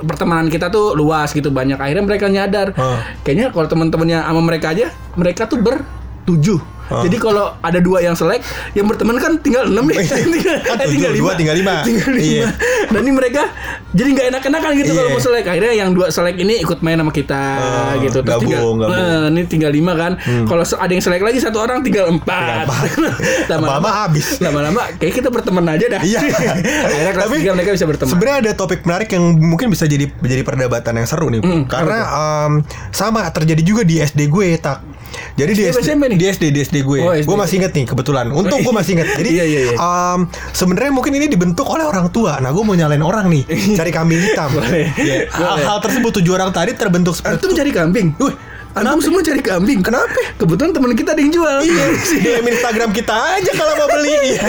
pertemanan 0.02 0.48
kita 0.48 0.70
tuh 0.70 0.94
luas 0.94 1.30
gitu 1.30 1.50
banyak 1.50 1.76
akhirnya 1.76 2.02
mereka 2.02 2.26
nyadar 2.26 2.74
Ah. 2.74 3.02
kayaknya 3.22 3.50
kalau 3.50 3.66
teman-temannya 3.66 4.18
sama 4.20 4.40
mereka 4.40 4.72
aja 4.72 4.94
mereka 5.14 5.46
tuh 5.46 5.58
bertujuh 5.58 6.62
Jadi 6.86 7.18
kalau 7.18 7.58
ada 7.58 7.78
dua 7.78 7.98
yang 8.00 8.14
selek 8.14 8.46
yang 8.72 8.86
berteman 8.86 9.18
kan 9.18 9.38
tinggal 9.38 9.66
enam 9.66 9.84
nih 9.84 9.98
tinggal, 10.06 10.58
Kan 10.62 10.78
tujuh, 10.80 11.18
dua 11.18 11.34
tinggal 11.34 11.58
lima. 11.58 11.82
tinggal 11.82 12.08
lima 12.08 12.22
Iya. 12.22 12.46
dan 12.88 13.00
ini 13.00 13.12
mereka 13.12 13.50
jadi 13.92 14.06
nggak 14.08 14.28
enak-enakan 14.32 14.70
gitu 14.76 14.88
Iya. 14.88 14.98
kalau 14.98 15.10
mau 15.10 15.20
selek 15.20 15.46
akhirnya 15.48 15.74
yang 15.74 15.90
dua 15.92 16.08
selek 16.08 16.36
ini 16.38 16.62
ikut 16.62 16.80
main 16.80 16.96
sama 16.96 17.10
kita 17.10 17.42
Ah, 17.58 17.94
gitu 17.98 18.20
Terus 18.20 18.30
gabung, 18.32 18.46
tinggal, 18.46 18.62
gabung. 18.62 18.90
Hmm. 18.92 19.18
eh, 19.20 19.34
ini 19.34 19.42
tinggal 19.46 19.72
lima 19.72 19.94
kan 19.94 20.12
kalau 20.46 20.62
se- 20.62 20.78
ada 20.78 20.90
yang 20.90 21.02
selek 21.02 21.22
lagi 21.22 21.40
satu 21.40 21.58
orang 21.58 21.82
tinggal 21.82 22.06
empat 22.08 22.70
Lama-lama 23.50 23.90
habis. 24.04 24.38
lama-lama 24.40 24.82
kayak 24.96 25.14
kita 25.16 25.30
berteman 25.30 25.66
aja 25.68 25.86
dah 25.90 26.02
Iya. 26.02 26.20
akhirnya 26.86 27.14
kelas 27.14 27.28
Tapi 27.28 27.38
mereka 27.48 27.72
bisa 27.72 27.86
berteman 27.86 28.12
Sebenarnya 28.12 28.38
ada 28.40 28.52
topik 28.54 28.82
menarik 28.84 29.10
yang 29.10 29.24
mungkin 29.36 29.68
bisa 29.68 29.86
jadi 29.86 30.06
jadi 30.12 30.42
perdebatan 30.42 30.94
yang 30.96 31.08
seru 31.08 31.28
nih. 31.28 31.42
Hmm, 31.42 31.66
Karena 31.66 31.98
em, 32.46 32.52
sama 32.92 33.26
terjadi 33.28 33.62
juga 33.62 33.82
di 33.82 33.98
SD 33.98 34.28
gue 34.28 34.54
tak. 34.58 34.95
Jadi 35.36 35.52
di 35.52 35.64
SD 35.68 35.90
nih? 35.96 36.18
di 36.18 36.26
SD 36.32 36.44
di 36.52 36.60
SD 36.64 36.76
gue. 36.84 37.00
Oh, 37.04 37.12
SD. 37.12 37.28
Gue 37.28 37.38
masih 37.38 37.56
inget 37.64 37.72
nih 37.76 37.86
kebetulan. 37.88 38.26
Untung 38.32 38.60
gue 38.64 38.74
masih 38.74 38.92
inget. 39.00 39.08
Jadi 39.16 39.30
Iya, 39.36 39.46
iya, 39.46 39.60
iya. 39.68 39.76
em, 39.76 40.20
sebenarnya 40.56 40.92
mungkin 40.96 41.12
ini 41.12 41.28
dibentuk 41.28 41.68
oleh 41.68 41.84
orang 41.84 42.08
tua. 42.14 42.40
Nah, 42.40 42.56
gue 42.56 42.64
mau 42.64 42.72
nyalain 42.72 43.04
orang 43.04 43.28
nih, 43.28 43.44
cari 43.80 43.92
kambing 43.92 44.22
hitam. 44.22 44.50
Boleh. 44.56 44.88
Ya, 44.96 45.28
Boleh. 45.28 45.66
Hal 45.68 45.80
tersebut 45.84 46.22
tujuh 46.22 46.32
orang 46.36 46.56
tadi 46.56 46.72
terbentuk 46.78 47.18
seperti 47.18 47.36
antum 47.36 47.52
cari 47.52 47.72
kambing 47.76 48.08
Wih, 48.16 48.34
Antum 48.76 49.00
semua 49.00 49.24
cari 49.24 49.40
kambing. 49.40 49.80
Kenapa? 49.80 50.36
Kebetulan 50.36 50.76
teman 50.76 50.92
kita 51.00 51.16
ada 51.16 51.22
yang 51.24 51.32
jual. 51.32 51.58
Iya, 51.64 51.86
DM 52.28 52.46
Instagram 52.52 52.90
kita 52.92 53.16
aja 53.16 53.52
kalau 53.56 53.74
mau 53.80 53.90
beli. 53.92 54.14
Iya. 54.26 54.42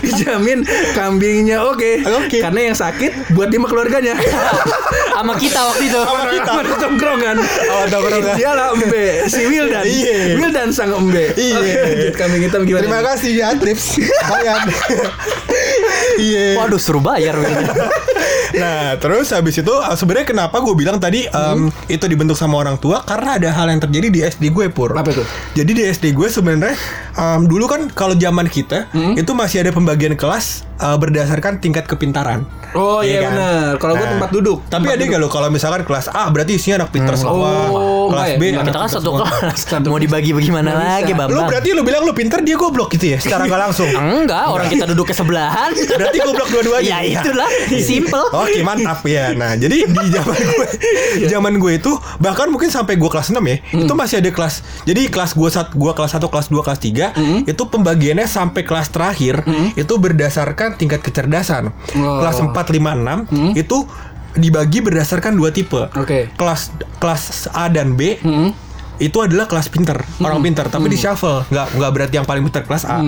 Dijamin 0.00 0.62
kambingnya 0.94 1.66
oke. 1.66 2.06
Oke. 2.24 2.38
Karena 2.40 2.70
yang 2.72 2.76
sakit 2.78 3.34
buat 3.34 3.50
lima 3.50 3.66
keluarganya. 3.66 4.14
Sama 5.16 5.34
kita 5.36 5.60
waktu 5.60 5.92
itu. 5.92 6.00
Sama 6.00 6.24
kita. 6.30 6.50
Sama 6.52 6.74
tongkrongan. 6.78 7.36
Sama 7.42 7.86
tongkrongan. 7.90 8.34
Dia 8.38 8.50
lah 8.54 8.66
Embe, 8.72 9.26
si 9.28 9.42
Wildan. 9.44 9.84
Iya. 9.84 10.18
Wildan 10.38 10.68
sang 10.70 10.94
Embe. 10.94 11.32
Iya. 11.34 11.58
Lanjut 11.58 12.14
kambing 12.16 12.42
hitam 12.46 12.60
gimana? 12.64 12.82
Terima 12.86 13.00
kasih 13.02 13.30
ya 13.34 13.48
Trips. 13.56 13.98
Bayar. 14.30 14.62
Iya. 16.20 16.46
Waduh 16.60 16.80
suruh 16.80 17.02
bayar. 17.02 17.34
Nah, 18.54 18.94
terus 19.02 19.34
habis 19.34 19.58
itu 19.58 19.74
sebenarnya 19.98 20.26
kenapa 20.26 20.62
gue 20.62 20.74
bilang 20.78 21.02
tadi 21.02 21.26
um, 21.34 21.66
itu 21.90 22.06
dibentuk 22.06 22.38
sama 22.38 22.62
orang 22.62 22.78
tua 22.78 23.02
karena 23.02 23.33
ada 23.36 23.48
hal 23.50 23.66
yang 23.70 23.80
terjadi 23.82 24.08
di 24.10 24.20
SD 24.22 24.54
gue 24.54 24.70
pur. 24.70 24.94
Apa 24.94 25.10
tuh? 25.10 25.26
Jadi 25.58 25.70
di 25.74 25.82
SD 25.86 26.14
gue 26.14 26.28
sebenarnya 26.30 26.74
um, 27.18 27.46
dulu 27.46 27.66
kan 27.66 27.90
kalau 27.90 28.14
zaman 28.14 28.46
kita 28.46 28.86
itu 29.18 29.30
masih 29.34 29.66
ada 29.66 29.70
pembagian 29.74 30.14
kelas 30.14 30.62
uh, 30.76 30.96
berdasarkan 30.96 31.58
tingkat 31.58 31.84
kepintaran. 31.84 32.42
Oh 32.72 33.00
iya 33.00 33.22
kan? 33.22 33.30
benar. 33.30 33.70
Kalau 33.76 33.94
gua 33.94 34.02
Nah, 34.02 34.12
tempat 34.12 34.30
duduk. 34.30 34.58
Tapi 34.64 34.82
Tempat 34.82 34.96
ada 34.96 35.04
nggak 35.06 35.20
lo 35.20 35.28
kalau 35.28 35.48
misalkan 35.48 35.82
kelas 35.82 36.06
A 36.10 36.26
berarti 36.26 36.52
isinya 36.54 36.82
anak 36.82 36.90
pintar 36.90 37.14
semua, 37.14 37.70
Oh, 37.70 38.10
kelas 38.10 38.26
enggak 38.28 38.34
B 38.34 38.42
ya? 38.44 38.50
anak 38.52 38.66
Kita 38.66 38.78
kan 38.80 38.90
satu 38.90 39.10
kelas. 39.14 39.58
Satu- 39.60 39.88
Mau 39.88 39.96
dibagi 39.96 40.30
bagaimana 40.30 40.70
lagi. 40.74 41.12
Bang? 41.12 41.28
Lu 41.28 41.40
berarti 41.44 41.70
lu 41.70 41.82
bilang 41.82 42.02
lu 42.02 42.10
pintar 42.12 42.42
dia 42.42 42.54
goblok 42.54 42.90
gitu 42.90 43.06
ya 43.08 43.18
secara 43.18 43.44
nggak 43.44 43.60
langsung. 43.62 43.86
Enggak, 43.86 44.42
orang 44.48 44.66
kita 44.66 44.84
duduk 44.86 45.06
ke 45.06 45.14
sebelahan. 45.14 45.70
Berarti 45.70 46.18
goblok 46.20 46.48
dua-duanya. 46.50 46.82
Ya 46.84 47.20
itulah, 47.20 47.46
simple. 47.72 48.26
Oke 48.32 48.58
mantap 48.60 49.02
ya. 49.04 49.30
Nah 49.32 49.54
jadi 49.54 49.86
di 49.86 50.08
zaman 50.10 50.34
gue, 50.34 50.66
zaman 51.24 51.52
gue 51.56 51.72
itu 51.76 51.92
bahkan 52.18 52.48
mungkin 52.48 52.68
sampai 52.68 52.94
gue 52.94 53.06
kelas 53.06 53.28
6 53.28 53.38
ya, 53.38 53.56
itu 53.72 53.92
masih 53.92 54.18
ada 54.18 54.30
kelas. 54.30 54.54
Jadi 54.82 55.06
kelas 55.06 55.32
gue 55.32 55.48
saat 55.48 55.70
gue 55.70 55.92
kelas 55.92 56.12
1, 56.12 56.26
kelas 56.26 56.46
2, 56.48 56.58
kelas 56.60 56.80
3 56.80 57.14
itu 57.46 57.62
pembagiannya 57.64 58.26
sampai 58.26 58.62
kelas 58.62 58.88
terakhir 58.88 59.46
itu 59.74 59.94
berdasarkan 59.94 60.63
tingkat 60.72 61.04
kecerdasan. 61.04 61.68
Oh. 62.00 62.24
Kelas 62.24 62.40
4, 62.40 62.48
5, 62.56 63.28
6 63.52 63.60
itu 63.60 63.84
dibagi 64.34 64.82
berdasarkan 64.82 65.38
dua 65.38 65.54
tipe. 65.54 65.78
Oke. 65.94 66.32
Kelas 66.34 66.74
kelas 66.98 67.46
A 67.54 67.70
dan 67.70 67.94
B 67.94 68.18
itu 68.96 69.18
adalah 69.18 69.44
kelas 69.44 69.66
pinter 69.66 69.98
orang 70.18 70.40
pinter 70.40 70.64
tapi 70.64 70.86
di 70.86 70.94
shuffle 70.94 71.42
nggak 71.44 71.66
nggak 71.74 71.90
berarti 71.90 72.14
yang 72.14 72.24
paling 72.24 72.42
pinter 72.42 72.62
kelas 72.62 72.84
A. 72.84 72.98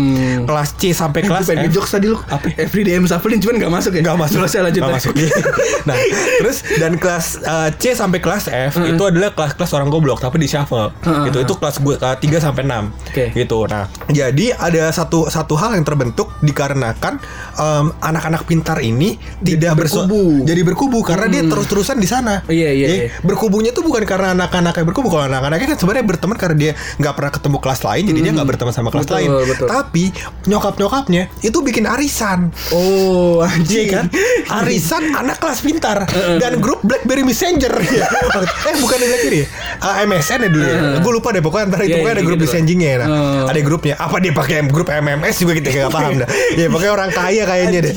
Kelas 0.42 0.68
C 0.74 0.90
sampai 0.90 1.20
Eh, 1.20 1.26
kelas 1.26 1.46
F. 1.46 1.56
ngejokes 1.56 1.90
tadi 1.90 2.06
lu. 2.06 2.18
Apa? 2.20 2.46
Everyday 2.56 2.94
M 2.94 3.04
Shuffling 3.04 3.38
cuman 3.38 3.54
gak 3.58 3.72
masuk 3.72 3.92
ya? 3.92 4.02
Gak 4.02 4.16
masuk. 4.16 4.36
Terus 4.36 4.50
saya 4.50 4.62
lanjut 4.64 4.80
Nggak 4.80 4.92
lagi. 4.92 5.06
masuk. 5.06 5.14
Nah 5.86 5.94
terus 6.40 6.56
Dan 6.72 6.92
kelas 6.96 7.26
uh, 7.40 7.70
C 7.72 7.92
sampai 7.92 8.18
kelas 8.18 8.46
F 8.48 8.74
Itu 8.80 9.02
adalah 9.04 9.30
kelas-kelas 9.30 9.70
orang 9.72 9.86
goblok 9.86 10.18
Tapi 10.18 10.36
di 10.36 10.46
shuffle 10.46 10.90
Gitu. 10.98 11.38
Itu 11.40 11.54
kelas 11.54 11.78
gue 11.78 11.94
uh, 11.94 12.16
3 12.16 12.26
sampai 12.40 12.62
6 12.64 12.90
Oke. 13.06 13.24
Gitu. 13.32 13.58
Nah 13.64 13.86
Jadi 14.08 14.50
ada 14.50 14.90
satu 14.90 15.26
Satu 15.26 15.54
hal 15.54 15.72
yang 15.72 15.84
terbentuk 15.84 16.34
Dikarenakan 16.40 17.22
um, 17.54 17.94
Anak-anak 17.96 18.42
pintar 18.44 18.78
ini 18.80 19.14
Tidak 19.38 19.72
bersu- 19.72 20.02
berkubu. 20.02 20.42
Jadi 20.42 20.60
berkubu 20.62 20.98
Karena 21.00 21.26
dia 21.28 21.42
terus-terusan 21.44 21.96
di 21.96 22.08
sana. 22.08 22.42
Iya, 22.46 22.70
iya, 22.72 22.86
Ya, 22.86 22.96
iya. 23.04 23.08
Berkubunya 23.20 23.70
tuh 23.70 23.82
bukan 23.82 24.02
karena 24.02 24.32
anak-anaknya 24.32 24.82
berkubu. 24.84 25.06
Kalau 25.08 25.26
anak-anaknya 25.26 25.66
kan 25.68 25.75
sebenarnya 25.76 26.04
berteman 26.04 26.36
Karena 26.36 26.56
dia 26.56 26.72
nggak 26.96 27.14
pernah 27.14 27.30
ketemu 27.30 27.56
kelas 27.58 27.80
lain 27.82 28.02
Jadi 28.04 28.18
dia 28.18 28.32
nggak 28.32 28.48
berteman 28.48 28.72
sama 28.72 28.88
kelas 28.88 29.04
Betul, 29.04 29.16
lain 29.16 29.28
betul. 29.46 29.66
Tapi 29.68 30.04
Nyokap-nyokapnya 30.46 31.22
Itu 31.40 31.60
bikin 31.60 31.84
arisan 31.84 32.50
Oh, 32.70 33.40
Iya 33.40 33.52
anjing 33.52 33.86
kan? 33.88 34.06
Arisan 34.46 35.02
anak 35.12 35.36
kelas 35.36 35.60
pintar 35.60 36.06
dan 36.42 36.58
grup 36.58 36.80
BlackBerry 36.80 37.22
Messenger. 37.22 37.72
eh 38.68 38.74
bukan 38.78 38.98
BlackBerry. 38.98 39.42
ya? 39.42 39.46
Ah, 39.78 39.94
MSN 40.02 40.38
ya 40.46 40.50
dulu 40.50 40.64
ya. 40.64 40.76
Gue 40.98 41.12
lupa 41.12 41.28
deh 41.30 41.42
pokoknya 41.42 41.64
antara 41.66 41.82
itu 41.82 41.90
Iya, 41.90 41.96
pokoknya 41.96 42.08
iya, 42.08 42.16
ada 42.16 42.24
grup 42.24 42.38
gitu 42.38 42.46
messagingnya 42.46 42.88
ya. 42.88 42.96
Nah. 42.96 43.08
Oh. 43.08 43.50
Ada 43.50 43.60
grupnya. 43.60 43.94
Apa 43.96 44.16
dia 44.18 44.32
pakai 44.32 44.56
grup 44.66 44.88
MMS 44.88 45.34
juga 45.42 45.52
kita 45.54 45.68
nggak 45.68 45.92
paham 45.92 46.12
dah. 46.22 46.28
Ya 46.60 46.66
pokoknya 46.68 46.92
orang 46.94 47.10
kaya 47.10 47.42
kayaknya 47.44 47.78
deh. 47.84 47.92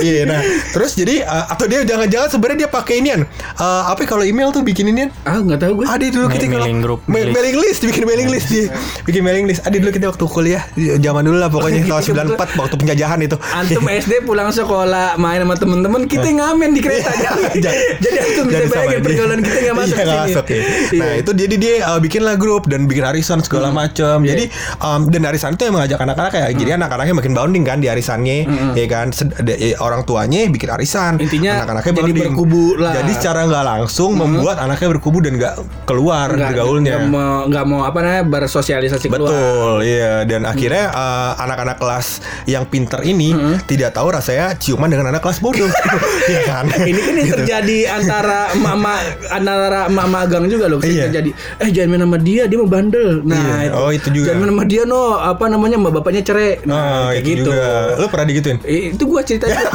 Iya 0.00 0.22
nah. 0.24 0.40
Terus 0.72 0.90
jadi 0.94 1.14
uh, 1.22 1.44
atau 1.50 1.64
dia 1.66 1.80
jangan-jangan 1.84 2.28
sebenarnya 2.30 2.58
dia 2.64 2.70
pakai 2.70 2.94
inian. 2.98 3.20
Uh, 3.56 3.82
apa 3.86 4.04
kalau 4.04 4.22
email 4.22 4.48
tuh 4.50 4.62
bikin 4.62 4.88
inian? 4.88 5.10
Ah, 5.22 5.38
nggak 5.38 5.58
tahu 5.60 5.82
gue. 5.82 5.86
Ada 5.86 6.04
dulu 6.08 6.26
Ma- 6.28 6.32
kita 6.32 6.44
mailing 6.62 6.80
group, 6.80 7.00
Ma- 7.04 7.18
list. 7.18 7.32
mailing 7.32 7.56
list 7.58 7.80
bikin 7.82 8.02
mailing 8.04 8.28
list 8.28 8.46
dia. 8.48 8.66
Bikin 9.06 9.20
mailing 9.20 9.44
list. 9.44 9.60
Ada 9.62 9.76
dulu 9.76 9.90
kita 9.90 10.06
waktu 10.08 10.24
kuliah 10.24 10.62
zaman 10.96 11.22
dulu 11.22 11.36
lah 11.36 11.48
pokoknya 11.48 11.82
tahun 11.84 12.02
94 12.34 12.56
waktu 12.56 12.76
penjajahan 12.76 13.18
itu. 13.20 13.36
Antum 13.52 13.84
SD 14.00 14.12
pulang 14.22 14.48
sekolah 14.48 15.16
main 15.16 15.40
sama 15.40 15.54
temen-temen 15.54 16.06
kita 16.06 16.28
ngamen 16.28 16.70
di 16.70 16.80
kereta 16.80 17.10
Jadi 17.98 18.16
antum 18.16 18.44
bisa 18.46 18.64
bayangin 18.68 19.00
pergaulan 19.02 19.38
kita 19.40 19.58
nggak 19.60 19.76
masuk 19.76 19.90
Iya, 19.94 20.14
masuk, 20.18 20.44
ya. 20.46 20.60
Nah 20.92 21.10
Iya. 21.12 21.20
itu 21.20 21.30
jadi 21.32 21.54
dia 21.56 21.74
uh, 21.86 21.98
bikin 21.98 22.22
lah 22.22 22.34
grup 22.34 22.64
dan 22.64 22.84
bikin 22.84 23.02
arisan 23.02 23.38
segala 23.40 23.68
macam. 23.70 24.22
Iya. 24.22 24.28
Jadi 24.28 24.44
um, 24.78 25.00
dan 25.08 25.22
arisan 25.24 25.50
itu 25.52 25.62
yang 25.64 25.74
mengajak 25.74 25.98
anak-anak 25.98 26.32
ya. 26.32 26.46
Jadi 26.52 26.70
anak-anaknya 26.72 27.14
makin 27.14 27.32
bounding 27.32 27.62
kan 27.62 27.78
di 27.78 27.88
arisannya, 27.88 28.36
ya 28.72 28.86
kan. 28.86 29.10
Eh, 29.44 29.74
orang 29.76 30.02
tuanya 30.02 30.46
bikin 30.48 30.68
arisan. 30.68 31.18
Intinya 31.18 31.62
anak-anaknya 31.62 31.92
jadi 32.00 32.12
berkubu 32.22 32.64
lah. 32.76 32.92
Jadi 32.94 33.12
secara 33.12 33.44
nggak 33.44 33.64
langsung 33.64 34.14
membuat 34.14 34.58
anaknya 34.58 34.88
berkubu 34.90 35.18
dan 35.18 35.36
nggak 35.36 35.54
keluar 35.84 36.28
Nggak- 36.28 36.51
bergaulnya. 36.54 36.92
nggak 36.94 37.04
mau 37.08 37.34
nggak 37.44 37.64
mau 37.64 37.80
apa 37.82 37.98
namanya 37.98 38.24
bersosialisasi 38.24 39.06
keluar. 39.06 39.28
Betul, 39.28 39.74
iya. 39.82 40.22
Dan 40.22 40.44
akhirnya 40.44 40.88
uh, 40.88 41.32
anak-anak 41.38 41.76
kelas 41.76 42.06
yang 42.44 42.64
pinter 42.64 43.00
ini 43.02 43.32
tidak 43.64 43.92
tahu 43.92 44.08
rasanya 44.08 44.54
ciuman 44.54 44.86
dengan 44.86 45.08
anak 45.08 45.20
kelas 45.20 45.38
bodoh, 45.38 45.68
Iya 46.30 46.40
kan? 46.44 46.64
Ini 46.68 47.00
kan 47.00 47.14
yang 47.14 47.20
Gitu. 47.24 47.36
terjadi 47.38 47.78
antara 47.92 48.38
mama 48.54 48.98
antara 49.26 49.86
mama 49.86 50.10
magang 50.14 50.44
juga 50.44 50.66
loh 50.66 50.78
Iya. 50.78 51.08
terjadi. 51.08 51.30
Eh 51.58 51.70
jangan 51.70 51.88
main 51.90 52.02
sama 52.02 52.18
dia, 52.18 52.44
dia 52.44 52.54
mau 52.54 52.66
bandel. 52.66 53.22
Nah, 53.22 53.64
Iya. 53.64 53.72
Oh, 53.72 53.88
itu 53.88 54.12
juga. 54.12 54.26
Jangan 54.28 54.40
main 54.40 54.50
sama 54.52 54.64
dia 54.64 54.82
no, 54.84 55.00
apa 55.14 55.44
namanya 55.46 55.76
mbak 55.78 55.92
bapaknya 55.94 56.22
cerai. 56.22 56.60
Nah, 56.62 56.76
Nah, 56.76 57.06
kayak 57.10 57.22
itu 57.22 57.30
gitu. 57.32 57.48
juga. 57.48 57.70
Lu 57.96 58.06
pernah 58.06 58.26
digituin? 58.26 58.58
Eh, 58.62 58.92
itu 58.92 59.02
gua 59.02 59.20
ceritanya. 59.20 59.56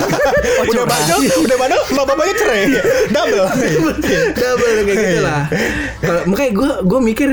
Oh, 0.57 0.65
udah 0.65 0.85
bandel, 0.85 1.17
udah 1.39 1.57
bandel, 1.57 1.81
mbak 1.87 2.05
bapaknya 2.07 2.35
cerai, 2.35 2.61
double. 3.15 3.47
double 4.33 4.71
kayak 4.79 4.97
gitu 4.97 5.19
lah 5.19 5.43
Kalau- 5.99 6.25
makanya 6.25 6.51
gue 6.53 6.66
gue 6.83 6.99
mikir 7.01 7.29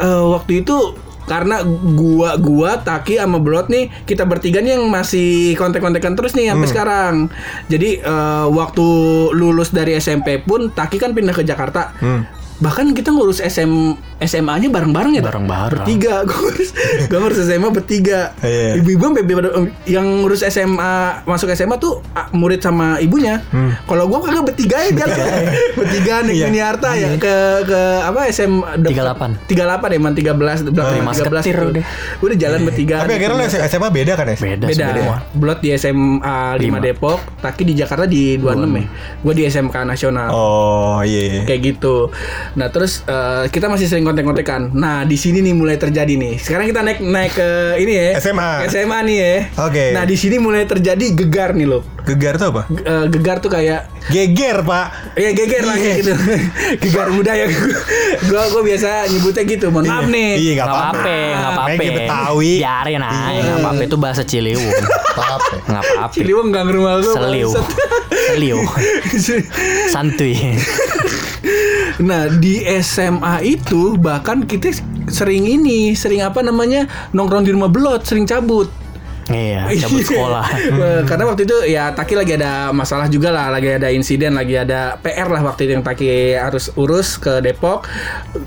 eh, 0.00 0.24
waktu 0.26 0.66
itu 0.66 0.96
karena 1.22 1.62
gua 1.94 2.34
gua 2.34 2.82
Taki 2.82 3.14
sama 3.14 3.38
Blot 3.38 3.70
nih 3.70 3.86
kita 4.10 4.26
bertiga 4.26 4.58
nih 4.58 4.74
yang 4.74 4.90
masih 4.90 5.54
kontek-kontekan 5.54 6.18
terus 6.18 6.34
nih 6.34 6.50
sampai 6.50 6.68
sekarang. 6.68 7.14
Jadi 7.70 8.02
eh, 8.02 8.46
waktu 8.50 8.86
lulus 9.30 9.70
dari 9.70 9.94
SMP 9.96 10.42
pun 10.42 10.74
Taki 10.74 10.98
kan 10.98 11.14
pindah 11.14 11.34
ke 11.34 11.46
Jakarta. 11.46 11.94
Bahkan 12.62 12.94
kita 12.94 13.10
ngurus 13.10 13.42
SM 13.42 13.98
SMA-nya 14.26 14.68
bareng-bareng 14.68 15.12
ya. 15.18 15.22
Bareng-bareng. 15.22 15.84
Bertiga. 15.84 16.22
Gue 16.28 16.36
ngurus, 16.38 16.70
ngurus 17.10 17.38
SMA 17.44 17.68
bertiga. 17.70 18.20
Iya. 18.42 18.78
Ibu-ibu 18.80 19.04
yang 19.86 20.06
ngurus 20.22 20.46
SMA 20.48 21.24
masuk 21.26 21.50
SMA 21.54 21.76
tuh 21.78 22.00
murid 22.32 22.62
sama 22.62 22.98
ibunya. 22.98 23.42
Kalau 23.86 24.06
gua 24.08 24.22
kagak 24.24 24.54
bertiga 24.54 24.76
ya 24.82 24.90
jalan. 25.04 25.18
bertiga 25.76 26.14
nih 26.24 26.32
Iya. 26.32 26.46
Yuniarta 26.48 26.90
ya 26.96 27.10
ke 27.20 27.34
ke 27.68 27.80
apa 28.02 28.20
SM 28.28 28.52
38. 28.80 29.50
38 29.50 29.98
emang 29.98 30.12
13 30.16 30.72
belakang 30.72 31.04
Mas 31.04 31.18
13 31.20 31.42
ketir 31.42 31.56
tuh. 31.56 31.70
udah. 31.76 31.84
Udah 32.22 32.36
jalan 32.38 32.60
bertiga. 32.66 32.94
Tapi 33.04 33.12
akhirnya 33.18 33.36
lu 33.36 33.44
SMA 33.46 33.88
beda 33.92 34.12
kan 34.16 34.26
ya? 34.26 34.36
Beda, 34.38 34.66
beda. 34.68 34.84
semua. 34.92 35.16
Blot 35.36 35.58
di 35.60 35.68
SMA 35.76 36.36
5 36.56 36.62
Lima. 36.62 36.78
Depok, 36.82 37.20
Taki 37.42 37.62
di 37.68 37.74
Jakarta 37.76 38.04
di 38.08 38.36
26 38.38 38.78
ya. 38.78 38.84
Gue 39.22 39.34
di 39.36 39.42
SMK 39.46 39.76
Nasional. 39.86 40.28
Oh 40.32 40.98
iya. 41.04 41.44
Kayak 41.46 41.60
gitu. 41.74 42.10
Nah, 42.58 42.68
terus 42.72 43.04
eh, 43.06 43.44
kita 43.50 43.66
masih 43.68 43.86
sering 43.86 44.06
kontek-kontekan. 44.12 44.70
Nah, 44.70 45.02
di 45.02 45.14
sini 45.14 45.40
nih 45.40 45.52
mulai 45.52 45.74
terjadi 45.74 46.12
nih. 46.12 46.36
Sekarang 46.36 46.64
kita 46.64 46.80
naik 46.80 47.00
naik 47.00 47.32
ke 47.32 47.48
ini 47.76 47.92
ya. 47.92 48.06
SMA. 48.18 48.68
SMA 48.68 48.98
nih 49.02 49.16
ya. 49.16 49.32
Oke. 49.62 49.84
Nah, 49.90 50.04
di 50.04 50.14
sini 50.14 50.36
mulai 50.36 50.62
terjadi 50.62 51.02
gegar 51.16 51.52
nih 51.52 51.66
loh. 51.66 51.82
Gegar 52.02 52.34
tuh 52.34 52.50
apa? 52.50 52.62
G- 52.66 52.82
eh, 52.82 53.04
gegar 53.08 53.38
tuh 53.38 53.48
kayak 53.48 53.88
Geger 54.04 54.60
pak. 54.60 55.14
Iya 55.14 55.30
geger 55.32 55.62
lah 55.62 55.72
kayak 55.72 55.86
Iya. 55.86 56.00
gitu 56.02 56.12
Gegar 56.82 57.06
budaya 57.08 57.46
Gua 58.28 58.42
gua 58.48 58.62
biasa 58.64 59.06
nyebutnya 59.06 59.46
gitu 59.46 59.70
Mohon 59.70 59.86
maaf 59.86 60.06
nih 60.10 60.28
Iya 60.34 60.50
nggak 60.52 60.66
Nggak 60.66 60.74
apa-apa. 60.74 60.98
apa-apa, 60.98 61.14
nggak 61.30 61.52
apa-apa. 61.54 61.78
Kayak 61.78 61.94
Betawi. 61.94 62.52
Biarin 62.58 63.00
aja, 63.00 63.40
nggak 63.40 63.58
apa-apa. 63.60 63.82
Itu 63.82 63.96
bahasa 63.96 64.22
Ciliwung. 64.22 64.74
Apa? 65.14 65.52
Nggak 65.62 65.82
apa-apa. 65.84 66.12
Ciliwung 66.12 66.48
gang 66.50 66.68
rumah 66.68 66.92
gua 66.98 67.14
Seliu. 67.14 67.50
Seliu. 68.28 68.58
Santuy. 69.88 70.34
Nah 72.00 72.32
di 72.32 72.64
SMA 72.80 73.44
itu 73.44 74.00
bahkan 74.00 74.46
kita 74.46 74.72
sering 75.10 75.44
ini 75.44 75.92
sering 75.92 76.24
apa 76.24 76.40
namanya 76.40 76.86
nongkrong 77.12 77.44
di 77.44 77.52
rumah 77.52 77.68
belot 77.68 78.06
sering 78.06 78.24
cabut 78.24 78.70
Iya, 79.30 79.70
cabut 79.86 80.02
sekolah. 80.02 80.46
Karena 81.08 81.24
waktu 81.30 81.46
itu 81.46 81.56
ya 81.70 81.94
Taki 81.94 82.14
lagi 82.18 82.34
ada 82.34 82.74
masalah 82.74 83.06
juga 83.06 83.30
lah, 83.30 83.54
lagi 83.54 83.70
ada 83.70 83.86
insiden, 83.94 84.34
lagi 84.34 84.58
ada 84.58 84.98
PR 84.98 85.30
lah 85.30 85.42
waktu 85.46 85.68
itu 85.68 85.72
yang 85.78 85.84
Taki 85.86 86.34
harus 86.34 86.74
urus 86.74 87.22
ke 87.22 87.38
Depok. 87.38 87.86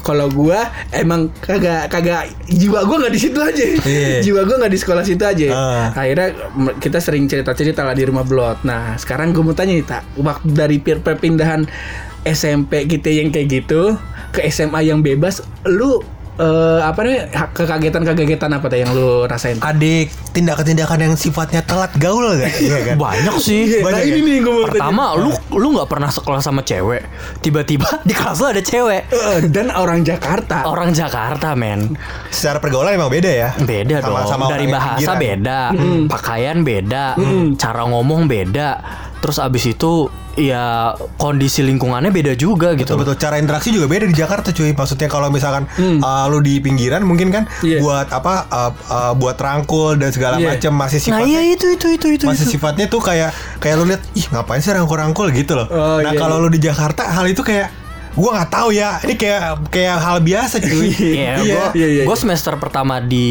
Kalau 0.04 0.28
gua 0.28 0.68
emang 0.92 1.32
kagak 1.40 1.88
kagak 1.88 2.28
jiwa 2.52 2.84
gua 2.84 3.08
nggak 3.08 3.14
di 3.16 3.22
situ 3.22 3.40
aja. 3.40 3.66
Iya. 3.88 4.20
Jiwa 4.26 4.42
gua 4.44 4.56
nggak 4.66 4.74
di 4.74 4.80
sekolah 4.80 5.04
situ 5.06 5.24
aja. 5.24 5.48
Ah. 5.54 5.86
Akhirnya 5.96 6.28
kita 6.82 7.00
sering 7.00 7.26
cerita-cerita 7.32 7.88
lah 7.88 7.96
di 7.96 8.04
rumah 8.04 8.28
Blot. 8.28 8.68
Nah, 8.68 9.00
sekarang 9.00 9.32
gua 9.32 9.52
mau 9.52 9.56
tanya 9.56 9.74
nih, 9.78 9.86
Tak, 9.86 10.04
waktu 10.20 10.50
dari 10.52 10.78
per- 10.82 11.00
perpindahan 11.00 11.64
SMP 12.26 12.86
kita 12.86 13.08
yang 13.08 13.30
kayak 13.30 13.48
gitu 13.54 13.96
ke 14.30 14.44
SMA 14.46 14.82
yang 14.84 15.00
bebas, 15.00 15.40
lu 15.64 16.02
eh, 16.36 16.82
apa 16.82 17.00
nih 17.00 17.18
kekagetan-kekagetan 17.32 18.52
apa 18.52 18.66
tuh 18.66 18.76
yang 18.78 18.92
lu 18.92 19.24
rasain? 19.24 19.56
Adik 19.58 20.12
tindakan-tindakan 20.36 21.00
yang 21.02 21.16
sifatnya 21.16 21.64
telat 21.64 21.96
gaul 21.96 22.36
gak? 22.36 22.52
Iya 22.60 22.78
kan? 22.84 22.96
Banyak 23.00 23.36
sih. 23.40 23.80
Nah, 23.80 23.88
Banyak 23.88 24.04
ini 24.04 24.20
ya? 24.20 24.26
nih 24.26 24.38
gue 24.42 24.52
mau 24.52 24.60
tanya. 24.60 24.72
Pertama, 24.74 25.04
lu 25.16 25.30
lu 25.56 25.68
nggak 25.72 25.88
pernah 25.88 26.10
sekolah 26.10 26.42
sama 26.42 26.60
cewek, 26.60 27.08
tiba-tiba 27.40 27.88
di 28.08 28.12
kelas 28.12 28.38
lu 28.38 28.48
ada 28.50 28.60
cewek. 28.60 29.02
Eh, 29.08 29.40
dan 29.48 29.72
orang 29.72 30.04
Jakarta. 30.04 30.66
Orang 30.66 30.92
Jakarta, 30.92 31.56
men. 31.56 31.96
Secara 32.28 32.60
pergaulan 32.60 32.92
emang 32.92 33.08
beda 33.08 33.32
ya? 33.32 33.50
Beda 33.56 34.04
Sama- 34.04 34.10
dong. 34.20 34.28
sama 34.28 34.46
Dari 34.50 34.68
bahasa 34.68 34.92
pinggiran. 35.16 35.24
beda, 35.24 35.60
pakaian 36.12 36.58
beda, 36.60 37.06
cara 37.56 37.82
ngomong 37.86 38.28
beda. 38.28 38.70
Terus 39.26 39.42
abis 39.42 39.66
itu 39.66 40.06
ya 40.38 40.94
kondisi 41.18 41.66
lingkungannya 41.66 42.14
beda 42.14 42.38
juga 42.38 42.78
gitu. 42.78 42.94
Betul 42.94 43.02
betul 43.02 43.16
cara 43.18 43.42
interaksi 43.42 43.74
juga 43.74 43.90
beda 43.90 44.06
di 44.06 44.14
Jakarta 44.14 44.54
cuy. 44.54 44.70
Maksudnya 44.70 45.10
kalau 45.10 45.34
misalkan 45.34 45.66
uh, 45.82 46.30
lu 46.30 46.46
di 46.46 46.62
pinggiran 46.62 47.02
mungkin 47.02 47.34
kan 47.34 47.50
Iya. 47.66 47.82
buat 47.82 48.14
apa 48.14 48.46
uh, 48.46 48.72
uh, 48.86 49.14
buat 49.18 49.34
rangkul 49.34 49.98
dan 49.98 50.14
segala 50.14 50.38
Iya. 50.38 50.54
macam 50.54 50.78
masih 50.78 51.02
Nah, 51.10 51.26
sifatnya 51.26 51.40
iya 51.42 51.42
itu 51.58 51.66
itu 51.74 51.88
itu 51.90 52.08
itu. 52.22 52.26
masih 52.30 52.46
itu. 52.46 52.54
sifatnya 52.54 52.86
tuh 52.86 53.02
kayak 53.02 53.34
kayak 53.58 53.82
lu 53.82 53.90
lihat 53.90 54.06
ih 54.14 54.26
ngapain 54.30 54.62
sih 54.62 54.70
rangkul-rangkul 54.70 55.34
gitu 55.34 55.58
loh. 55.58 55.66
Oh, 55.74 55.98
nah 55.98 56.14
iya, 56.14 56.20
kalau 56.20 56.38
iya. 56.38 56.44
lu 56.46 56.50
di 56.54 56.62
Jakarta 56.62 57.02
hal 57.10 57.26
itu 57.26 57.42
kayak 57.42 57.74
gua 58.14 58.30
nggak 58.38 58.52
tahu 58.54 58.70
ya. 58.78 59.02
Ini 59.02 59.16
kayak 59.18 59.42
kayak 59.74 59.96
hal 59.98 60.18
biasa 60.22 60.62
cuy. 60.62 60.94
Iya, 61.18 61.34
gue 61.42 61.48
Iya, 61.50 61.64
iya, 61.74 61.88
iya. 62.06 62.16
semester 62.16 62.54
pertama 62.62 63.02
di 63.02 63.28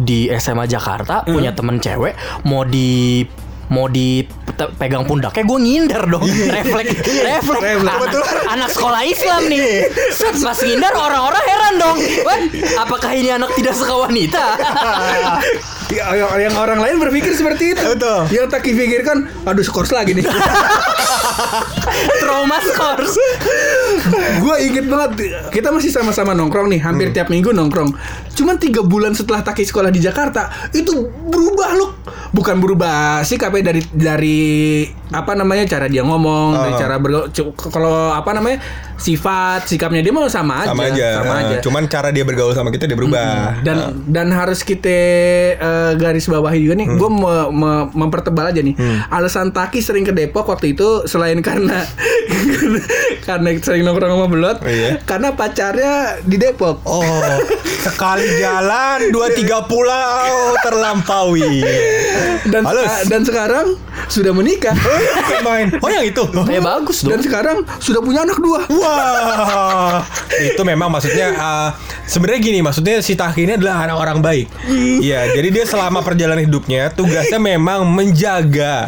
di 0.00 0.32
SMA 0.32 0.64
Jakarta 0.64 1.28
punya 1.28 1.52
temen 1.52 1.76
cewek 1.76 2.16
mau 2.42 2.64
di 2.64 3.22
mau 3.66 3.86
di 3.86 4.22
pe- 4.22 4.70
pegang 4.76 5.02
pundaknya 5.02 5.42
gue 5.42 5.58
ngindar 5.58 6.02
dong. 6.06 6.22
Refleks 6.22 6.94
refleks. 7.02 7.82
Anak, 7.82 7.98
anak 8.48 8.70
sekolah 8.70 9.02
Islam 9.02 9.46
nih. 9.46 9.90
Pas 10.38 10.58
ngindar 10.58 10.92
orang-orang 10.92 11.44
heran 11.44 11.74
dong. 11.76 11.98
Wah, 12.22 12.38
apakah 12.78 13.10
ini 13.10 13.30
anak 13.32 13.50
tidak 13.54 13.74
suka 13.74 14.06
wanita? 14.06 14.44
Ya, 15.86 16.04
yang, 16.14 16.50
yang 16.50 16.54
orang 16.54 16.78
lain 16.78 16.98
berpikir 16.98 17.30
seperti 17.30 17.74
itu. 17.74 17.84
Betul. 17.94 18.26
Yang 18.30 18.46
tak 18.50 18.60
pikirkan, 18.62 19.16
aduh 19.42 19.62
skors 19.62 19.90
lagi 19.90 20.14
nih. 20.14 20.26
trauma 22.20 22.58
scores 22.60 23.14
gue 24.36 24.56
inget 24.62 24.86
banget 24.86 25.10
kita 25.50 25.68
masih 25.68 25.88
sama-sama 25.88 26.32
nongkrong 26.32 26.68
nih 26.68 26.78
Hmm. 26.78 26.92
hampir 26.92 27.10
tiap 27.10 27.26
minggu 27.26 27.50
nongkrong 27.50 27.90
cuman 28.32 28.56
tiga 28.56 28.80
bulan 28.80 29.10
setelah 29.10 29.40
Taki 29.40 29.64
sekolah 29.64 29.88
di 29.88 29.98
Jakarta 29.98 30.46
itu 30.70 30.92
berubah 31.08 31.70
loh 31.74 31.90
bukan 32.30 32.56
berubah 32.56 32.96
sikapnya 33.22 33.72
dari 33.72 33.82
dari 33.88 34.40
apa 35.08 35.32
namanya 35.32 35.64
cara 35.66 35.86
dia 35.86 36.02
ngomong 36.02 36.52
dari 36.54 36.64
Oh. 36.68 36.78
cara 36.78 36.94
bergaul 36.96 37.32
kalau 37.56 38.12
apa 38.12 38.30
namanya 38.32 38.60
sifat 38.96 39.64
sikapnya 39.64 40.00
dia 40.00 40.10
mau 40.10 40.24
sama 40.26 40.60
aja 40.60 40.68
sama 40.68 40.84
aja. 40.86 41.08
sama 41.14 41.28
Uh, 41.28 41.40
aja 41.42 41.56
Cuman 41.60 41.82
cara 41.86 42.08
dia 42.08 42.22
bergaul 42.22 42.50
sama 42.50 42.68
kita 42.68 42.84
dia 42.84 42.94
berubah. 42.94 43.60
dan 43.60 43.76
dan 44.06 44.28
harus 44.30 44.60
kita 44.60 44.88
eh, 45.54 45.92
garis 45.94 46.24
bawahi 46.24 46.60
juga 46.60 46.74
Hmm. 46.74 46.82
nih 46.82 46.88
gue 46.94 47.10
me- 47.10 47.50
me- 47.50 47.86
mempertebal 47.94 48.46
aja 48.46 48.58
nih 48.58 48.72
alasan 49.08 49.48
Taki 49.48 49.78
sering 49.78 50.02
ke 50.02 50.12
Depok 50.12 50.44
waktu 50.46 50.72
itu 50.72 51.04
selain 51.04 51.38
karena 51.40 51.84
karena 53.22 53.48
sering 53.58 53.82
nongkrong 53.82 54.10
sama 54.10 54.26
Belot 54.26 54.58
Iya. 54.62 55.00
karena 55.02 55.32
pacarnya 55.32 55.92
di 56.22 56.36
Depok 56.36 56.80
Oh, 56.82 57.04
sekali 57.82 58.26
jalan 58.36 59.08
dua 59.14 59.28
tiga 59.30 59.64
pulau 59.64 60.54
terlampaui. 60.60 61.62
dan 62.46 62.62
Halus. 62.62 62.84
seka- 62.84 63.02
dan 63.06 63.20
sekarang 63.22 63.66
sudah 64.06 64.30
menikah 64.30 64.76
main. 65.42 65.68
Oh 65.76 65.88
yang 65.88 66.04
itu. 66.04 66.22
ya 66.46 66.60
bagus 66.60 67.02
dan 67.02 67.18
dong 67.18 67.22
sekarang 67.22 67.56
sudah 67.78 68.00
punya 68.00 68.22
anak 68.22 68.38
dua 68.38 68.62
Wah, 68.86 70.00
itu 70.38 70.62
memang 70.62 70.88
maksudnya 70.88 71.26
uh, 71.32 71.68
sebenarnya 72.04 72.40
gini, 72.40 72.58
maksudnya 72.60 73.00
si 73.00 73.14
Taki 73.14 73.44
ini 73.44 73.52
adalah 73.56 73.84
anak 73.84 73.96
orang 73.96 74.18
baik. 74.20 74.46
Iya, 75.02 75.32
jadi 75.32 75.48
dia 75.50 75.64
selama 75.64 76.00
perjalanan 76.00 76.42
hidupnya 76.42 76.90
tugasnya 76.90 77.38
memang 77.38 77.84
menjaga 77.86 78.86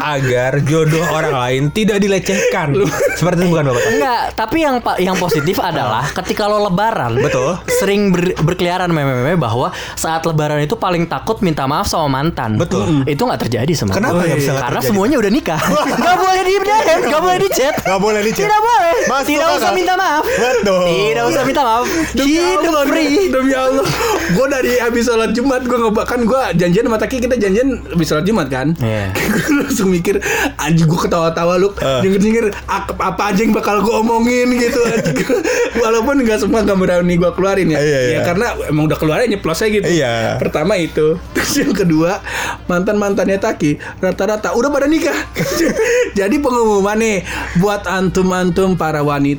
agar 0.00 0.62
jodoh 0.62 1.02
orang 1.08 1.34
lain 1.34 1.62
tidak 1.70 1.98
dilecehkan. 1.98 2.74
Seperti 3.18 3.44
itu 3.44 3.50
bukan 3.50 3.64
Bapak? 3.70 3.82
Enggak, 3.90 4.22
tapi 4.34 4.56
yang 4.62 4.76
yang 4.98 5.16
positif 5.16 5.58
adalah 5.58 6.06
ketika 6.12 6.46
lo 6.46 6.62
lebaran, 6.62 7.18
Betul. 7.18 7.58
sering 7.68 8.10
ber- 8.10 8.36
berkeliaran 8.40 8.88
meme-meme 8.88 9.36
bahwa 9.36 9.70
saat 9.94 10.24
lebaran 10.24 10.62
itu 10.62 10.74
paling 10.74 11.04
takut 11.06 11.42
minta 11.42 11.66
maaf 11.66 11.86
sama 11.86 12.08
mantan. 12.08 12.56
Betul. 12.56 13.04
Itu 13.04 13.26
nggak 13.26 13.48
terjadi 13.48 13.72
sama 13.74 13.92
Kenapa 13.92 14.22
nggak 14.22 14.38
bisa 14.38 14.50
nggak 14.52 14.64
Karena 14.64 14.80
terjadi? 14.80 14.90
semuanya 14.92 15.16
udah 15.20 15.32
nikah. 15.32 15.60
Gak 16.00 16.16
boleh 16.16 16.42
di 16.42 16.54
DM, 16.60 17.00
gak 17.06 17.20
boleh 17.20 17.38
di 17.38 17.48
chat. 17.52 17.74
Gak 17.80 18.00
boleh 18.00 18.20
di 18.22 18.30
chat. 18.32 18.46
Tidak 18.48 18.60
boleh. 18.60 18.94
Masuk 19.06 19.39
Tidak 19.40 19.48
akal. 19.48 19.58
usah 19.58 19.72
minta 19.72 19.94
maaf. 19.94 20.24
Betul. 20.26 20.84
Tidak 20.86 21.24
usah 21.26 21.42
minta 21.42 21.62
maaf. 21.62 21.84
Hidup 22.12 22.60
Allah, 22.62 22.84
free. 22.86 23.30
Demi 23.30 23.52
Allah 23.52 23.86
Gue 24.30 24.46
dari 24.46 24.76
habis 24.76 25.04
sholat 25.04 25.30
Jumat 25.30 25.62
Gue 25.62 25.78
ngebak 25.78 26.04
Kan 26.04 26.22
gue 26.22 26.36
janjian 26.54 26.82
sama 26.82 26.96
Taki 26.96 27.16
Kita 27.18 27.34
janjian 27.34 27.68
habis 27.86 28.06
sholat 28.06 28.22
Jumat 28.22 28.46
kan 28.46 28.74
Iya. 28.76 29.10
Gue 29.40 29.56
langsung 29.56 29.88
mikir 29.88 30.18
Anjing 30.56 30.84
gue 30.84 31.00
ketawa-tawa 31.00 31.56
lu 31.56 31.72
Eh. 31.72 32.00
Nyengir-nyengir 32.02 32.50
"Ak- 32.64 32.92
Apa 32.92 33.30
aja 33.30 33.40
yang 33.40 33.50
bakal 33.50 33.80
gue 33.80 33.94
omongin 33.94 34.50
gitu. 34.60 34.80
Walaupun 35.76 36.20
gak 36.22 36.40
semua 36.40 36.60
gak 36.60 36.76
berani 36.76 37.14
gue 37.14 37.30
keluarin 37.30 37.68
ya 37.68 37.78
Iya, 37.78 37.98
iya. 38.00 38.12
Ya 38.12 38.20
karena 38.22 38.46
emang 38.66 38.84
udah 38.84 38.96
keluarin 38.96 39.28
nyeplos 39.28 39.58
aja 39.58 39.70
gitu 39.70 39.86
Iya. 39.88 40.36
Pertama 40.36 40.74
itu 40.74 41.16
Terus 41.34 41.52
yang 41.56 41.72
kedua 41.72 42.18
Mantan-mantannya 42.66 43.38
Taki 43.38 43.70
Rata-rata 43.98 44.52
udah 44.52 44.68
pada 44.68 44.86
nikah 44.86 45.14
Jadi 46.12 46.36
pengumuman 46.38 46.96
nih 46.96 47.22
Buat 47.56 47.86
antum-antum 47.86 48.74
para 48.74 49.00
wanita 49.00 49.29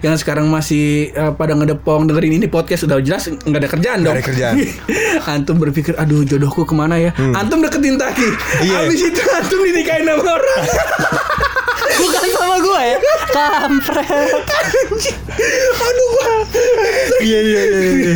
Yang 0.00 0.24
sekarang 0.24 0.48
masih 0.48 1.12
eh, 1.12 1.32
pada 1.36 1.52
ngedepong 1.52 2.08
Dengerin 2.08 2.40
ini 2.40 2.46
podcast 2.48 2.88
udah 2.88 3.02
jelas 3.02 3.28
nggak 3.28 3.60
ada 3.60 3.68
kerjaan 3.68 3.98
dong. 4.00 4.14
Nggak 4.16 4.24
ada 4.24 4.30
kerjaan. 4.32 4.54
Antum 5.34 5.56
berpikir 5.60 5.92
Aduh 5.98 6.24
jodohku 6.24 6.64
ke 6.64 6.72
mana 6.72 6.96
ya? 6.96 7.10
Antum 7.36 7.60
deketin 7.60 7.98
Taki. 7.98 8.28
Iya. 8.64 8.86
Habis 8.86 9.00
itu 9.12 9.22
antum 9.22 9.60
dinikahin 9.64 10.04
sama 10.06 10.24
orang 10.38 10.64
Bukan 11.98 12.26
sama 12.30 12.56
gue 12.58 12.80
ya. 12.84 12.98
Kampret. 13.28 14.08
Aduh 15.78 16.06
gua 16.10 16.26
Iya 17.18 17.40
iya 17.40 17.62
iya. 17.64 17.80
iya. 17.90 18.14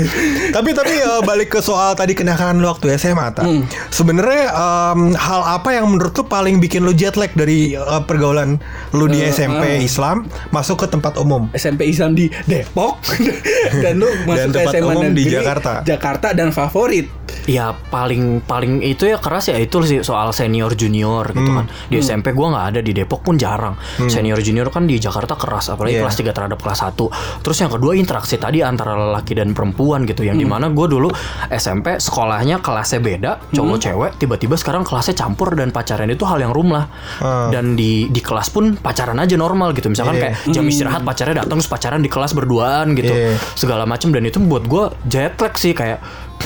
tapi 0.51 0.71
tapi 0.73 0.95
uh, 1.01 1.21
balik 1.21 1.51
ke 1.51 1.61
soal 1.61 1.93
tadi 1.93 2.13
kenakalan 2.13 2.59
lu 2.59 2.69
waktu 2.69 2.95
SMA 2.97 3.33
tak. 3.33 3.43
Hmm. 3.43 3.67
Sebenarnya 3.89 4.51
um, 4.53 5.13
hal 5.13 5.43
apa 5.53 5.73
yang 5.73 5.89
menurut 5.89 6.15
lu 6.15 6.25
paling 6.25 6.59
bikin 6.59 6.83
lu 6.83 6.93
jet 6.93 7.15
lag 7.15 7.31
dari 7.33 7.75
uh, 7.75 8.01
pergaulan 8.01 8.63
lu 8.93 9.07
di 9.07 9.21
Eh, 9.21 9.31
SMP 9.31 9.79
eh. 9.79 9.83
Islam 9.83 10.25
masuk 10.51 10.83
ke 10.83 10.89
tempat 10.89 11.15
umum? 11.17 11.47
SMP 11.53 11.87
Islam 11.87 12.15
di 12.15 12.27
Depok 12.45 12.99
Dan 13.83 13.99
lu 13.99 14.09
masuk 14.25 14.51
ke 14.51 14.59
tempat 14.61 14.75
SMA 14.77 14.87
umum 14.89 15.11
di 15.11 15.23
Jakarta. 15.25 15.83
Jakarta 15.83 16.29
dan 16.33 16.51
favorit 16.51 17.07
Ya 17.45 17.73
paling 17.89 18.39
paling 18.41 18.83
itu 18.83 19.05
ya 19.05 19.17
keras 19.17 19.49
ya 19.49 19.57
itu 19.57 19.81
sih 19.83 20.01
soal 20.01 20.31
senior 20.31 20.73
junior 20.73 21.27
gitu 21.29 21.43
Hmm. 21.43 21.65
kan. 21.65 21.67
Di 21.89 21.99
SMP 21.99 22.31
gua 22.31 22.53
nggak 22.53 22.67
ada 22.69 22.81
di 22.81 22.93
Depok 22.93 23.23
pun 23.23 23.35
jarang. 23.35 23.72
Senior 24.05 24.39
junior 24.39 24.69
kan 24.69 24.85
di 24.85 24.97
Jakarta 24.97 25.35
keras 25.35 25.69
apalagi 25.69 25.97
Iya. 25.97 26.03
kelas 26.03 26.17
3 26.17 26.33
terhadap 26.33 26.59
kelas 26.59 26.81
1. 26.83 27.09
Terus 27.41 27.57
yang 27.59 27.71
kedua 27.71 27.93
interaksi 27.95 28.37
tadi 28.37 28.61
antara 28.61 28.95
lelaki 28.95 29.33
dan 29.33 29.53
perempuan 29.53 30.05
gitu 30.05 30.23
yang 30.23 30.35
di 30.35 30.45
mana 30.45 30.69
gue 30.69 30.87
dulu 30.87 31.09
SMP 31.49 31.97
sekolahnya 31.97 32.59
kelasnya 32.59 32.99
beda 32.99 33.33
cowok 33.51 33.79
cewek 33.79 34.11
tiba-tiba 34.17 34.55
sekarang 34.55 34.83
kelasnya 34.83 35.15
campur 35.15 35.53
dan 35.53 35.71
pacaran 35.71 36.09
itu 36.09 36.23
hal 36.23 36.39
yang 36.39 36.51
rumlah 36.51 36.89
Ah. 37.19 37.49
dan 37.49 37.75
di 37.75 38.09
di 38.09 38.19
kelas 38.19 38.49
pun 38.49 38.75
pacaran 38.75 39.17
aja 39.17 39.35
normal 39.35 39.73
gitu 39.73 39.87
misalkan 39.87 40.17
Iya. 40.17 40.23
kayak 40.33 40.37
jam 40.51 40.65
istirahat 40.65 41.03
pacarnya 41.03 41.37
datang 41.39 41.57
terus 41.57 41.69
pacaran 41.69 41.99
di 41.99 42.09
kelas 42.09 42.33
berduaan 42.33 42.93
gitu 42.93 43.11
Iya. 43.11 43.37
segala 43.55 43.85
macam 43.85 44.11
dan 44.11 44.23
itu 44.23 44.39
buat 44.39 44.65
gue 44.65 44.85
jet 45.05 45.37
lag 45.37 45.55
sih 45.55 45.73
kayak 45.73 46.01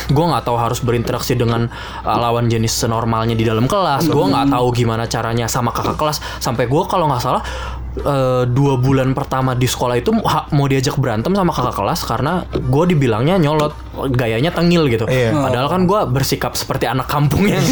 gue 0.07 0.24
nggak 0.24 0.44
tahu 0.46 0.57
harus 0.59 0.78
berinteraksi 0.82 1.34
dengan 1.34 1.66
uh, 2.02 2.18
lawan 2.18 2.46
jenis 2.46 2.72
senormalnya 2.74 3.34
di 3.34 3.44
dalam 3.46 3.66
kelas. 3.66 4.07
Gue 4.07 4.26
nggak 4.26 4.54
tahu 4.54 4.66
gimana 4.74 5.04
caranya 5.11 5.46
sama 5.50 5.74
kakak 5.74 5.98
kelas. 5.98 6.18
Sampai 6.38 6.70
gue 6.70 6.82
kalau 6.86 7.11
nggak 7.11 7.22
salah 7.22 7.42
uh, 7.99 8.44
dua 8.44 8.76
bulan 8.76 9.12
pertama 9.12 9.53
di 9.53 9.64
sekolah 9.64 9.97
itu 9.97 10.12
ha- 10.22 10.51
mau 10.51 10.64
diajak 10.64 10.94
berantem 10.94 11.30
sama 11.30 11.51
kakak 11.51 11.74
kelas 11.74 12.01
karena 12.03 12.32
gue 12.47 12.84
dibilangnya 12.86 13.36
nyolot 13.38 13.72
gayanya 14.11 14.51
tengil 14.51 14.84
gitu 14.86 15.07
Iya. 15.07 15.32
padahal 15.32 15.68
kan 15.68 15.82
gue 15.84 16.01
bersikap 16.07 16.53
seperti 16.53 16.84
anak 16.84 17.07
kampung 17.07 17.49
yang 17.49 17.64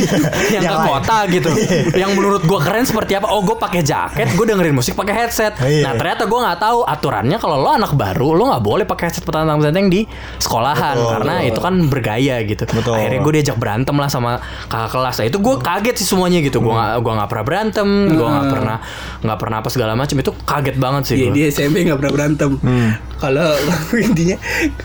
yang 0.50 0.60
Yang 0.60 0.64
ke 0.64 0.74
lain. 0.74 0.88
kota 0.88 1.16
gitu 1.28 1.50
yang 2.00 2.10
menurut 2.12 2.40
gue 2.40 2.58
keren 2.58 2.84
seperti 2.84 3.12
apa 3.14 3.28
oh 3.28 3.42
gue 3.42 3.54
pakai 3.54 3.80
jaket 3.80 4.28
gue 4.30 4.46
dengerin 4.46 4.72
musik 4.72 4.94
pakai 4.94 5.14
headset 5.18 5.52
Iya. 5.58 5.84
nah 5.84 5.92
ternyata 5.94 6.24
gue 6.24 6.38
nggak 6.38 6.58
tahu 6.58 6.78
aturannya 6.82 7.36
kalau 7.36 7.56
lo 7.58 7.70
anak 7.70 7.92
baru 7.92 8.32
lo 8.32 8.48
nggak 8.48 8.62
boleh 8.62 8.84
pakai 8.84 9.04
headset 9.06 9.22
petang 9.22 9.44
petang 9.50 9.86
di 9.86 10.08
sekolahan 10.38 10.96
Betul, 10.96 11.12
karena 11.12 11.34
betul. 11.36 11.50
itu 11.50 11.60
kan 11.60 11.74
bergaya 11.84 12.36
gitu 12.42 12.64
Betul. 12.64 12.94
akhirnya 12.94 13.20
gue 13.20 13.32
diajak 13.34 13.56
berantem 13.56 13.94
lah 13.94 14.08
sama 14.08 14.40
kakak 14.64 14.90
kelas 14.90 15.14
nah, 15.16 15.26
itu 15.26 15.38
gue 15.38 15.54
kaget 15.58 15.94
sih 15.96 16.06
semuanya 16.06 16.38
gitu 16.40 16.58
gue 16.58 16.70
Hmm. 16.70 16.80
nggak 16.80 16.98
gue 16.98 17.12
nggak 17.14 17.28
pernah 17.28 17.44
berantem 17.44 17.88
gue 18.10 18.26
nggak 18.26 18.46
pernah 18.48 18.76
nggak 19.20 19.38
pernah 19.38 19.56
apa 19.58 19.68
segala 19.68 19.92
macam 19.94 20.13
macem 20.14 20.22
itu 20.22 20.32
kaget 20.40 20.76
banget 20.76 21.02
sih 21.04 21.14
Iya 21.16 21.24
gua. 21.24 21.34
di 21.34 21.40
SMP 21.48 21.76
nggak 21.82 21.98
pernah 21.98 22.12
berantem. 22.12 22.50
Hmm. 22.56 22.90
Kalau 23.16 23.48
intinya 24.00 24.36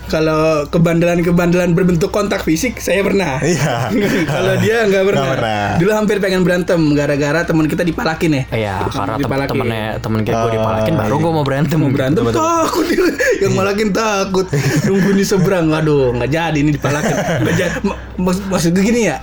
kalau 0.06 0.40
kebandelan-kebandelan 0.66 1.70
berbentuk 1.70 2.10
kontak 2.10 2.40
fisik 2.40 2.76
saya 2.76 3.00
pernah. 3.00 3.38
Iya. 3.38 3.90
kalau 4.32 4.54
dia 4.58 4.84
nggak 4.84 5.04
pernah. 5.04 5.22
Nggak 5.22 5.36
pernah. 5.36 5.64
Dulu 5.76 5.90
hampir 5.92 6.16
pengen 6.18 6.42
berantem 6.42 6.80
gara-gara 6.90 7.40
teman 7.42 7.64
kita 7.64 7.82
dipalakin 7.82 8.30
ya. 8.32 8.42
Iya, 8.50 8.74
karena 8.86 9.14
Dipalakin. 9.16 9.50
temennya 9.52 9.84
temen 9.98 10.20
kita 10.20 10.34
gue 10.34 10.40
Oh, 10.40 10.52
dipalakin 10.52 10.94
baru 10.96 11.08
iya. 11.08 11.20
gue 11.20 11.32
mau 11.32 11.44
berantem. 11.44 11.78
mau 11.78 11.90
berantem 11.90 12.22
takut 12.26 12.84
dia 12.84 13.06
yang 13.40 13.52
malakin 13.54 13.88
takut 13.90 14.46
nunggu 14.86 15.10
di 15.12 15.22
seberang 15.22 15.70
aduh 15.70 16.10
nggak 16.12 16.28
jadi 16.28 16.56
ini 16.56 16.70
dipalakin 16.72 17.14
nggak 17.40 17.54
jadi 17.54 17.76
Ma- 17.82 17.98
mak- 18.18 18.46
maksud 18.48 18.70
gue 18.70 18.82
gini 18.82 19.06
ya 19.06 19.20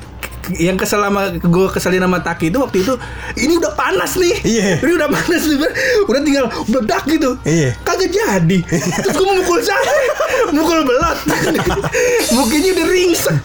yang 0.55 0.79
kesel 0.79 1.03
sama 1.03 1.35
gue 1.35 1.67
keselin 1.75 2.03
sama 2.07 2.23
Taki 2.23 2.47
itu 2.49 2.57
waktu 2.63 2.87
itu 2.87 2.93
ini 3.35 3.59
udah 3.59 3.73
panas 3.75 4.15
nih. 4.15 4.35
Iya. 4.47 4.79
ini 4.79 4.91
udah 4.95 5.09
panas 5.11 5.43
nih 5.43 5.57
udah 6.07 6.21
tinggal 6.23 6.45
meledak 6.71 7.03
gitu. 7.11 7.35
Iya. 7.43 7.75
kagak 7.83 8.09
jadi. 8.15 8.59
Terus 9.03 9.15
gue 9.15 9.27
mukul 9.43 9.59
saya. 9.59 9.95
Mukul 10.55 10.79
belot 10.87 11.17
mukanya 12.31 12.69
udah 12.77 12.87
ringsek 12.87 13.37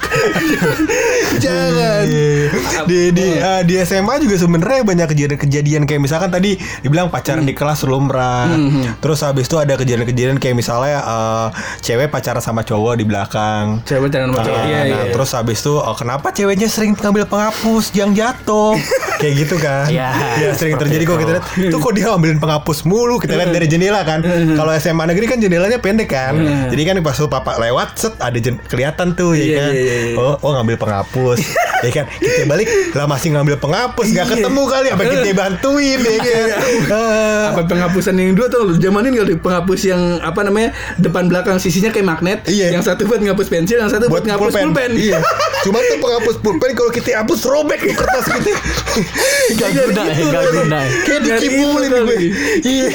jangan 1.43 2.05
Iya. 2.05 2.49
di 2.84 3.01
di 3.11 3.26
eh, 3.32 3.62
di 3.62 3.74
SMA 3.80 4.14
juga 4.18 4.34
sebenarnya 4.36 4.82
banyak 4.82 5.07
kejadian-kejadian 5.09 5.82
kayak 5.84 6.01
misalkan 6.01 6.28
tadi 6.28 6.55
dibilang 6.80 7.09
pacaran 7.09 7.43
di 7.43 7.53
kelas 7.53 7.82
lumrah. 7.82 8.47
Terus 8.97 9.20
habis 9.20 9.47
itu 9.47 9.57
ada 9.57 9.74
kejadian-kejadian 9.74 10.38
kayak 10.38 10.55
misalnya 10.55 10.99
eh, 10.99 11.47
cewek 11.80 12.09
pacaran 12.09 12.38
sama 12.38 12.62
cowok 12.62 12.95
di 12.95 13.05
belakang. 13.05 13.82
Cewek 13.82 14.09
pacaran 14.09 14.28
sama 14.28 14.38
cowok. 14.40 14.51
Nah, 14.53 14.61
Iya, 14.62 14.78
nah, 14.78 14.84
iya, 14.84 14.97
iya. 15.01 15.12
terus 15.12 15.30
habis 15.32 15.59
itu 15.59 15.74
oh, 15.74 15.95
kenapa 15.95 16.30
ceweknya 16.30 16.66
sering 16.66 16.95
ngambil 16.95 17.26
penghapus 17.26 17.84
yang 17.93 18.12
jatuh 18.12 18.78
kayak 19.20 19.34
gitu 19.40 19.57
kan 19.57 19.86
Iya, 19.86 20.11
ya 20.38 20.49
sering 20.53 20.76
terjadi 20.76 21.03
kok 21.03 21.14
itu. 21.14 21.20
kita 21.20 21.30
lihat 21.32 21.45
tuh 21.68 21.78
kok 21.78 21.93
dia 21.93 22.05
ngambilin 22.07 22.38
penghapus 22.38 22.78
mulu 22.82 23.16
kita 23.16 23.34
lihat 23.34 23.51
dari 23.51 23.66
jendela 23.66 24.03
kan 24.03 24.22
kalau 24.53 24.70
SMA 24.74 25.05
negeri 25.05 25.26
kan 25.26 25.38
jendelanya 25.38 25.78
pendek 25.78 26.09
kan 26.09 26.34
jadi 26.68 26.82
kan 26.84 26.97
pas 27.01 27.16
papa 27.22 27.59
lewat 27.59 27.88
set 27.97 28.14
ada 28.18 28.34
jen- 28.36 28.61
kelihatan 28.61 29.12
tuh 29.12 29.32
ya 29.32 29.43
Iya, 29.43 29.57
kan 29.57 29.70
iya, 29.70 29.80
iya, 29.80 29.97
iya. 30.05 30.16
oh 30.16 30.34
oh 30.38 30.51
ngambil 30.53 30.76
penghapus 30.76 31.32
ya 31.83 31.91
kan 31.93 32.05
kita 32.14 32.45
balik 32.47 32.68
lah 32.93 33.07
masih 33.07 33.35
ngambil 33.35 33.57
penghapus 33.59 34.07
nggak 34.11 34.26
Iya. 34.26 34.33
ketemu 34.39 34.62
kali 34.64 34.89
apa 34.91 35.03
kita 35.03 35.28
bantuin 35.35 35.99
ya 35.99 36.18
kan 36.18 36.49
Ah. 36.93 37.45
apa 37.53 37.61
penghapusan 37.66 38.14
yang 38.14 38.35
dua 38.35 38.47
tuh 38.47 38.74
zamanin 38.76 39.12
kali 39.12 39.35
penghapus 39.39 39.80
yang 39.87 40.03
apa 40.20 40.41
namanya 40.43 40.70
depan 40.97 41.26
belakang 41.26 41.57
sisinya 41.59 41.91
kayak 41.91 42.07
magnet 42.07 42.39
Iya. 42.47 42.74
yang 42.74 42.83
satu 42.83 43.05
buat 43.05 43.18
ngapus 43.18 43.47
pensil 43.49 43.78
yang 43.78 43.91
satu 43.91 44.07
buat, 44.07 44.24
ngapus 44.24 44.53
pulpen, 44.53 44.91
Iya. 44.95 45.18
Cuma 45.64 45.78
tuh 45.78 45.99
penghapus 45.99 46.37
pulpen 46.43 46.70
kalau 46.74 46.91
kita 46.91 47.22
hapus 47.22 47.47
robek 47.47 47.78
di 47.78 47.95
kertas 47.95 48.26
gitu. 48.35 48.51
Gak 49.55 49.70
guna 49.78 50.03
ya, 50.11 50.14
gak 50.26 50.45
guna 50.51 50.78
ya. 50.83 50.91
Kayak 51.07 51.20
dikibulin 51.22 51.87
itu 51.87 52.01
gue. 52.03 52.18
Iya. 52.66 52.89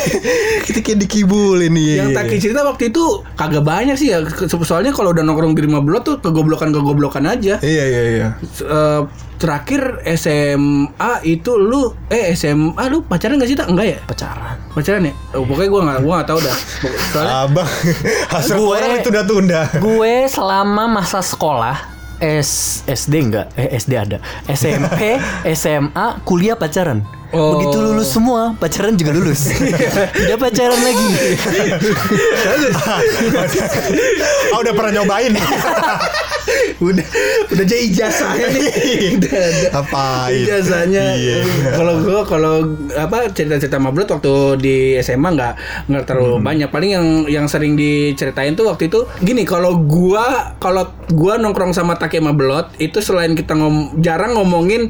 Kita 0.64 0.80
kayak 0.84 1.00
dikibulin 1.00 1.74
iya. 1.80 1.96
yang 2.04 2.10
Taki 2.12 2.36
cerita 2.38 2.68
waktu 2.68 2.92
itu 2.92 3.04
kagak 3.36 3.64
banyak 3.64 3.96
sih 3.96 4.12
ya 4.12 4.20
soalnya 4.50 4.92
kalau 4.92 5.16
udah 5.16 5.24
nongkrong 5.24 5.56
di 5.56 5.64
rumah 5.64 5.80
belot 5.80 6.04
tuh 6.04 6.16
kegoblokan 6.20 6.76
kegoblokan 6.76 7.24
aja 7.24 7.60
Iya 7.64 7.84
iya 7.88 8.02
iya. 8.04 8.27
Eh, 8.60 9.02
terakhir 9.38 9.82
SMA 10.18 10.90
itu 11.22 11.52
lu 11.54 11.94
eh 12.10 12.34
SMA 12.34 12.84
lu 12.88 13.06
pacaran 13.06 13.38
gak 13.38 13.46
sih 13.46 13.54
tak 13.54 13.70
enggak 13.70 13.88
ya 13.88 14.00
Pacaran. 14.04 14.58
pacaran 14.74 15.06
ya 15.06 15.14
oh, 15.32 15.46
pokoknya 15.46 15.70
gua 15.70 15.82
nggak 15.84 16.00
gua 16.02 16.14
nggak 16.16 16.28
tahu 16.28 16.40
dah 16.42 16.58
soalnya 17.08 17.36
Abang 17.44 17.70
hasrat 18.34 18.58
Gue- 18.58 18.74
orang 18.74 18.92
itu 18.92 19.02
tunda-tunda. 19.06 19.62
Gue 19.78 20.16
selama 20.26 20.84
masa 20.90 21.22
sekolah 21.22 21.78
S 22.18 22.82
SD 22.84 23.14
enggak? 23.24 23.54
Eh 23.54 23.78
SD 23.78 23.94
ada. 23.94 24.18
SMP, 24.50 25.22
SMA, 25.54 26.06
kuliah 26.24 26.58
pacaran. 26.58 27.06
Oh. 27.36 27.60
Begitu 27.60 27.78
lulus 27.84 28.08
semua, 28.08 28.56
pacaran 28.56 28.96
juga 28.96 29.12
lulus. 29.12 29.52
Tidak 30.16 30.40
pacaran 30.40 30.80
lagi. 30.80 31.08
oh, 34.56 34.60
udah 34.64 34.74
pernah 34.74 34.92
nyobain. 35.02 35.36
udah 36.78 37.04
udah 37.52 37.66
jadi 37.68 37.82
ijazahnya 37.92 38.48
nih 38.54 38.64
udah 39.20 39.40
Apain? 39.84 40.46
ijazahnya 40.46 41.06
Iya. 41.18 41.38
kalau 41.76 42.00
gua 42.00 42.22
kalau 42.24 42.56
apa 42.94 43.34
cerita-cerita 43.34 43.82
mablot 43.82 44.08
waktu 44.08 44.34
di 44.62 44.76
SMA 45.02 45.36
nggak 45.36 45.54
nggak 45.92 46.04
terlalu 46.08 46.40
banyak 46.40 46.70
paling 46.72 46.92
yang 46.94 47.08
yang 47.28 47.46
sering 47.50 47.76
diceritain 47.76 48.56
tuh 48.56 48.70
waktu 48.70 48.88
itu 48.88 49.04
gini 49.20 49.44
kalau 49.44 49.76
gua 49.84 50.56
kalau 50.62 50.88
gua 51.12 51.36
nongkrong 51.36 51.76
sama 51.76 51.98
Taki 51.98 52.22
sama 52.22 52.32
Belot 52.32 52.72
itu 52.78 53.02
selain 53.04 53.34
kita 53.34 53.58
ngom 53.58 54.00
jarang 54.00 54.38
ngomongin 54.38 54.88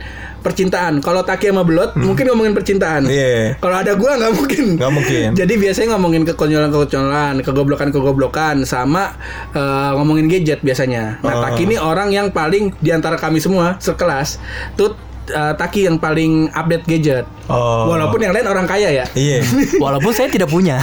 percintaan 0.48 0.94
kalau 0.98 1.22
Taki 1.22 1.52
sama 1.52 1.62
Belot 1.62 1.92
mungkin 1.96 2.24
ngomongin 2.26 2.54
percintaan 2.54 3.04
Iya. 3.06 3.60
kalau 3.60 3.76
ada 3.76 3.94
gua 3.94 4.16
nggak 4.16 4.34
mungkin 4.34 4.66
Nggak 4.76 4.92
mungkin. 4.94 5.28
jadi 5.36 5.54
biasanya 5.54 5.88
ngomongin 5.94 6.24
kekonyolan-kekonyolan, 6.26 7.36
kegoblokan-kegoblokan 7.42 8.64
sama 8.64 9.14
eh, 9.52 9.92
ngomongin 9.94 10.28
gadget 10.28 10.60
biasanya. 10.60 11.20
Nah, 11.20 11.34
Oh. 11.34 11.42
Taki 11.44 11.64
ini 11.66 11.76
orang 11.76 12.10
yang 12.10 12.28
paling 12.30 12.74
di 12.78 12.90
antara 12.90 13.14
kami 13.16 13.38
semua 13.38 13.76
sekelas 13.78 14.40
tuh 14.74 14.96
eh, 15.28 15.54
Taki 15.54 15.86
yang 15.86 15.98
paling 15.98 16.48
update 16.50 16.88
gadget. 16.88 17.26
Oh. 17.46 17.88
Walaupun 17.88 18.20
yang 18.20 18.32
lain 18.32 18.46
orang 18.46 18.64
kaya 18.64 18.90
ya. 18.90 19.06
Iya. 19.12 19.44
Walaupun 19.84 20.10
saya 20.10 20.28
tidak 20.28 20.48
punya. 20.48 20.80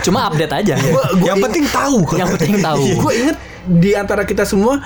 Cuma 0.00 0.26
update 0.26 0.54
aja. 0.54 0.74
Yang 1.18 1.38
penting 1.42 1.64
tahu. 1.66 1.98
Yang 2.14 2.28
penting 2.36 2.56
tahu. 2.60 2.84
Gue 2.96 3.12
inget 3.16 3.36
di 3.66 3.92
antara 3.92 4.22
kita 4.22 4.42
semua 4.42 4.80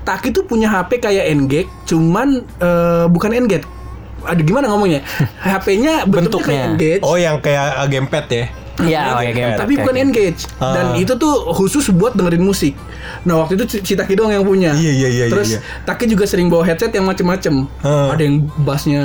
Taki 0.00 0.30
tuh 0.30 0.44
punya 0.44 0.68
HP 0.68 0.98
kayak 0.98 1.26
Engage, 1.28 1.70
cuman 1.84 2.40
eh, 2.42 3.04
bukan 3.06 3.30
Engage. 3.32 3.66
Ada 4.20 4.40
gimana 4.40 4.68
ngomongnya? 4.68 5.00
HP-nya 5.40 6.04
bentuknya, 6.04 6.04
kayak 6.04 6.12
Bentuknya. 6.12 6.60
Engage. 6.68 7.02
Oh, 7.02 7.16
yang 7.16 7.36
kayak 7.40 7.66
uh, 7.74 7.88
gamepad 7.88 8.26
ya. 8.28 8.46
Iya, 8.80 9.12
oh 9.12 9.20
ya 9.20 9.32
game. 9.36 9.52
tapi 9.60 9.76
bukan 9.76 9.92
engage 9.92 10.48
dan 10.56 10.96
Ah. 10.96 10.96
itu 10.96 11.12
tuh 11.12 11.52
khusus 11.52 11.92
buat 11.92 12.16
dengerin 12.16 12.40
musik. 12.40 12.72
Nah 13.28 13.44
waktu 13.44 13.60
itu 13.60 13.84
si 13.84 13.92
Taki 13.92 14.16
doang 14.16 14.32
yang 14.32 14.40
punya. 14.40 14.72
Iya, 14.72 14.92
iya, 14.96 15.08
iya, 15.12 15.24
Terus 15.28 15.56
iya. 15.56 15.60
Taki 15.84 16.08
juga 16.08 16.24
sering 16.24 16.48
bawa 16.48 16.64
headset 16.64 16.88
yang 16.88 17.04
macem-macem. 17.04 17.68
Ah. 17.84 18.08
Ada 18.16 18.22
yang 18.24 18.48
bassnya 18.64 19.04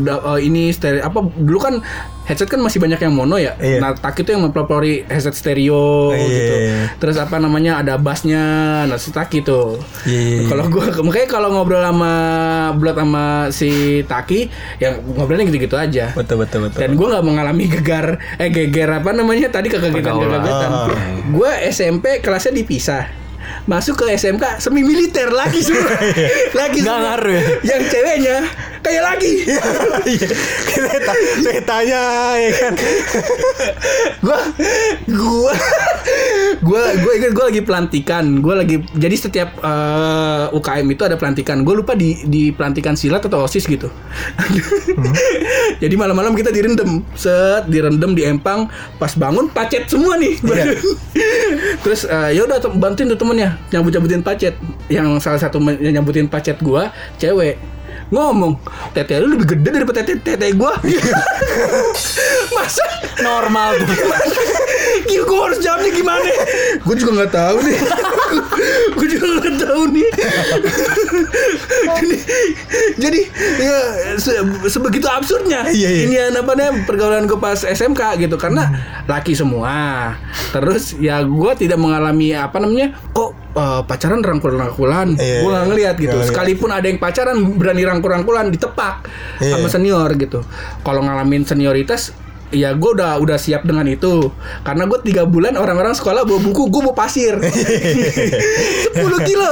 eh, 0.00 0.38
ini 0.40 0.72
stereo 0.72 1.04
apa 1.04 1.28
dulu 1.28 1.60
kan 1.60 1.84
headset 2.22 2.46
kan 2.46 2.58
masih 2.58 2.78
banyak 2.78 2.98
yang 2.98 3.10
mono 3.10 3.34
ya. 3.34 3.54
Iya. 3.56 3.78
Nah 3.78 3.92
Taki 3.92 4.22
tuh 4.22 4.32
yang 4.32 4.42
mempelopori 4.42 5.02
headset 5.04 5.32
stereo 5.32 6.10
Iya. 6.10 6.26
gitu. 6.28 6.54
Terus 6.98 7.16
apa 7.16 7.36
namanya 7.36 7.78
ada 7.78 7.96
bassnya. 7.96 8.42
Nah 8.84 8.94
si 8.94 9.10
Taki 9.10 9.42
tuh. 9.42 9.82
Iya. 10.04 10.46
Kalau 10.46 10.66
gua 10.66 10.86
makanya 11.02 11.28
kalau 11.28 11.48
ngobrol 11.50 11.80
sama 11.80 12.12
Blood 12.72 12.96
sama 12.96 13.24
si 13.48 13.70
Taki 14.02 14.46
yang 14.78 15.02
ngobrolnya 15.08 15.44
gitu-gitu 15.44 15.74
aja. 15.74 16.10
Betul 16.12 16.40
betul 16.40 16.66
betul. 16.66 16.78
Dan 16.78 16.94
gue 16.94 17.06
nggak 17.06 17.22
mengalami 17.22 17.64
gegar 17.68 18.06
eh 18.36 18.48
geger 18.48 18.88
apa 18.92 19.10
namanya 19.10 19.48
tadi 19.48 19.66
kekagetan. 19.66 20.14
Ah. 20.14 20.86
Gue 21.24 21.50
SMP 21.68 22.18
kelasnya 22.18 22.54
dipisah. 22.54 23.04
Masuk 23.62 23.94
ke 23.96 24.10
SMK 24.12 24.58
semi 24.58 24.82
militer 24.82 25.30
lagi 25.30 25.62
semua. 25.66 25.90
lagi 26.52 26.78
semua. 26.78 26.98
ngaruh 27.14 27.30
ya? 27.30 27.42
Yang 27.74 27.82
ceweknya 27.90 28.36
kayak 28.82 29.02
lagi. 29.02 29.32
Iya. 30.02 30.28
Kita 30.66 30.98
ta- 31.06 31.26
saya 31.38 31.62
tanya 31.62 32.02
ya 32.34 32.50
kan. 32.58 32.74
Gua 34.18 34.38
gua 35.06 35.54
gua 36.58 36.82
gua 36.98 37.12
ingat 37.14 37.32
gua 37.32 37.44
lagi 37.48 37.62
pelantikan. 37.62 38.24
Gua 38.42 38.58
lagi 38.58 38.82
jadi 38.92 39.14
setiap 39.14 39.62
eh, 39.62 40.44
UKM 40.50 40.86
itu 40.90 41.02
ada 41.06 41.14
pelantikan. 41.14 41.62
Gue 41.62 41.78
lupa 41.78 41.94
di 41.94 42.18
di 42.26 42.50
pelantikan 42.50 42.98
silat 42.98 43.22
atau 43.22 43.46
OSIS 43.46 43.70
gitu. 43.70 43.86
jadi 45.82 45.94
malam-malam 45.94 46.34
kita 46.34 46.50
direndam. 46.50 47.06
Set 47.14 47.70
direndam 47.70 48.18
di 48.18 48.26
empang 48.26 48.66
pas 48.98 49.14
bangun 49.14 49.46
pacet 49.48 49.86
semua 49.86 50.18
nih. 50.18 50.34
Iya. 50.42 50.64
Terus 51.86 52.04
eh, 52.10 52.36
ya 52.36 52.42
udah 52.42 52.58
bantuin 52.74 53.06
tuh 53.06 53.18
temennya 53.18 53.54
nyabut-nyabutin 53.70 54.22
pacet. 54.26 54.54
Yang 54.90 55.22
salah 55.22 55.38
satu 55.40 55.62
nyabutin 55.62 56.26
pacet 56.26 56.58
gua 56.58 56.90
cewek 57.16 57.56
ngomong 58.12 58.60
tete 58.92 59.16
lu 59.18 59.34
lebih 59.34 59.56
gede 59.56 59.80
daripada 59.80 60.04
tete 60.04 60.20
tete 60.20 60.52
gua 60.52 60.76
masa 62.56 62.84
Normal 63.22 63.78
tuh. 63.78 63.96
Gila, 65.06 65.24
gue 65.28 65.38
harus 65.38 65.58
jawabnya 65.62 65.92
gimana? 65.94 66.30
gue 66.82 66.94
juga 66.98 67.10
nggak 67.22 67.32
tahu 67.32 67.56
nih. 67.62 67.78
gue 68.92 69.06
juga 69.08 69.26
nggak 69.38 69.54
tahu 69.58 69.82
nih. 69.90 70.08
jadi, 71.92 72.16
jadi 72.98 73.20
ya, 73.58 73.78
se- 74.16 74.40
sebegitu 74.68 75.06
absurdnya. 75.06 75.68
Iya, 75.68 75.88
iya. 75.88 76.02
Ini 76.06 76.14
yang 76.14 76.34
apa 76.38 76.52
namanya 76.52 76.72
pergaulan 76.84 77.24
gue 77.24 77.36
pas 77.36 77.58
SMK 77.58 78.00
gitu 78.20 78.36
karena 78.36 78.68
laki 79.04 79.32
semua. 79.32 80.14
Terus 80.50 80.96
ya 80.96 81.22
gue 81.22 81.52
tidak 81.56 81.78
mengalami 81.78 82.32
apa 82.32 82.58
namanya 82.58 82.94
kok 83.10 83.32
eh, 83.54 83.80
pacaran 83.84 84.20
rangkul-rangkulan. 84.20 85.16
Iya, 85.16 85.42
gue 85.42 85.48
nggak 85.48 85.58
iya. 85.58 85.70
ngeliat 85.70 85.94
gitu. 85.96 86.08
Nggak 86.08 86.18
ngeliat. 86.18 86.30
Sekalipun 86.30 86.70
ada 86.70 86.86
yang 86.86 86.98
pacaran 86.98 87.36
berani 87.56 87.82
rangkul-rangkulan 87.82 88.46
ditepak 88.48 88.94
Iya. 89.40 89.56
sama 89.56 89.68
senior 89.68 90.10
gitu. 90.16 90.40
Kalau 90.82 91.00
ngalamin 91.02 91.42
senioritas 91.42 92.14
ya 92.52 92.76
gue 92.76 92.90
udah 92.94 93.18
udah 93.18 93.36
siap 93.40 93.66
dengan 93.66 93.88
itu. 93.88 94.30
Karena 94.62 94.86
gue 94.86 94.98
tiga 95.02 95.26
bulan 95.26 95.56
orang-orang 95.58 95.96
sekolah 95.96 96.22
bawa 96.22 96.40
buku 96.40 96.68
gue 96.68 96.80
bawa 96.84 96.96
pasir. 96.96 97.34
10 98.96 99.28
kilo. 99.28 99.50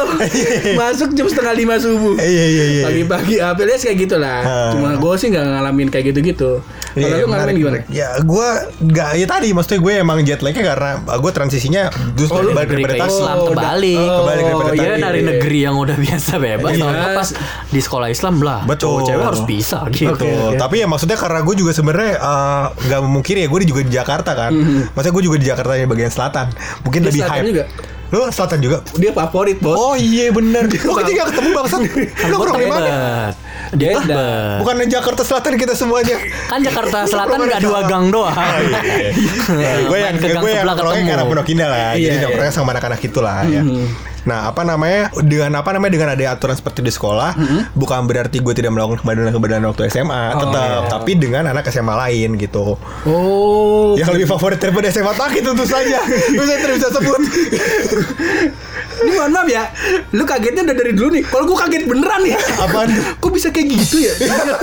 Masuk 0.78 1.16
jam 1.16 1.26
setengah 1.26 1.54
lima 1.56 1.76
subuh. 1.80 2.14
Iya 2.20 2.44
iya 2.46 2.64
iya. 2.76 2.82
pagi-pagi 2.86 3.36
apa 3.40 3.60
kayak 3.64 3.96
gitulah. 3.96 4.40
Ah. 4.44 4.70
cuma 4.76 4.94
gue 4.96 5.14
sih 5.16 5.28
nggak 5.32 5.46
ngalamin 5.46 5.88
kayak 5.88 6.12
gitu-gitu 6.12 6.60
Kalau 6.92 7.16
lu 7.16 7.26
ngalamin 7.26 7.54
gimana? 7.56 7.76
Ya 7.88 8.08
gue 8.18 8.48
nggak 8.80 9.10
ya 9.14 9.26
tadi 9.26 9.48
maksudnya 9.50 9.80
gue 9.80 9.92
emang 9.96 10.18
jet 10.22 10.40
lagnya 10.40 10.64
karena 10.66 10.90
gue 11.00 11.30
transisinya 11.30 11.82
justru 12.12 12.40
Oh, 12.40 12.50
balik 12.50 12.68
tadi. 12.68 12.98
Islam 13.00 13.36
Oh, 13.36 13.46
kebalik. 13.48 13.96
udah- 13.96 14.18
Kebalik 14.20 14.42
daripada 14.44 14.64
oh, 14.64 14.74
Iya 14.74 14.88
tadi. 14.90 15.02
dari 15.02 15.20
negeri 15.22 15.58
yang 15.60 15.76
udah 15.76 15.96
biasa 15.96 16.32
bebas 16.36 16.72
Iya. 16.72 16.82
tahun 16.82 16.96
pas 17.12 17.28
di 17.66 17.80
sekolah 17.80 18.08
Islam 18.08 18.34
lah. 18.40 18.60
Betul. 18.64 18.88
Cowok 18.90 19.06
cewek 19.06 19.24
harus 19.24 19.42
bisa 19.44 19.78
gitu. 19.88 20.12
Betul. 20.12 20.34
oke. 20.50 20.58
Tapi 20.58 20.74
ya 20.76 20.86
maksudnya 20.86 21.16
karena 21.16 21.40
gue 21.40 21.54
juga 21.56 21.72
sebenarnya 21.72 22.12
eh, 22.16 22.64
nggak 22.82 23.00
memungkiri 23.00 23.38
ya 23.40 23.48
gue 23.48 23.58
juga 23.64 23.80
di 23.80 23.92
Jakarta 23.92 24.30
kan. 24.32 24.50
Maksudnya 24.90 25.12
gue 25.12 25.24
juga 25.24 25.36
di 25.36 25.46
Jakarta 25.46 25.72
yang 25.74 25.88
bagian 25.88 26.08
selatan. 26.08 26.46
Mungkin 26.82 27.00
Di 27.00 27.06
lebih 27.06 27.20
selatan 27.20 27.36
hype. 27.36 27.48
juga? 27.48 27.64
Lu 28.10 28.26
selatan 28.34 28.58
juga? 28.58 28.82
Dia 28.98 29.14
favorit, 29.14 29.62
Bos. 29.62 29.78
Oh 29.78 29.94
iya 29.94 30.34
bener. 30.34 30.66
Lu 30.66 30.98
juga 31.06 31.30
ketemu 31.30 31.48
bangsat. 31.54 31.80
Lu 32.26 32.36
kurang 32.42 32.58
di 32.58 32.66
mana? 32.66 32.86
Tebet. 32.90 33.34
Di 33.70 33.84
Beda. 33.86 34.02
Tebet. 34.02 34.58
Bukan 34.60 34.74
Jakarta 34.90 35.22
Selatan 35.22 35.52
kita 35.54 35.72
semuanya. 35.78 36.16
Kan 36.50 36.60
Jakarta 36.66 37.06
Selatan 37.06 37.38
nggak 37.46 37.62
dua 37.62 37.80
gang 37.86 38.10
doang. 38.10 38.34
gue 38.34 39.98
yang 39.98 40.14
Main 40.14 40.22
ke 40.22 40.26
gang 40.26 40.42
gue 40.42 40.50
yang 40.50 40.66
sebelah 40.66 40.74
nongkrongnya 40.74 40.98
ketemu. 40.98 41.10
karena 41.14 41.24
Pondok 41.30 41.48
Indah 41.54 41.68
lah. 41.70 41.78
Iya, 41.94 42.08
Jadi 42.10 42.16
iya. 42.34 42.50
sama 42.50 42.68
anak-anak 42.74 43.00
itu 43.00 43.18
lah 43.22 43.46
ya. 43.46 43.62
Nah, 44.22 44.46
apa 44.46 44.62
namanya? 44.62 45.08
Dengan 45.16 45.56
apa 45.56 45.70
namanya 45.70 45.92
dengan 45.92 46.08
ada 46.10 46.24
aturan 46.30 46.52
seperti 46.52 46.80
di 46.80 46.88
sekolah, 46.88 47.34
bukan 47.72 48.04
berarti 48.04 48.38
gue 48.38 48.52
tidak 48.52 48.70
melakukan 48.70 49.00
kebenaran-kebenaran 49.00 49.64
waktu 49.66 49.88
SMA, 49.88 50.22
Oh, 50.30 50.40
tetap, 50.42 50.60
iya. 50.62 50.88
tapi 50.88 51.12
dengan 51.14 51.44
anak 51.46 51.64
SMA 51.66 51.94
lain 51.98 52.36
gitu. 52.36 52.76
Oh. 53.04 53.94
Yang 53.94 54.08
lebih 54.14 54.28
favorit 54.28 54.56
daripada 54.56 54.88
SMA 54.88 55.12
Taki 55.12 55.40
tentu 55.40 55.64
saja. 55.64 55.98
Bisa 56.32 56.52
tidak 56.56 56.74
bisa 56.76 56.88
sebut. 56.90 57.20
Ini 59.00 59.16
mohon 59.16 59.32
maaf 59.32 59.48
ya, 59.48 59.64
lu 60.12 60.22
kagetnya 60.22 60.60
udah 60.62 60.76
dari 60.76 60.92
dulu 60.92 61.08
nih. 61.10 61.24
Kalau 61.24 61.44
gua 61.46 61.64
kaget 61.64 61.88
beneran 61.88 62.20
ya. 62.22 62.36
Apaan? 62.58 62.92
Kok 63.16 63.32
bisa 63.32 63.48
kayak 63.48 63.72
gitu 63.72 63.96
ya? 63.98 64.12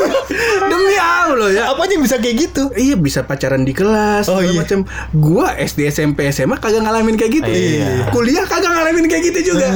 Demi 0.70 0.94
Allah 0.96 1.50
ya. 1.50 1.64
Apa 1.68 1.84
aja 1.84 1.98
yang 1.98 2.06
bisa 2.06 2.18
kayak 2.18 2.36
gitu? 2.40 2.70
Iya 2.72 2.96
bisa 2.96 3.24
pacaran 3.24 3.66
di 3.66 3.74
kelas 3.74 4.30
Oh, 4.30 4.38
iya. 4.38 4.54
macam. 4.54 4.86
Gua 5.12 5.58
SD 5.58 5.90
SMP 5.90 6.30
SMA 6.30 6.54
kagak 6.56 6.86
ngalamin 6.86 7.18
kayak 7.18 7.34
gitu. 7.34 7.50
Iya. 7.50 8.14
Kuliah 8.14 8.46
kagak 8.46 8.70
ngalamin 8.70 9.10
kayak 9.10 9.24
gitu 9.26 9.40
juga. 9.48 9.68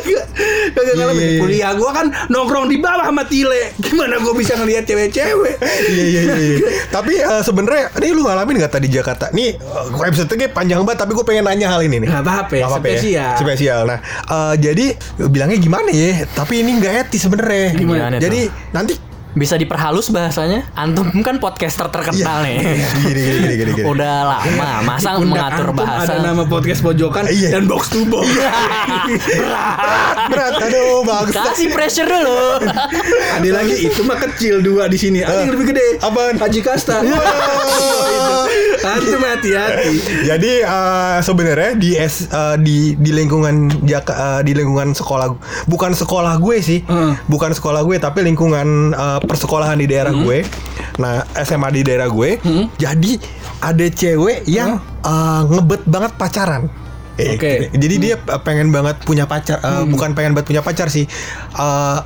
Kagak 0.76 0.94
ngalamin. 0.96 1.20
Iya, 1.20 1.30
iya. 1.36 1.40
Kuliah 1.40 1.72
gua 1.76 1.90
kan 1.92 2.06
nongkrong 2.32 2.66
di 2.72 2.80
bawah 2.80 3.08
sama 3.08 3.24
Tile. 3.28 3.76
Gimana 3.78 4.16
gua 4.18 4.32
bisa 4.32 4.56
ngelihat 4.56 4.88
cewek-cewek? 4.88 5.56
Iya 5.62 6.04
iya 6.04 6.20
iya. 6.24 6.34
iya. 6.36 6.68
tapi 6.96 7.20
eh, 7.20 7.42
sebenarnya 7.44 7.92
ini 8.00 8.08
lu 8.16 8.24
ngalamin 8.24 8.54
gak 8.64 8.72
tadi 8.78 8.88
di 8.88 8.96
Jakarta? 8.96 9.28
Nih 9.30 9.56
uh, 9.60 10.04
episode-nya 10.08 10.48
panjang 10.50 10.80
banget 10.82 11.04
tapi 11.04 11.12
gue 11.16 11.24
pengen 11.24 11.44
nanya 11.44 11.68
hal 11.68 11.80
ini 11.84 12.02
nih. 12.02 12.08
Nggak 12.08 12.24
apa-apa 12.24 12.54
ya, 12.56 12.66
spesial. 12.72 13.32
Spesial. 13.36 13.80
Nah, 13.84 13.98
eh, 14.28 14.54
jadi 14.58 14.86
bilangnya 15.28 15.58
gimana 15.60 15.90
ya? 15.92 16.24
Tapi 16.32 16.64
ini 16.64 16.80
nggak 16.80 17.08
etis 17.08 17.28
sebenarnya. 17.28 17.76
Gimana 17.76 18.16
tuh? 18.16 18.22
Jadi 18.24 18.40
nanti 18.72 19.11
Bisa 19.32 19.56
diperhalus 19.56 20.08
bahasanya. 20.08 20.68
Antum 20.72 21.08
kan 21.20 21.38
podcaster 21.38 21.88
terkenal 21.88 22.44
nih. 22.44 22.56
Iya, 22.58 22.88
gini, 23.00 23.20
gini, 23.20 23.38
gini, 23.38 23.54
gini, 23.56 23.70
gini. 23.74 23.86
Udah 23.86 24.16
lama 24.28 24.68
masa 24.84 25.16
mengatur 25.16 25.72
antum 25.72 25.80
bahasa. 25.80 26.12
Ada 26.12 26.22
nama 26.22 26.44
podcast 26.44 26.80
pojokan 26.80 27.24
Iya. 27.26 27.48
dan 27.50 27.64
box 27.64 27.88
to 27.88 28.04
box. 28.04 28.28
berat 30.28 30.54
aduh 30.60 31.00
bagus. 31.02 31.32
Kasih 31.34 31.68
pressure 31.70 32.04
dulu. 32.04 32.60
Ada 33.32 33.48
lagi 33.50 33.74
itu 33.82 34.00
mah 34.02 34.20
kecil 34.20 34.60
dua 34.60 34.86
di 34.86 34.96
sini. 34.96 35.20
Ada 35.20 35.42
yang 35.42 35.52
lebih 35.52 35.72
gede. 35.72 35.86
Apaan? 35.98 36.36
Haji 36.36 36.60
Kasta. 36.60 37.00
Antum 38.84 39.22
hati-hati. 39.22 39.94
Jadi 40.26 40.52
eh, 40.60 41.18
sebenarnya 41.20 41.72
di 41.74 41.94
S 41.94 42.26
eh, 42.26 42.56
di 42.58 42.92
di 42.94 43.10
lingkungan 43.10 43.70
Jaka, 43.80 44.12
eh, 44.12 44.40
di 44.42 44.52
lingkungan 44.52 44.92
sekolah 44.92 45.32
bukan 45.64 45.94
sekolah 45.94 46.36
gue 46.36 46.56
sih, 46.58 46.82
Heeh. 46.82 47.14
bukan 47.24 47.54
sekolah 47.54 47.80
gue 47.80 47.96
tapi 47.96 48.20
lingkungan 48.22 48.90
persekolahan 49.22 49.76
di 49.76 49.86
daerah 49.86 50.12
gue. 50.12 50.42
Nah 50.98 51.24
SMA 51.38 51.68
di 51.70 51.82
daerah 51.82 52.06
gue. 52.06 52.38
Jadi 52.76 53.16
ada 53.58 53.86
cewek 53.86 54.44
yang 54.44 54.76
eh, 55.00 55.42
ngebet 55.46 55.82
banget 55.84 56.12
pacaran. 56.16 56.66
Eh, 57.14 57.36
Oke. 57.36 57.68
Jadi 57.70 57.94
dia 57.98 58.14
eh, 58.16 58.40
pengen 58.40 58.70
banget 58.70 59.00
punya 59.04 59.24
pacar, 59.24 59.58
eh, 59.58 59.84
bukan 59.84 60.12
pengen 60.12 60.32
banget 60.32 60.48
punya 60.48 60.62
pacar 60.62 60.88
sih. 60.88 61.04
Eh, 61.52 61.98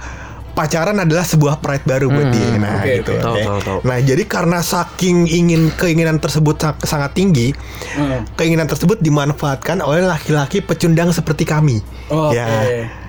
pacaran 0.53 0.97
adalah 0.97 1.21
sebuah 1.21 1.61
pride 1.61 1.85
baru 1.85 2.09
buat 2.09 2.33
dia. 2.33 2.57
Nah, 2.57 2.81
Oke, 2.81 3.05
gitu. 3.05 3.12
oke. 3.12 3.21
Tahu, 3.21 3.35
oke. 3.35 3.45
tahu, 3.45 3.59
tahu. 3.61 3.79
Nah, 3.85 3.99
jadi 4.01 4.23
karena 4.25 4.59
saking 4.59 5.29
ingin 5.29 5.69
keinginan 5.71 6.17
tersebut 6.17 6.57
sa- 6.57 6.81
sangat 6.81 7.12
tinggi, 7.12 7.53
Heeh. 7.93 8.25
keinginan 8.35 8.64
tersebut 8.64 8.97
dimanfaatkan 8.99 9.85
oleh 9.85 10.01
laki-laki 10.01 10.64
pecundang 10.64 11.12
seperti 11.12 11.45
kami. 11.45 11.85
Oke. 12.09 12.35
Ya. 12.35 12.49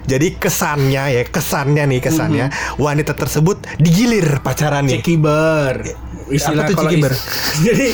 Jadi 0.08 0.40
kesannya 0.40 1.04
ya, 1.20 1.24
kesannya 1.28 1.84
nih 1.84 2.00
kesannya 2.00 2.46
wanita 2.80 3.12
tersebut 3.12 3.60
digilir 3.76 4.40
pacarannya. 4.40 5.04
Cekiber. 5.04 6.07
Istilah 6.28 6.64
Apa 6.64 6.70
tuh 6.72 6.76
kalau 6.76 6.92
Jadi 7.68 7.88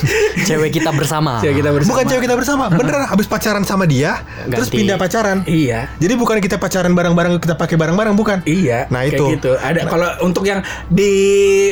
Cewek 0.44 0.70
kita 0.74 0.90
bersama. 0.92 1.40
cewek 1.40 1.64
kita 1.64 1.70
bersama. 1.72 1.90
Bukan 1.94 2.04
cewek 2.10 2.24
kita 2.26 2.36
bersama, 2.36 2.64
beneran 2.68 3.06
habis 3.08 3.28
pacaran 3.30 3.64
sama 3.64 3.86
dia, 3.86 4.22
terus 4.50 4.68
Ganti. 4.68 4.78
pindah 4.82 4.98
pacaran. 5.00 5.38
Iya. 5.48 5.88
Jadi 6.02 6.14
bukan 6.18 6.38
kita 6.44 6.58
pacaran 6.60 6.92
bareng-bareng 6.92 7.40
kita 7.40 7.56
pakai 7.56 7.76
bareng-bareng 7.80 8.14
bukan? 8.18 8.38
Iya, 8.44 8.90
Nah, 8.90 9.06
kayak 9.06 9.16
itu. 9.16 9.26
gitu. 9.40 9.52
Ada 9.56 9.88
kalau 9.88 10.10
untuk 10.26 10.44
yang 10.44 10.60
di 10.90 11.12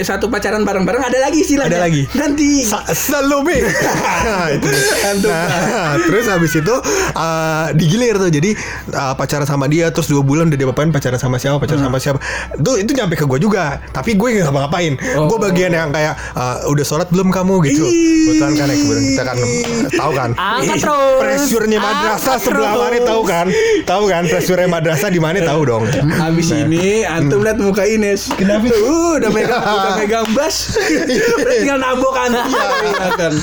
satu 0.02 0.32
pacaran 0.32 0.64
bareng-bareng 0.64 1.04
ada 1.04 1.18
lagi 1.20 1.44
istilahnya. 1.44 1.78
Ada 1.78 1.80
lagi. 1.84 2.04
Nanti. 2.16 2.50
Sa 2.64 2.80
Salome. 2.94 3.60
nah, 4.28 4.48
itu. 4.54 4.70
Nah, 5.28 5.98
terus 6.00 6.26
habis 6.30 6.54
itu 6.56 6.76
uh, 7.16 7.66
digilir 7.76 8.16
tuh. 8.18 8.30
Jadi 8.32 8.56
uh, 8.96 9.14
pacaran 9.18 9.48
sama 9.48 9.68
dia 9.68 9.92
terus 9.92 10.08
dua 10.08 10.24
bulan 10.24 10.48
udah 10.48 10.58
dia 10.58 10.68
pacaran 10.72 11.20
sama 11.20 11.38
siapa, 11.42 11.60
pacaran 11.60 11.84
sama 11.84 11.98
siapa. 12.00 12.20
Itu 12.56 12.80
itu 12.80 12.92
nyampe 12.96 13.16
ke 13.20 13.26
gue 13.28 13.40
juga. 13.42 13.80
Tapi 13.92 14.16
gue 14.16 14.28
nggak 14.40 14.48
ngapa-ngapain. 14.48 14.94
Oh. 15.20 15.28
Gue 15.28 15.38
bagian 15.52 15.72
yang 15.74 15.90
kayak 15.92 16.16
uh, 16.36 16.51
udah 16.66 16.86
sholat 16.86 17.08
belum 17.10 17.30
kamu 17.30 17.54
gitu. 17.66 17.86
Kebetulan 17.86 18.54
kan 18.54 18.68
ya 18.68 18.76
kebetulan 18.76 19.04
kita 19.08 19.24
kan 19.24 19.38
tahu 19.92 20.12
kan. 20.14 20.30
Terus. 20.62 20.84
Pressure-nya 21.22 21.80
madrasah 21.80 22.36
Angkat 22.38 22.46
sebelah 22.46 22.74
mana 22.74 22.98
tahu 23.02 23.22
kan? 23.24 23.48
Tahu 23.84 24.04
kan 24.08 24.24
pressure 24.28 24.62
madrasah 24.66 25.10
di 25.10 25.20
mana 25.20 25.38
tahu 25.42 25.62
dong. 25.64 25.84
Habis 26.12 26.48
Nah. 26.52 26.68
ini 26.68 27.04
antum 27.04 27.40
lihat 27.42 27.58
muka 27.58 27.84
Ines. 27.86 28.28
Kenapa? 28.36 28.68
Tuh, 28.68 29.22
udah 29.22 29.32
megang 29.32 29.62
udah 29.78 29.92
megang 29.96 30.28
bas. 30.34 30.76
Tinggal 31.40 31.78
nabok 31.80 32.16
antum. 32.18 32.46
Iya 32.52 33.10
kan. 33.16 33.34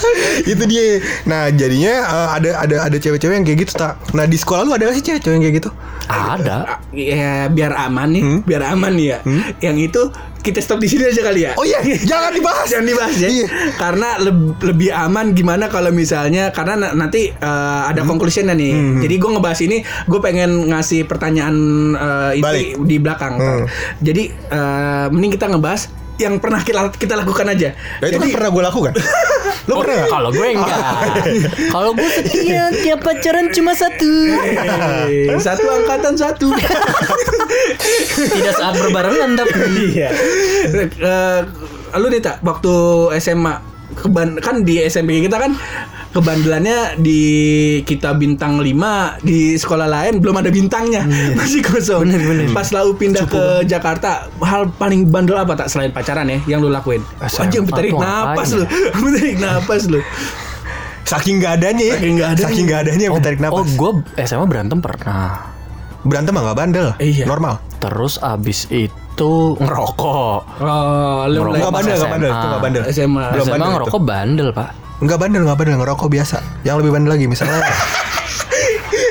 itu 0.44 0.62
dia. 0.66 0.86
Nah 1.24 1.48
jadinya 1.50 1.94
uh, 2.04 2.28
ada 2.36 2.50
ada 2.61 2.76
ada 2.90 2.96
cewek-cewek 2.96 3.34
yang 3.40 3.46
kayak 3.46 3.59
gitu 3.66 3.72
tak. 3.76 3.96
Nah 4.12 4.24
di 4.24 4.36
sekolah 4.36 4.62
lu 4.64 4.72
ada 4.74 4.90
gak 4.90 4.96
sih 4.98 5.04
cewek-cewek 5.04 5.34
yang 5.38 5.44
kayak 5.44 5.56
gitu? 5.64 5.70
Ada. 6.09 6.59
Ya 6.92 7.46
biar 7.48 7.72
aman 7.76 8.09
nih, 8.11 8.22
biar 8.44 8.62
aman 8.72 8.92
nih 8.94 9.06
ya. 9.09 9.18
Yang 9.61 9.76
itu 9.92 10.02
kita 10.39 10.59
stop 10.59 10.78
di 10.78 10.86
sini 10.86 11.05
aja 11.05 11.20
kali 11.20 11.41
ya. 11.43 11.53
Oh 11.55 11.62
iya, 11.62 11.82
jangan 12.11 12.30
dibahas. 12.30 12.66
Jangan 12.66 12.86
dibahas 12.86 13.16
ya. 13.16 13.28
Iya. 13.28 13.47
Karena 13.74 14.09
leb- 14.18 14.59
lebih 14.61 14.91
aman 14.91 15.32
gimana 15.32 15.66
kalau 15.66 15.91
misalnya 15.91 16.49
karena 16.49 16.78
na- 16.78 16.95
nanti 16.97 17.28
eh, 17.28 17.82
ada 17.84 18.03
conclusionnya 18.03 18.53
nih. 18.53 18.72
Jadi 19.01 19.14
gue 19.14 19.30
ngebahas 19.30 19.61
ini, 19.61 19.76
gue 19.82 20.20
pengen 20.20 20.68
ngasih 20.68 21.05
pertanyaan 21.05 21.57
eh, 21.93 22.32
ini 22.36 22.45
Balik. 22.45 22.66
di 22.82 22.97
belakang. 22.99 23.34
Hmm. 23.36 23.64
Jadi 23.99 24.24
eh, 24.30 25.07
mending 25.09 25.32
kita 25.32 25.47
ngebahas 25.47 25.91
yang 26.18 26.42
pernah 26.42 26.60
kita 26.60 26.90
kita 26.92 27.14
lakukan 27.14 27.46
aja. 27.46 27.72
Nah, 28.02 28.06
itu 28.06 28.18
kan 28.18 28.26
Jadi 28.26 28.34
pernah 28.34 28.50
gue 28.50 28.62
lakukan. 28.66 28.92
Lu 29.68 29.72
Oh, 29.72 29.80
pernah 29.80 29.96
gak? 30.02 30.10
Kalau 30.10 30.30
gue 30.34 30.46
enggak. 30.50 30.80
Kalau 31.74 31.90
gue 31.94 32.08
setia 32.10 32.62
tiap 32.74 33.00
pacaran 33.00 33.46
cuma 33.50 33.72
satu. 33.72 34.12
eh, 35.06 35.38
satu 35.38 35.64
angkatan 35.64 36.14
satu. 36.18 36.48
Tidak 38.34 38.54
saat 38.54 38.74
berbarengan 38.76 39.38
tapi. 39.38 39.58
Iya. 39.94 40.10
Eh, 40.98 41.40
lu 41.94 42.06
nih 42.10 42.20
tak 42.20 42.42
waktu 42.42 42.72
SMA 43.18 43.78
keban 43.99 44.38
kan 44.38 44.62
di 44.62 44.78
SMP 44.80 45.20
kita 45.20 45.36
kan 45.36 45.53
kebandelannya 46.09 46.96
di 46.96 47.20
kita 47.84 48.16
bintang 48.16 48.59
5 48.59 48.64
di 49.20 49.55
sekolah 49.55 49.86
lain 49.86 50.18
belum 50.18 50.40
ada 50.40 50.49
bintangnya 50.49 51.05
masih 51.38 51.61
kosong 51.61 52.09
Bener, 52.09 52.20
bener. 52.20 52.46
pas 52.57 52.68
lau 52.72 52.96
pindah 52.96 53.28
ke 53.28 53.68
Jakarta 53.68 54.26
hal 54.40 54.72
paling 54.72 55.05
bandel 55.07 55.36
apa 55.36 55.55
tak 55.55 55.68
selain 55.68 55.92
pacaran 55.92 56.26
ya 56.26 56.38
yang 56.49 56.64
lu 56.64 56.72
lakuin 56.72 57.05
anjing 57.20 57.68
tarik 57.68 57.92
napas 57.92 58.57
lu 58.57 58.64
tarik 59.14 59.36
napas 59.36 59.84
lu 59.86 60.01
Saking 61.09 61.40
gak 61.40 61.57
adanya 61.57 61.88
ya. 61.88 61.96
Saking 61.96 62.16
adanya. 62.20 62.36
Saking 62.44 62.64
gak 62.68 62.80
adanya 62.84 63.05
yang 63.09 63.16
tarik 63.24 63.40
Oh, 63.40 63.64
napas. 63.64 63.72
gue 63.72 63.90
SMA 64.28 64.44
berantem 64.44 64.76
pernah. 64.76 65.47
Berantem 66.09 66.32
mah 66.32 66.42
gak 66.42 66.59
bandel. 66.59 66.88
Iya. 66.96 67.24
Normal. 67.28 67.61
Terus 67.78 68.16
abis 68.18 68.64
itu 68.72 69.32
ngerokok. 69.61 70.38
oh 70.59 71.22
lu 71.28 71.38
Ngerokok 71.44 71.56
Enggak 71.61 71.68
pas 71.68 71.76
bandel, 71.76 71.92
enggak 71.92 72.00
SMA. 72.00 72.14
bandel, 72.16 72.30
itu 72.30 72.46
enggak 72.48 72.62
bandel. 72.64 72.82
SMA. 72.88 73.24
Belum 73.28 73.44
SMA 73.44 73.52
bandel 73.52 73.68
itu. 73.68 73.76
ngerokok 73.76 74.00
bandel, 74.02 74.48
Pak. 74.50 74.70
Enggak 74.98 75.18
bandel, 75.20 75.40
enggak 75.44 75.59
bandel, 75.61 75.74
ngerokok 75.76 76.09
biasa. 76.09 76.36
Yang 76.64 76.76
lebih 76.80 76.92
bandel 76.96 77.11
lagi 77.12 77.26
misalnya 77.28 77.61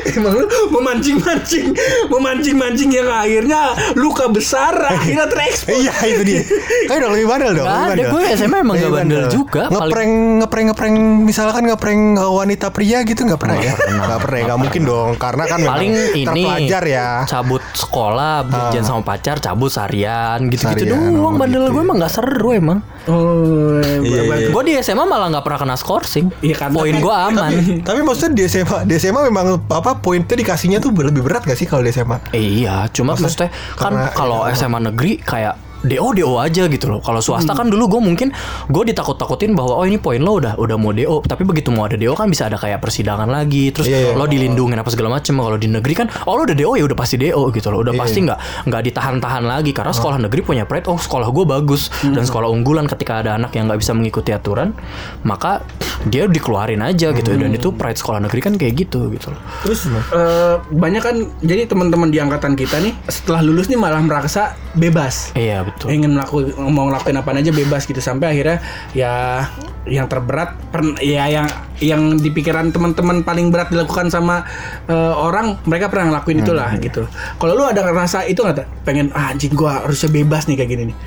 Emang 0.18 0.34
lu 0.40 0.46
memancing-mancing 0.72 1.76
Memancing-mancing 2.08 2.90
yang 2.94 3.10
akhirnya 3.12 3.76
Luka 4.00 4.32
besar 4.32 4.74
Akhirnya 4.94 5.28
terekspos 5.28 5.78
Iya 5.78 5.94
itu 6.08 6.22
dia. 6.24 6.42
Ayo 6.90 6.98
dong 7.04 7.12
lebih 7.14 7.28
bandel 7.28 7.52
dong. 7.60 7.68
Ada, 7.68 8.04
gue 8.10 8.22
SMA 8.40 8.58
emang 8.64 8.76
nggak 8.80 8.94
bandel 8.94 9.24
juga. 9.30 9.64
Ngeprank 9.70 10.14
ngeprank 10.42 10.66
ngeprank 10.74 10.96
misalkan 11.28 11.64
ngeprank 11.70 12.02
uh, 12.18 12.34
wanita 12.34 12.72
pria 12.72 13.04
gitu 13.04 13.28
nggak 13.28 13.40
pernah 13.40 13.58
ya? 13.60 13.74
Nggak 13.76 14.20
pernah, 14.24 14.40
nggak 14.48 14.60
mungkin 14.60 14.82
dong. 14.88 15.10
Karena 15.20 15.44
kan 15.46 15.60
Paling 15.62 15.94
ini 16.16 16.24
terpelajar 16.26 16.84
ya. 16.88 17.08
cabut 17.28 17.64
sekolah, 17.76 18.48
janjian 18.48 18.86
sama 18.88 19.02
pacar, 19.04 19.38
cabut 19.44 19.70
seharian, 19.70 20.48
gitu-gitu 20.48 20.88
Seharian, 20.88 21.14
doang. 21.14 21.28
oh, 21.28 21.32
bandel 21.36 21.62
gitu 21.68 21.74
gue 21.76 21.82
ya. 21.82 21.86
emang 21.86 21.98
nggak 22.00 22.14
seru 22.14 22.50
emang. 22.56 22.80
Oh, 23.08 23.80
Iya, 24.04 24.22
iya. 24.22 24.48
Gue 24.50 24.64
di 24.64 24.74
SMA 24.78 25.04
malah 25.04 25.28
nggak 25.30 25.44
pernah 25.44 25.60
kena 25.60 25.76
skorsing. 25.76 26.28
Iya, 26.40 26.56
karena 26.58 26.76
Poin 26.76 26.92
kan- 26.92 27.02
gue 27.02 27.16
aman. 27.32 27.52
Tapi 27.82 28.00
maksudnya 28.02 28.32
di 28.34 28.44
SMA, 28.46 28.78
di 28.84 28.96
SMA 28.96 29.22
memang 29.24 29.64
apa 29.64 29.96
poinnya 29.96 30.34
dikasihnya 30.34 30.78
tuh 30.78 30.92
lebih 30.92 31.24
berat 31.24 31.44
gak 31.44 31.56
sih 31.56 31.64
kalau 31.64 31.82
di 31.82 31.90
SMA? 31.90 32.20
Iya, 32.32 32.92
cuma 32.92 33.16
maksudnya, 33.16 33.48
kan 33.74 33.92
karena- 33.92 34.12
kalau 34.12 34.44
SMA 34.50 34.80
negeri 34.84 35.18
kayak 35.18 35.56
DO 35.88 36.08
DO 36.14 36.32
aja 36.36 36.68
gitu 36.68 36.86
loh. 36.88 37.00
Kalau 37.00 37.18
swasta 37.18 37.50
Hmm. 37.50 37.58
kan 37.58 37.68
dulu 37.68 37.88
gue 37.90 38.02
mungkin 38.04 38.28
gue 38.68 38.84
ditakut-takutin 38.86 39.52
bahwa 39.52 39.74
oh 39.74 39.86
ini 39.86 39.98
poin 39.98 40.20
lo 40.20 40.38
udah 40.38 40.54
udah 40.56 40.76
mau 40.76 40.92
DO, 40.92 41.24
tapi 41.24 41.44
begitu 41.44 41.70
mau 41.70 41.84
ada 41.84 41.96
DO 41.96 42.12
kan 42.12 42.28
bisa 42.28 42.46
ada 42.46 42.56
kayak 42.56 42.78
persidangan 42.78 43.26
lagi, 43.26 43.72
terus 43.72 43.88
Iya, 43.88 44.12
iya. 44.12 44.14
lo 44.14 44.26
dilindungin 44.26 44.76
apa 44.76 44.90
segala 44.90 45.16
macem. 45.16 45.34
Kalau 45.34 45.56
di 45.56 45.68
negeri 45.68 45.94
kan 45.96 46.08
oh 46.24 46.36
lo 46.36 46.44
udah 46.44 46.54
DO 46.54 46.72
ya 46.74 46.84
udah 46.84 46.98
pasti 46.98 47.16
DO 47.16 47.42
gitu 47.50 47.68
loh. 47.70 47.80
Udah 47.80 47.94
Iya, 47.94 48.00
pasti 48.00 48.20
nggak 48.22 48.40
nggak 48.66 48.82
ditahan-tahan 48.84 49.44
lagi 49.44 49.72
karena 49.72 49.90
sekolah 49.90 50.18
negeri 50.20 50.42
punya 50.44 50.64
pride 50.64 50.86
oh 50.86 50.98
sekolah 50.98 51.28
gue 51.28 51.46
bagus 51.48 51.88
Hmm. 51.98 52.12
dan 52.12 52.24
sekolah 52.24 52.48
unggulan 52.48 52.86
ketika 52.86 53.20
ada 53.20 53.34
anak 53.34 53.54
yang 53.54 53.66
nggak 53.66 53.80
bisa 53.80 53.94
mengikuti 53.94 54.30
aturan, 54.30 54.76
maka 55.22 55.64
dia 56.04 56.26
dikeluarin 56.26 56.80
aja 56.80 57.10
gitu 57.12 57.32
dan 57.32 57.48
Hmm. 57.48 57.58
itu 57.58 57.70
pride 57.72 57.96
sekolah 57.96 58.20
negeri 58.20 58.40
kan 58.40 58.54
kayak 58.56 58.74
gitu 58.78 59.08
gitu 59.10 59.30
loh. 59.30 59.40
Terus 59.62 59.86
eh, 59.88 60.56
banyak 60.68 61.00
kan 61.00 61.16
jadi 61.40 61.66
teman-teman 61.66 62.10
di 62.10 62.18
angkatan 62.18 62.54
kita 62.54 62.78
nih 62.78 62.92
setelah 63.08 63.40
lulus 63.40 63.66
nih 63.66 63.78
malah 63.78 64.00
merasa 64.00 64.58
bebas. 64.74 65.32
Iya 65.34 65.62
betul. 65.62 65.77
Ingin 65.86 66.18
melakukan 66.18 66.58
mau 66.74 66.90
ngelakuin 66.90 67.22
apa 67.22 67.30
aja 67.38 67.54
bebas 67.54 67.86
gitu. 67.86 68.02
Sampai 68.02 68.34
akhirnya 68.34 68.58
ya 68.98 69.46
yang 69.86 70.10
terberat 70.10 70.58
ya 71.00 71.30
yang 71.30 71.48
yang 71.78 72.02
di 72.18 72.34
pikiran 72.34 72.74
teman-teman 72.74 73.22
paling 73.22 73.54
berat 73.54 73.70
dilakukan 73.70 74.10
sama 74.10 74.42
eh, 74.90 75.14
orang 75.14 75.62
mereka 75.70 75.94
pernah 75.94 76.18
ngelakuin 76.18 76.42
itulah 76.42 76.70
gitu. 76.82 77.06
Kalau 77.38 77.54
lu 77.54 77.64
ada 77.70 77.86
rasa 77.94 78.26
itu 78.26 78.42
nggak 78.42 78.84
pengen 78.84 79.14
ah, 79.14 79.30
anjing 79.30 79.54
gua 79.54 79.86
harusnya 79.86 80.10
bebas 80.10 80.50
nih 80.50 80.58
kayak 80.58 80.70
gini 80.74 80.84
nih. 80.92 80.98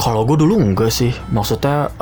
Kalau 0.00 0.24
gue 0.24 0.40
dulu 0.40 0.56
enggak 0.56 0.88
sih, 0.88 1.12
maksudnya 1.30 1.92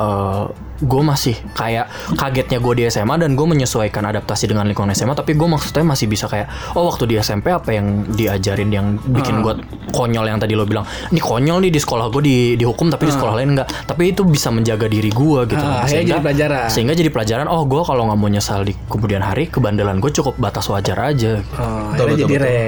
gue 0.81 1.03
masih 1.03 1.37
kayak 1.53 1.87
kagetnya 2.15 2.57
gue 2.57 2.73
di 2.75 2.83
SMA 2.87 3.17
dan 3.17 3.33
gue 3.33 3.45
menyesuaikan 3.45 4.01
adaptasi 4.03 4.49
dengan 4.49 4.65
lingkungan 4.65 4.91
SMA, 4.91 5.13
tapi 5.13 5.33
gue 5.33 5.45
maksudnya 5.45 5.85
masih 5.85 6.07
bisa 6.07 6.25
kayak 6.25 6.49
oh 6.73 6.89
waktu 6.89 7.05
di 7.05 7.15
SMP 7.17 7.49
apa 7.49 7.71
yang 7.71 7.87
diajarin 8.09 8.69
yang 8.69 8.87
bikin 8.97 9.41
gue 9.41 9.61
konyol 9.91 10.25
yang 10.25 10.39
tadi 10.39 10.53
lo 10.53 10.65
bilang, 10.65 10.83
ini 11.09 11.19
konyol 11.19 11.61
nih 11.61 11.71
di 11.71 11.79
sekolah 11.79 12.09
gue 12.09 12.23
di 12.23 12.37
dihukum 12.55 12.89
tapi 12.89 13.05
di 13.05 13.13
sekolah 13.13 13.35
lain 13.37 13.55
enggak, 13.55 13.69
tapi 13.85 14.11
itu 14.11 14.25
bisa 14.25 14.49
menjaga 14.49 14.87
diri 14.87 15.09
gue 15.09 15.41
gitu, 15.47 15.61
Ah, 15.61 15.85
akhirnya 15.85 16.05
jadi 16.11 16.23
pelajaran. 16.23 16.67
sehingga 16.69 16.93
jadi 16.93 17.11
pelajaran. 17.11 17.47
Oh 17.47 17.63
gue 17.63 17.81
kalau 17.81 18.09
nggak 18.09 18.17
mau 18.17 18.29
nyesal 18.29 18.65
di 18.65 18.73
kemudian 18.87 19.21
hari 19.21 19.47
kebandelan 19.47 19.99
gue 19.99 20.11
cukup 20.11 20.35
batas 20.37 20.65
wajar 20.67 20.97
aja. 20.99 21.45
Oh, 21.55 21.93
Betul, 21.93 22.07
betul, 22.07 22.19
jadi 22.19 22.35
betul. 22.35 22.49
Iya, 22.49 22.61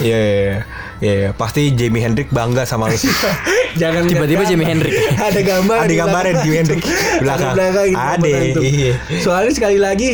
iya, 0.00 0.18
iya. 0.18 0.58
Iya, 0.98 1.12
iya. 1.14 1.30
pasti 1.30 1.70
Jamie 1.72 2.00
Hendrix 2.00 2.30
bangga 2.30 2.64
sama 2.64 2.86
lu 2.86 2.96
sih. 2.96 3.06
Jangan 3.74 4.02
Tiba-tiba 4.04 4.42
Jimi. 4.50 4.64
Hendrix. 4.64 4.94
ada 5.12 5.40
gambar 5.40 5.76
Ada 5.80 5.94
gambarnya 5.94 6.06
belakang. 6.30 6.44
Jimi 6.44 6.56
Hendrix 6.56 6.82
belakang. 7.18 7.50
Ada 7.50 7.54
belakang 7.54 7.86
gitu, 7.86 8.00
Ada, 8.00 8.60
iya. 8.62 8.92
Soalnya 9.18 9.52
sekali 9.52 9.78
lagi 9.78 10.10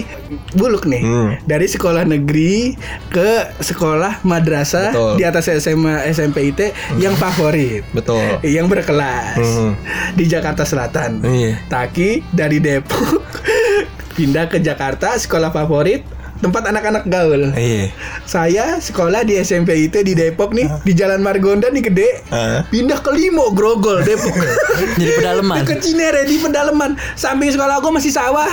buluk 0.52 0.84
nih 0.84 1.02
Hmm. 1.02 1.30
dari 1.42 1.66
sekolah 1.66 2.02
negeri 2.02 2.74
ke 3.07 3.30
sekolah 3.59 4.22
madrasah 4.22 4.90
Betul. 4.90 5.12
di 5.14 5.24
atas 5.24 5.44
SMA 5.55 6.07
SMP 6.07 6.48
IT 6.48 6.61
yang 6.96 7.14
favorit. 7.14 7.84
Betul. 7.90 8.40
Yang 8.40 8.66
berkelas 8.70 9.36
Hmm. 9.36 9.72
di 10.12 10.24
Jakarta 10.24 10.62
Selatan. 10.62 11.20
Iya. 11.20 11.61
Taki 11.66 12.24
dari 12.30 12.59
Depok 12.59 13.20
pindah 14.14 14.46
ke 14.46 14.59
Jakarta 14.59 15.14
sekolah 15.14 15.50
favorit 15.50 16.07
tempat 16.45 16.68
anak-anak 16.68 17.09
gaul. 17.09 17.57
Iya. 17.57 17.88
Saya 18.28 18.76
sekolah 18.76 19.24
di 19.24 19.40
SMP 19.40 19.88
IT 19.88 20.05
di 20.05 20.12
Depok 20.12 20.53
nih 20.53 20.68
di 20.84 20.92
Jalan 20.92 21.24
Margonda 21.24 21.72
nih 21.72 21.88
gede. 21.88 22.20
Hah? 22.28 22.68
Pindah 22.68 23.01
ke 23.01 23.09
Limo 23.16 23.49
Grogol 23.57 24.05
Depok. 24.05 24.36
Jadi 25.01 25.12
pedaleman. 25.16 25.64
Ke 25.64 25.80
Cinere 25.80 26.28
di 26.28 26.36
pedaleman. 26.36 27.01
Samping 27.16 27.49
sekolah 27.49 27.80
gue 27.80 27.92
masih 27.97 28.12
sawah. 28.12 28.53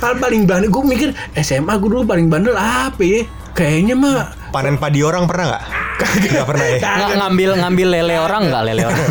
Hal 0.00 0.16
paling 0.16 0.48
bandel 0.48 0.72
gue 0.72 0.84
mikir 0.88 1.08
SMA 1.36 1.76
gue 1.76 1.88
dulu 1.92 2.08
paling 2.08 2.32
bandel 2.32 2.56
apa 2.56 3.04
ya? 3.04 3.28
Kayaknya 3.52 3.94
mah 3.98 4.37
Panen 4.48 4.76
padi 4.76 5.04
orang 5.04 5.28
pernah 5.28 5.44
nggak? 5.52 5.64
Nggak 5.98 6.46
pernah 6.46 6.66
ya. 6.66 6.78
Nggak 6.78 7.10
ngambil 7.18 7.50
ngambil 7.58 7.88
lele 7.90 8.16
orang 8.16 8.42
nggak 8.48 8.62
lele 8.64 8.82
orang. 8.86 9.08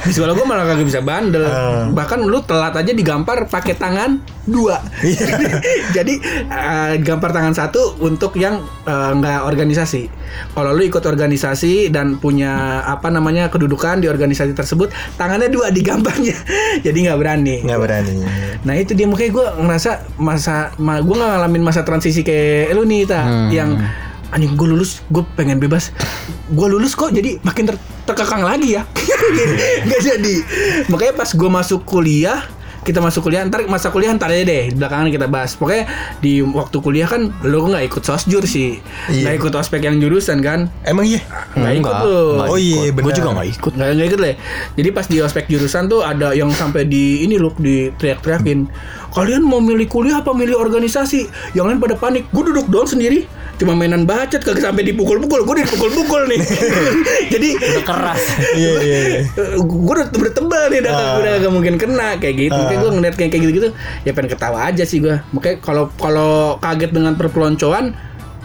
di 0.00 0.10
sekolah 0.10 0.32
gue 0.32 0.46
malah 0.46 0.64
kagak 0.64 0.86
bisa 0.86 1.00
bandel. 1.02 1.44
Ah. 1.44 1.90
Bahkan 1.90 2.22
lu 2.22 2.38
telat 2.40 2.72
aja 2.72 2.92
digampar 2.94 3.44
pakai 3.44 3.74
tangan 3.74 4.22
dua. 4.46 4.78
Iya. 5.02 5.26
Jadi 5.96 6.14
eh, 6.46 6.92
gampar 7.02 7.34
tangan 7.34 7.52
satu 7.52 7.98
untuk 8.00 8.38
yang 8.38 8.56
eh, 8.86 9.10
nggak 9.12 9.42
organisasi. 9.42 10.06
Kalau 10.54 10.70
lu 10.70 10.86
ikut 10.86 11.02
organisasi 11.02 11.90
dan 11.90 12.16
punya 12.16 12.80
apa 12.84 13.10
namanya 13.10 13.50
kedudukan 13.50 13.98
di 13.98 14.06
organisasi 14.06 14.54
tersebut, 14.54 14.88
tangannya 15.18 15.50
dua 15.50 15.68
digambarnya. 15.68 16.36
Jadi 16.86 16.98
nggak 17.04 17.18
berani. 17.18 17.56
Nggak 17.60 17.80
berani. 17.80 18.14
Nah 18.62 18.74
itu 18.78 18.94
dia 18.94 19.04
makanya 19.04 19.32
gue 19.34 19.46
ngerasa 19.60 19.90
masa 20.16 20.72
ma, 20.78 21.02
gue 21.02 21.12
nggak 21.12 21.30
ngalamin 21.36 21.62
masa 21.62 21.82
transisi 21.82 22.22
kayak 22.22 22.72
lu 22.72 22.86
nih 22.86 23.02
ta 23.04 23.20
Hmm. 23.24 23.48
yang 23.50 23.70
anjing 24.30 24.54
gue 24.54 24.68
lulus 24.68 25.04
gue 25.10 25.22
pengen 25.34 25.58
bebas 25.58 25.90
gue 26.48 26.66
lulus 26.68 26.94
kok 26.94 27.10
jadi 27.10 27.36
makin 27.42 27.68
ter- 27.68 27.82
terkekang 28.04 28.44
lagi 28.44 28.76
ya 28.76 28.82
nggak 29.86 30.00
jadi 30.00 30.36
makanya 30.88 31.14
pas 31.16 31.30
gue 31.30 31.50
masuk 31.50 31.84
kuliah 31.84 32.40
kita 32.84 33.00
masuk 33.00 33.24
kuliah 33.24 33.40
ntar 33.48 33.64
masa 33.64 33.88
kuliah 33.88 34.12
ntar 34.12 34.28
aja 34.28 34.44
deh 34.44 34.68
belakangan 34.76 35.08
kita 35.08 35.24
bahas 35.24 35.56
pokoknya 35.56 35.88
di 36.20 36.44
waktu 36.44 36.76
kuliah 36.84 37.08
kan 37.08 37.32
lu 37.40 37.64
nggak 37.64 37.88
ikut 37.88 38.04
sosjur 38.04 38.44
sih 38.44 38.76
Iya. 39.08 39.24
nggak 39.24 39.34
ikut 39.40 39.52
ospek 39.56 39.88
yang 39.88 39.96
jurusan 39.96 40.44
kan 40.44 40.68
Emang 40.84 41.08
iya? 41.08 41.24
nggak 41.56 41.80
ikut 41.80 41.94
nggak 41.96 42.44
Oh 42.44 42.60
iya, 42.60 42.92
benar. 42.92 43.08
Gue 43.08 43.12
juga 43.16 43.30
nggak 43.32 43.48
ikut. 43.56 43.72
Nggak 43.72 43.88
nggak 43.88 44.08
ikut 44.12 44.20
lah. 44.20 44.34
Jadi 44.76 44.88
pas 44.92 45.06
di 45.08 45.16
ospek 45.16 45.44
jurusan 45.48 45.88
tuh 45.88 46.04
ada 46.04 46.36
yang 46.36 46.52
sampai 46.52 46.84
di 46.84 47.24
ini 47.24 47.40
loh 47.40 47.56
di 47.56 47.88
teriak-teriakin. 47.96 48.68
Kalian 49.16 49.40
mau 49.40 49.64
milih 49.64 49.88
kuliah 49.88 50.20
apa 50.20 50.36
milih 50.36 50.52
organisasi? 50.52 51.24
Yang 51.56 51.64
lain 51.72 51.78
pada 51.80 51.96
panik. 51.96 52.28
Gue 52.28 52.52
duduk 52.52 52.68
doang 52.68 52.84
sendiri. 52.84 53.24
Cuma 53.54 53.72
mainan 53.72 54.02
bacot 54.02 54.38
kagak 54.38 54.60
sampai 54.60 54.82
dipukul-pukul. 54.82 55.42
Gue 55.42 55.62
dipukul-pukul 55.62 56.26
nih. 56.26 56.40
Jadi 57.32 57.48
Udah 57.54 57.84
keras. 57.84 58.22
Iya, 58.58 58.72
iya. 58.78 58.98
iya. 59.00 59.20
gue 59.58 59.92
udah, 59.92 60.06
udah 60.08 60.32
tebal 60.32 60.64
nih 60.68 60.78
udah, 60.80 60.92
Ah. 60.92 61.14
udah 61.18 61.32
gak 61.38 61.52
mungkin 61.52 61.74
kena 61.76 62.18
kayak 62.18 62.34
gitu. 62.40 62.54
Makanya 62.56 62.80
gue 62.80 62.90
ngeliat 62.92 63.14
kayak 63.14 63.30
kayak 63.30 63.42
gitu-gitu 63.42 63.68
ya 64.02 64.10
pengen 64.10 64.30
ketawa 64.30 64.58
aja 64.66 64.84
sih 64.84 64.98
gue. 64.98 65.16
Makanya 65.30 65.56
kalau 65.60 65.90
kalau 65.94 66.32
kaget 66.58 66.90
dengan 66.90 67.14
perpeloncoan 67.14 67.94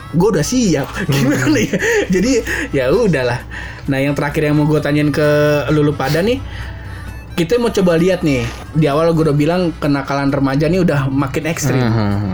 gue 0.09 0.25
udah 0.27 0.41
siap 0.41 0.89
gimana 1.13 1.53
ya 1.53 1.77
jadi 2.09 2.41
ya 2.73 2.89
udahlah 2.89 3.45
nah 3.85 4.01
yang 4.01 4.17
terakhir 4.17 4.41
yang 4.41 4.57
mau 4.57 4.65
gue 4.65 4.81
tanyain 4.81 5.13
ke 5.13 5.21
lulu 5.69 5.93
pada 5.93 6.25
nih 6.25 6.41
kita 7.37 7.55
mau 7.55 7.69
coba 7.69 7.93
lihat 7.93 8.25
nih 8.25 8.41
di 8.73 8.89
awal 8.89 9.13
gue 9.13 9.21
udah 9.23 9.37
bilang 9.37 9.69
kenakalan 9.77 10.33
remaja 10.33 10.65
nih 10.65 10.81
udah 10.81 11.05
makin 11.07 11.45
ekstrim 11.45 11.77
Hmm. 11.77 12.33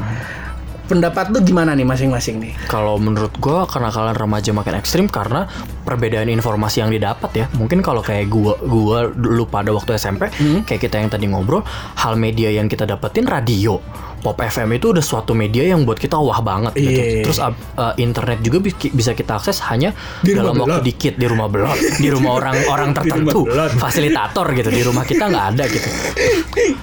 Pendapat 0.86 1.34
lu 1.34 1.42
gimana 1.42 1.74
nih 1.74 1.84
masing-masing 1.84 2.38
nih 2.40 2.54
Kalau 2.70 2.96
menurut 3.02 3.34
gua 3.42 3.66
kenakalan 3.66 4.14
remaja 4.14 4.54
makin 4.54 4.78
ekstrim 4.78 5.06
karena 5.10 5.50
perbedaan 5.84 6.30
informasi 6.30 6.86
yang 6.86 6.94
didapat 6.94 7.32
ya. 7.34 7.46
Mungkin 7.58 7.82
kalau 7.82 8.06
kayak 8.06 8.30
gua 8.30 8.58
gua 8.62 9.10
dulu 9.10 9.50
pada 9.50 9.74
waktu 9.74 9.98
SMP, 9.98 10.30
kayak 10.66 10.82
kita 10.82 11.02
yang 11.02 11.10
tadi 11.10 11.26
ngobrol, 11.30 11.66
hal 12.00 12.14
media 12.16 12.54
yang 12.54 12.70
kita 12.70 12.86
dapetin 12.86 13.26
radio. 13.26 13.82
Pop 14.26 14.42
FM 14.42 14.74
itu 14.74 14.90
udah 14.90 15.06
suatu 15.06 15.38
media 15.38 15.70
yang 15.70 15.86
buat 15.86 16.02
kita 16.02 16.18
wah 16.18 16.42
banget 16.42 16.74
gitu. 16.74 16.90
Iya. 16.98 17.22
Terus 17.22 17.38
ab- 17.38 17.62
uh, 17.78 17.94
internet 17.96 18.42
juga 18.42 18.58
bi- 18.58 18.74
bisa 18.90 19.14
kita 19.14 19.38
akses 19.38 19.62
hanya 19.70 19.94
Di 20.26 20.34
dalam 20.34 20.58
waktu 20.58 20.82
belot. 20.82 20.82
dikit 20.82 21.14
di 21.14 21.30
rumah 21.30 21.46
belot, 21.46 21.78
di 22.04 22.10
rumah 22.10 22.42
orang-orang 22.42 22.90
tertentu, 22.92 23.46
fasilitator 23.78 24.50
gitu. 24.52 24.74
Di 24.74 24.82
rumah 24.82 25.06
kita 25.06 25.30
nggak 25.30 25.46
ada 25.54 25.64
gitu. 25.70 25.90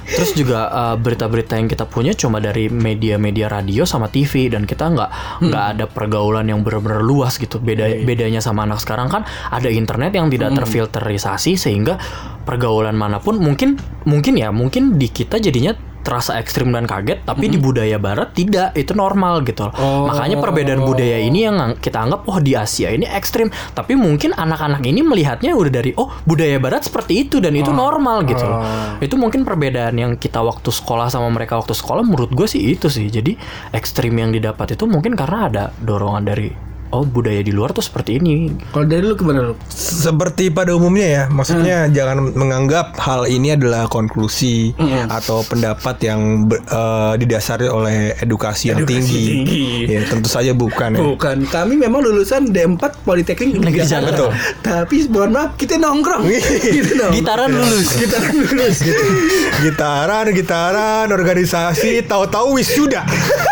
Terus 0.07 0.31
juga 0.39 0.71
uh, 0.71 0.95
berita-berita 0.95 1.59
yang 1.59 1.67
kita 1.67 1.83
punya 1.83 2.15
cuma 2.15 2.39
dari 2.39 2.71
media-media 2.71 3.51
radio 3.51 3.83
sama 3.83 4.07
TV 4.07 4.47
dan 4.47 4.63
kita 4.63 4.87
nggak 4.87 5.11
nggak 5.43 5.65
ada 5.75 5.85
pergaulan 5.91 6.47
yang 6.47 6.63
benar-benar 6.63 7.03
luas 7.03 7.43
gitu. 7.43 7.59
Beda 7.59 7.91
bedanya 8.07 8.39
sama 8.39 8.63
anak 8.63 8.79
sekarang 8.79 9.11
kan 9.11 9.27
ada 9.51 9.67
internet 9.67 10.15
yang 10.15 10.31
tidak 10.31 10.55
terfilterisasi 10.55 11.59
sehingga 11.59 11.99
pergaulan 12.47 12.95
mana 12.95 13.19
pun 13.19 13.43
mungkin 13.43 13.75
mungkin 14.07 14.39
ya 14.39 14.55
mungkin 14.55 14.95
di 14.95 15.11
kita 15.11 15.43
jadinya 15.43 15.75
terasa 16.03 16.37
ekstrim 16.39 16.75
dan 16.75 16.85
kaget 16.85 17.23
tapi 17.23 17.47
di 17.49 17.59
budaya 17.59 17.97
barat 17.97 18.35
tidak 18.35 18.75
itu 18.75 18.93
normal 18.93 19.43
gitu 19.47 19.71
loh. 19.71 19.75
Oh. 19.79 20.11
makanya 20.11 20.43
perbedaan 20.43 20.83
budaya 20.83 21.19
ini 21.23 21.47
yang 21.47 21.57
ang- 21.59 21.79
kita 21.79 22.03
anggap 22.03 22.27
oh 22.27 22.39
di 22.43 22.59
Asia 22.59 22.91
ini 22.91 23.07
ekstrim 23.07 23.49
tapi 23.73 23.95
mungkin 23.95 24.35
anak-anak 24.35 24.83
ini 24.83 25.01
melihatnya 25.01 25.55
udah 25.55 25.73
dari 25.73 25.95
oh 25.97 26.11
budaya 26.27 26.59
barat 26.59 26.83
seperti 26.83 27.27
itu 27.29 27.39
dan 27.39 27.55
itu 27.55 27.71
normal 27.71 28.27
gitu 28.27 28.43
loh. 28.43 28.59
Oh. 28.63 28.99
itu 28.99 29.15
mungkin 29.15 29.47
perbedaan 29.47 29.95
yang 29.95 30.13
kita 30.19 30.43
waktu 30.43 30.69
sekolah 30.69 31.09
sama 31.09 31.31
mereka 31.31 31.57
waktu 31.57 31.73
sekolah 31.73 32.03
menurut 32.03 32.35
gue 32.35 32.47
sih 32.51 32.75
itu 32.75 32.91
sih 32.91 33.07
jadi 33.07 33.39
ekstrim 33.71 34.13
yang 34.19 34.35
didapat 34.35 34.75
itu 34.75 34.85
mungkin 34.91 35.15
karena 35.15 35.39
ada 35.49 35.65
dorongan 35.79 36.25
dari 36.27 36.72
oh 36.93 37.03
budaya 37.03 37.41
di 37.41 37.51
luar 37.51 37.73
tuh 37.73 37.81
seperti 37.81 38.17
ini. 38.17 38.53
Kalau 38.69 38.85
dari 38.85 39.01
lu 39.01 39.15
gimana 39.15 39.41
lu? 39.43 39.55
Seperti 39.69 40.49
pada 40.49 40.71
umumnya 40.71 41.09
ya, 41.09 41.23
maksudnya 41.27 41.89
jangan 41.89 42.31
menganggap 42.31 42.93
hal 42.97 43.25
ini 43.25 43.53
adalah 43.53 43.85
konklusi 43.87 44.73
Mm. 44.73 45.09
atau 45.09 45.41
pendapat 45.43 45.97
yang 46.03 46.21
ber- 46.45 46.61
eh, 46.63 47.15
didasari 47.17 47.67
oleh 47.67 47.97
edukasi 48.17 48.69
yang 48.69 48.79
Edukasi 48.79 49.01
tinggi. 49.01 49.25
tinggi. 49.27 49.65
Ya, 49.89 50.01
tentu 50.05 50.29
saja 50.29 50.53
bukan 50.53 50.93
ya. 50.93 51.01
Bukan, 51.03 51.37
kami 51.47 51.75
memang 51.77 52.01
lulusan 52.01 52.47
D4 52.47 52.79
Politeknik 53.03 53.57
Negeri 53.57 53.83
Jakarta. 53.83 54.13
Betul. 54.13 54.31
Tapi 54.61 54.97
mohon 55.09 55.31
maaf, 55.33 55.51
kita 55.57 55.77
nongkrong. 55.77 56.23
gitu 56.77 56.93
dong. 56.95 57.13
Gitaran 57.13 57.49
lulus. 57.49 57.89
Gitaran 57.95 58.33
lulus. 58.35 58.77
Gitaran, 59.65 60.25
gitaran, 60.31 61.07
organisasi, 61.09 62.05
tahu-tahu 62.05 62.57
wisuda. 62.57 63.03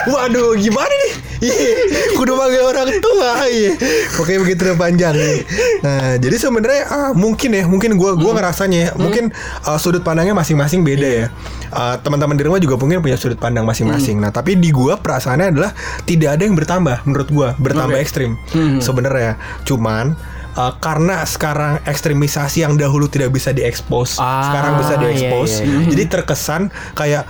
Waduh, 0.06 0.54
gimana 0.54 0.90
nih? 0.90 1.12
Iya, 1.40 1.72
kudu 2.20 2.36
panggil 2.36 2.60
orang 2.60 3.00
tua. 3.00 3.48
Iya. 3.48 3.72
Oke, 4.20 4.36
begitu 4.36 4.68
udah 4.68 4.76
panjang 4.76 5.16
nih. 5.16 5.40
Nah, 5.80 6.20
jadi 6.20 6.36
sebenarnya 6.36 6.82
ah, 6.86 7.12
mungkin 7.16 7.56
ya, 7.56 7.64
mungkin 7.64 7.96
gua 7.96 8.12
gua 8.12 8.36
ngerasanya 8.36 8.78
ya, 8.78 8.90
mungkin 8.94 9.32
ah, 9.64 9.80
sudut 9.80 10.04
pandangnya 10.04 10.36
masing-masing 10.36 10.84
beda 10.84 11.08
ya. 11.08 11.26
Ah, 11.72 11.96
teman-teman 11.96 12.36
di 12.36 12.44
rumah 12.44 12.60
juga 12.60 12.76
mungkin 12.76 13.00
punya 13.00 13.16
sudut 13.16 13.40
pandang 13.40 13.64
masing-masing. 13.64 14.20
Nah, 14.20 14.28
tapi 14.28 14.60
di 14.60 14.68
gua 14.68 15.00
perasaannya 15.00 15.48
adalah 15.48 15.72
tidak 16.04 16.36
ada 16.36 16.42
yang 16.44 16.54
bertambah 16.54 16.96
menurut 17.08 17.28
gua, 17.32 17.48
bertambah 17.56 17.96
Oke. 17.96 18.04
ekstrim. 18.04 18.36
Sebenarnya, 18.78 19.40
cuman 19.64 20.14
Uh, 20.50 20.74
karena 20.82 21.22
sekarang 21.22 21.78
ekstremisasi 21.86 22.66
yang 22.66 22.74
dahulu 22.74 23.06
tidak 23.06 23.30
bisa 23.30 23.54
diekspos, 23.54 24.18
Ah, 24.18 24.50
sekarang 24.50 24.82
bisa 24.82 24.94
diekspos. 24.98 25.62
iya, 25.62 25.78
iya, 25.78 25.86
Jadi 25.94 26.02
terkesan 26.10 26.62
kayak 26.98 27.22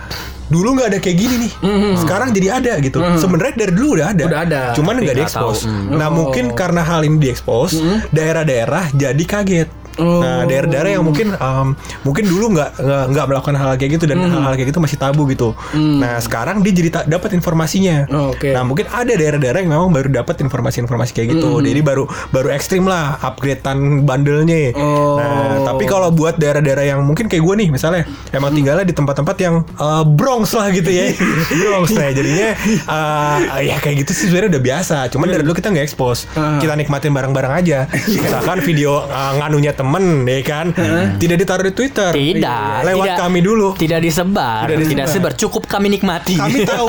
dulu 0.51 0.75
nggak 0.75 0.87
ada 0.89 0.99
kayak 0.99 1.17
gini 1.17 1.35
nih, 1.39 1.51
sekarang 1.97 2.29
jadi 2.29 2.47
ada 2.53 2.73
gitu. 2.77 2.99
Sebenarnya 3.15 3.55
dari 3.57 3.71
dulu 3.71 3.95
udah 3.95 4.07
ada, 4.11 4.23
Udah 4.23 4.39
ada, 4.41 4.61
cuman 4.75 4.99
nggak 4.99 5.17
diekspos. 5.17 5.63
tahu. 5.63 5.95
Nah 5.95 6.05
Oh. 6.05 6.13
mungkin 6.13 6.51
karena 6.51 6.81
hal 6.81 7.01
ini 7.01 7.17
diekspos, 7.17 7.79
daerah-daerah 8.11 8.91
jadi 8.91 9.23
kaget. 9.23 9.69
Oh. 9.99 10.23
Nah 10.23 10.47
daerah-daerah 10.47 10.99
yang 10.99 11.03
mungkin 11.03 11.35
um, 11.35 11.75
mungkin 12.07 12.23
dulu 12.29 12.55
nggak 12.55 12.69
nggak 13.11 13.25
melakukan 13.27 13.55
hal 13.57 13.75
kayak 13.75 13.99
gitu 13.99 14.05
dan 14.07 14.23
hal-hal 14.23 14.53
kayak 14.55 14.69
gitu 14.71 14.79
masih 14.79 14.97
tabu 14.99 15.27
gitu. 15.27 15.51
Nah 15.75 16.21
sekarang 16.21 16.63
dia 16.63 16.71
jadi 16.71 16.89
ta- 16.91 17.07
dapat 17.07 17.35
informasinya. 17.35 18.07
Oh, 18.11 18.31
oke. 18.31 18.51
Nah 18.51 18.63
mungkin 18.63 18.87
ada 18.87 19.13
daerah-daerah 19.15 19.59
yang 19.63 19.71
memang 19.73 19.89
baru 19.91 20.07
dapat 20.11 20.39
informasi-informasi 20.43 21.11
kayak 21.11 21.27
gitu. 21.37 21.59
Jadi 21.59 21.81
baru 21.83 22.05
baru 22.31 22.53
ekstrim 22.53 22.87
lah 22.87 23.19
upgradean 23.19 24.07
bandelnya. 24.07 24.75
Oh. 24.77 25.17
Nah 25.19 25.65
tapi 25.67 25.83
kalau 25.89 26.13
buat 26.13 26.37
daerah-daerah 26.37 26.85
yang 26.95 26.99
mungkin 27.03 27.27
kayak 27.27 27.43
gue 27.43 27.55
nih 27.65 27.69
misalnya 27.73 28.07
emang 28.31 28.51
tinggalnya 28.55 28.85
di 28.87 28.95
tempat-tempat 28.95 29.35
yang 29.41 29.55
uh, 29.79 30.03
Bronx 30.05 30.53
lah 30.55 30.69
gitu 30.71 30.91
ya. 30.91 31.11
Bronx 31.61 31.91
lah 31.95 32.11
jadinya 32.13 32.55
uh, 32.87 33.37
ya 33.61 33.77
kayak 33.79 34.05
gitu 34.05 34.11
sih 34.15 34.25
sebenarnya 34.29 34.57
udah 34.57 34.63
biasa. 34.63 34.95
Cuman 35.11 35.27
dari 35.31 35.43
dulu 35.43 35.55
kita 35.57 35.69
nggak 35.71 35.85
expose. 35.85 36.27
Ah. 36.35 36.59
Kita 36.61 36.73
nikmatin 36.75 37.11
bareng-bareng 37.11 37.53
aja. 37.53 37.87
Misalkan 38.23 38.59
video 38.63 39.05
uh, 39.07 39.31
nganunya 39.41 39.71
temen 39.81 40.05
ya 40.23 40.39
kan 40.41 40.65
tidak 41.17 41.37
ditaruh 41.37 41.63
di 41.63 41.73
Twitter. 41.73 42.11
Tidak. 42.11 42.73
Lewat 42.83 43.05
tidak, 43.07 43.17
kami 43.19 43.39
dulu. 43.39 43.67
Tidak 43.73 43.99
disebar. 43.99 44.65
Tidak 44.67 44.85
Tidak, 44.85 45.07
sebar. 45.07 45.31
Cukup 45.33 45.65
kami 45.65 45.89
nikmati. 45.89 46.37
kami 46.37 46.61
tahu 46.63 46.87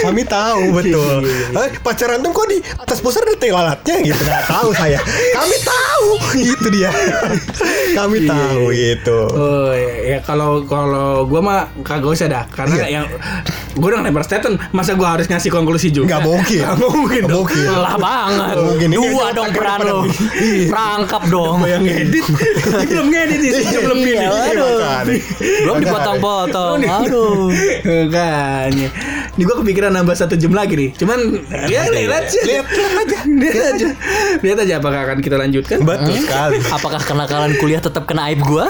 kami 0.00 0.22
tahu 0.24 0.62
betul 0.72 1.20
Eh, 1.52 1.70
pacaran 1.78 2.18
tuh 2.18 2.30
kok 2.30 2.46
di 2.46 2.58
atas 2.58 2.98
poster 2.98 3.20
ada 3.20 3.34
tai 3.34 3.50
lalatnya 3.50 3.96
gitu 4.02 4.16
nggak 4.18 4.44
tahu 4.46 4.68
saya 4.72 4.98
kami 5.30 5.56
tahu 5.60 6.08
itu 6.38 6.66
dia 6.70 6.90
kami 7.92 8.24
tahu 8.24 8.62
gitu 8.70 9.18
Oh 9.30 9.72
ya, 9.74 10.18
kalau 10.20 10.64
kalau 10.64 11.24
gua 11.24 11.40
mah 11.40 11.60
kagak 11.82 12.10
usah 12.10 12.26
dah 12.26 12.44
karena 12.46 12.72
Iya. 12.72 12.86
yang 12.92 13.06
gua 13.74 13.88
udah 13.88 13.98
ngelempar 14.00 14.22
statement 14.22 14.56
masa 14.70 14.94
gua 14.94 15.14
harus 15.14 15.26
ngasih 15.26 15.50
konklusi 15.50 15.90
juga 15.90 16.06
nggak 16.10 16.22
mungkin 16.24 16.60
Nggak 16.60 16.78
mungkin 16.78 17.20
Nggak 17.20 17.26
dong. 17.26 17.38
mungkin 17.38 17.64
Lelah 17.66 17.96
banget. 17.96 18.54
Gini. 18.78 18.94
Dua 18.96 19.26
dong 19.30 19.48
peran 19.50 19.78
lo. 19.82 19.98
Rangkap 20.66 21.22
dong. 21.26 21.58
yang 21.64 21.82
Ini 21.82 22.20
belum 22.90 23.06
ngedit 23.08 23.38
nih 23.40 23.50
belum 23.80 23.98
Iya, 24.00 24.06
ngedit 24.06 24.52
aduh. 24.54 24.76
makanya. 24.76 25.16
Belum 25.40 25.76
dipotong-potong. 25.80 26.78
Aduh. 26.82 27.48
Makanya 27.84 28.88
Ini 29.30 29.42
gue 29.46 29.56
kepikiran 29.62 29.94
nambah 29.94 30.12
satu 30.12 30.34
jam 30.36 30.52
lagi 30.52 30.74
nih. 30.76 30.90
Cuman 30.98 31.18
Ya 31.70 31.86
lihat 31.88 32.28
aja. 32.28 32.40
Lihat 32.44 32.66
aja. 32.68 33.18
Lihat 33.24 33.64
aja. 33.72 33.88
Lihat 34.42 34.58
aja 34.66 34.74
apakah 34.76 35.00
akan 35.06 35.18
kita 35.22 35.36
lanjutkan. 35.38 35.80
Betul 35.80 36.16
sekali. 36.18 36.58
Apakah 36.76 37.00
kenakalan 37.00 37.56
kuliah 37.56 37.80
tetap 37.80 38.04
kena 38.04 38.28
aib 38.28 38.42
gua? 38.42 38.66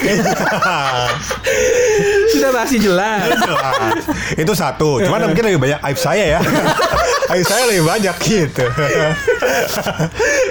Sudah 2.31 2.51
pasti 2.55 2.79
jelas. 2.79 3.35
Jelas. 3.35 4.05
itu 4.37 4.53
satu. 4.53 5.03
Cuman 5.03 5.27
mungkin 5.27 5.45
lebih 5.49 5.61
banyak 5.61 5.81
aib 5.83 5.99
saya 5.99 6.39
ya. 6.39 6.41
Aib 7.31 7.43
saya 7.43 7.67
lebih 7.67 7.83
banyak 7.83 8.15
gitu 8.23 8.65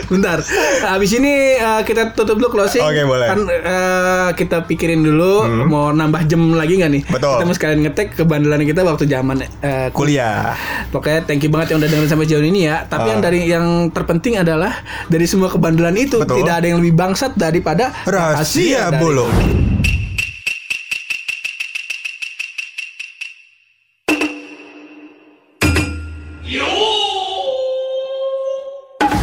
Bentar 0.07 0.39
Habis 0.83 1.11
ini 1.13 1.33
eh, 1.55 1.81
kita 1.83 2.13
tutup 2.13 2.35
dulu 2.35 2.49
closing 2.51 2.81
Oke, 2.81 3.03
boleh. 3.03 3.27
Kan 3.27 3.39
eh, 3.45 4.29
kita 4.33 4.63
pikirin 4.63 4.99
dulu 4.99 5.45
Mau 5.65 5.89
nambah 5.89 6.25
jam 6.25 6.53
lagi 6.53 6.77
nggak 6.77 6.91
nih 6.91 7.03
Betul. 7.05 7.35
Kita 7.35 7.43
mau 7.43 7.53
sekalian 7.53 7.79
ngetek 7.83 8.07
kebandelan 8.15 8.63
kita 8.63 8.81
waktu 8.81 9.05
zaman 9.05 9.37
eh, 9.59 9.89
kuliah 9.91 10.55
Pokoknya 10.89 11.21
thank 11.23 11.41
you 11.41 11.49
banget 11.49 11.73
yang 11.73 11.79
udah 11.79 11.89
dengerin 11.89 12.09
sampai 12.09 12.25
jauh 12.25 12.41
ini 12.41 12.65
ya. 12.65 12.83
Tapi 12.83 13.01
Ah. 13.01 13.07
yang 13.09 13.21
dari 13.21 13.41
yang 13.43 13.65
terpenting 13.89 14.35
adalah 14.35 14.69
dari 15.07 15.23
semua 15.23 15.47
kebandelan 15.47 15.95
itu 15.95 16.19
Betul. 16.19 16.43
tidak 16.43 16.61
ada 16.61 16.67
yang 16.67 16.77
lebih 16.77 16.93
bangsat 16.93 17.33
daripada 17.33 17.89
rahasia 18.03 18.89
dari- 18.89 18.99
bulu 18.99 19.25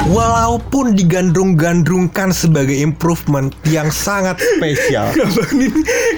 Walaupun 0.06 0.94
digandrung-gandrungkan 0.94 2.30
sebagai 2.30 2.78
improvement 2.78 3.50
yang 3.66 3.90
sangat 3.90 4.38
spesial. 4.38 5.10
Ini 5.56 5.66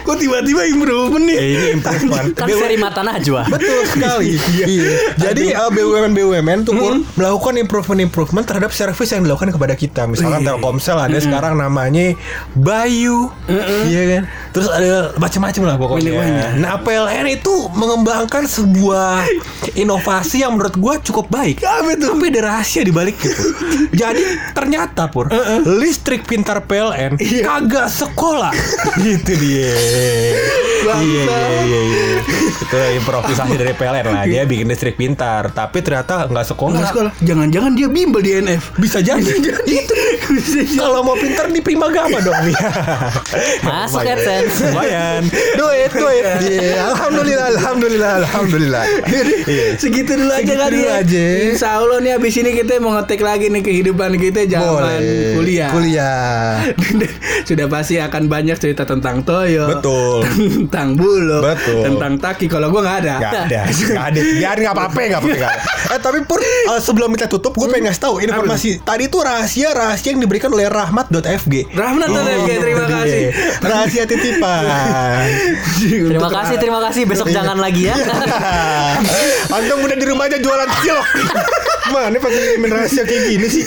kok 0.05 0.20
tiba-tiba 0.20 0.68
improvement 0.68 1.24
nih? 1.24 1.36
Eh, 1.41 1.49
ini 1.57 1.66
improvement. 1.80 2.28
Kan 2.36 2.53
seri 2.53 2.76
mata 2.76 3.01
najwa. 3.01 3.49
Betul 3.55 3.80
sekali. 3.89 4.36
iya. 4.68 4.93
Jadi 5.16 5.57
uh, 5.57 5.72
BUMN 5.72 6.12
BUMN 6.12 6.59
tuh 6.68 6.76
Pur, 6.76 7.01
melakukan 7.16 7.55
improvement 7.57 8.01
improvement 8.05 8.45
terhadap 8.45 8.76
service 8.76 9.09
yang 9.09 9.24
dilakukan 9.24 9.57
kepada 9.57 9.72
kita. 9.72 10.05
Misalkan 10.05 10.45
Telkomsel 10.45 11.01
ada 11.01 11.16
sekarang 11.16 11.57
namanya 11.57 12.12
Bayu, 12.53 13.32
iya 13.89 14.03
kan. 14.20 14.22
Terus 14.53 14.68
ada 14.68 15.16
macam-macam 15.16 15.62
lah 15.64 15.76
pokoknya. 15.80 16.12
Banyak-banyak. 16.12 16.51
Nah 16.61 16.74
PLN 16.84 17.26
itu 17.41 17.55
mengembangkan 17.72 18.45
sebuah 18.45 19.24
inovasi 19.76 20.45
yang 20.45 20.57
menurut 20.57 20.76
gua 20.76 20.95
cukup 21.01 21.32
baik. 21.32 21.64
Tapi 21.64 21.97
ada 21.97 22.41
rahasia 22.45 22.84
di 22.84 22.93
balik 22.93 23.16
Jadi 23.92 24.22
ternyata 24.52 25.08
Pur, 25.08 25.30
listrik 25.78 26.24
pintar 26.24 26.64
PLN 26.64 27.16
kagak 27.18 27.88
sekolah. 27.88 28.52
gitu 29.04 29.32
dia. 29.38 29.72
Bangsa. 30.78 31.02
Iya 31.02 31.24
iya 31.66 31.80
iya 31.80 31.80
iya. 31.82 32.18
Itu 32.58 32.76
improvisasi 33.02 33.54
dari 33.56 33.72
PLN 33.74 34.04
lah. 34.06 34.24
Dia 34.24 34.42
bikin 34.46 34.66
listrik 34.68 34.94
pintar, 34.94 35.50
tapi 35.50 35.82
ternyata 35.82 36.28
nggak 36.28 36.46
sekolah. 36.46 36.78
Nggak 36.78 36.90
sekolah. 36.94 37.12
Jangan-jangan 37.22 37.72
dia 37.74 37.88
bimbel 37.90 38.22
di 38.22 38.32
NF. 38.38 38.78
Bisa 38.78 39.02
jadi. 39.02 39.22
Itu 39.66 39.94
bisa 40.30 40.62
jadi. 40.68 40.78
Kalau 40.78 41.02
mau 41.02 41.16
pintar 41.18 41.50
di 41.50 41.60
Primagama 41.60 42.18
dong 42.22 42.38
nih. 42.46 42.56
Masuk 43.62 44.00
Lumayan. 44.02 44.16
AdSense. 44.18 44.56
Lumayan. 44.70 45.22
Duit, 45.58 45.90
duit. 45.92 46.24
Iya, 46.48 46.94
alhamdulillah, 46.94 47.46
alhamdulillah, 47.58 48.12
alhamdulillah. 48.24 48.84
Iya. 49.48 49.66
Segitu 49.76 50.14
dulu 50.14 50.32
aja 50.32 50.54
kali 50.54 50.78
ya. 50.86 51.02
aja. 51.02 51.24
Insya 51.52 51.68
Allah 51.78 51.98
nih 51.98 52.12
abis 52.16 52.34
ini 52.38 52.50
kita 52.54 52.78
mau 52.78 52.94
ngetek 52.94 53.20
lagi 53.20 53.50
nih 53.50 53.62
kehidupan 53.68 54.16
kita 54.16 54.48
zaman 54.48 54.64
Boleh. 54.96 55.36
kuliah. 55.36 55.70
Kuliah. 55.70 56.56
Sudah 57.48 57.66
pasti 57.68 58.00
akan 58.00 58.32
banyak 58.32 58.56
cerita 58.56 58.88
tentang 58.88 59.20
Toyo. 59.20 59.68
Betul. 59.76 60.24
tentang 60.64 60.96
Bulog. 60.96 61.44
Betul. 61.44 61.84
Tentang 61.84 62.12
Taki. 62.16 62.46
Kalau 62.48 62.72
gua 62.72 62.80
nggak 62.80 62.98
ada. 63.04 63.14
Gak 63.20 63.32
ada, 63.48 63.60
gak 63.68 64.04
ada. 64.12 64.20
Biar 64.40 64.56
nggak 64.56 64.74
apa-apa, 64.74 64.98
nggak 64.98 65.20
apa-apa. 65.20 65.36
nggak. 65.36 65.56
Eh 65.88 66.00
tapi 66.00 66.18
pur 66.24 66.40
eh, 66.40 66.80
sebelum 66.80 67.12
kita 67.16 67.28
tutup, 67.28 67.56
gue 67.56 67.68
pengen 67.68 67.88
ngasih 67.88 68.02
tahu 68.02 68.14
informasi. 68.24 68.70
Tadi 68.84 69.08
itu 69.08 69.18
rahasia 69.20 69.72
rahasia 69.72 70.12
yang 70.12 70.20
diberikan 70.20 70.52
oleh 70.52 70.68
Rahmat.fg. 70.68 71.54
Rahmat 71.72 72.08
Rahmat.fg, 72.08 72.50
terima 72.60 72.84
itu 72.84 72.88
dia. 72.88 72.96
kasih. 72.96 73.24
Rahasia 73.64 74.04
titipan. 74.08 74.62
Terima 75.80 76.30
kasih, 76.32 76.54
terima 76.60 76.80
kasih. 76.84 77.02
Besok 77.08 77.28
jangan 77.32 77.56
lagi 77.56 77.88
ya. 77.88 77.96
Antum 79.48 79.80
udah 79.80 79.96
di 79.96 80.06
rumah 80.08 80.28
aja 80.28 80.38
jualan 80.40 80.68
cilok. 80.84 81.06
Mana 81.94 82.20
pakai 82.20 82.60
rahasia 82.68 83.02
kayak 83.08 83.22
gini 83.32 83.46
sih? 83.48 83.57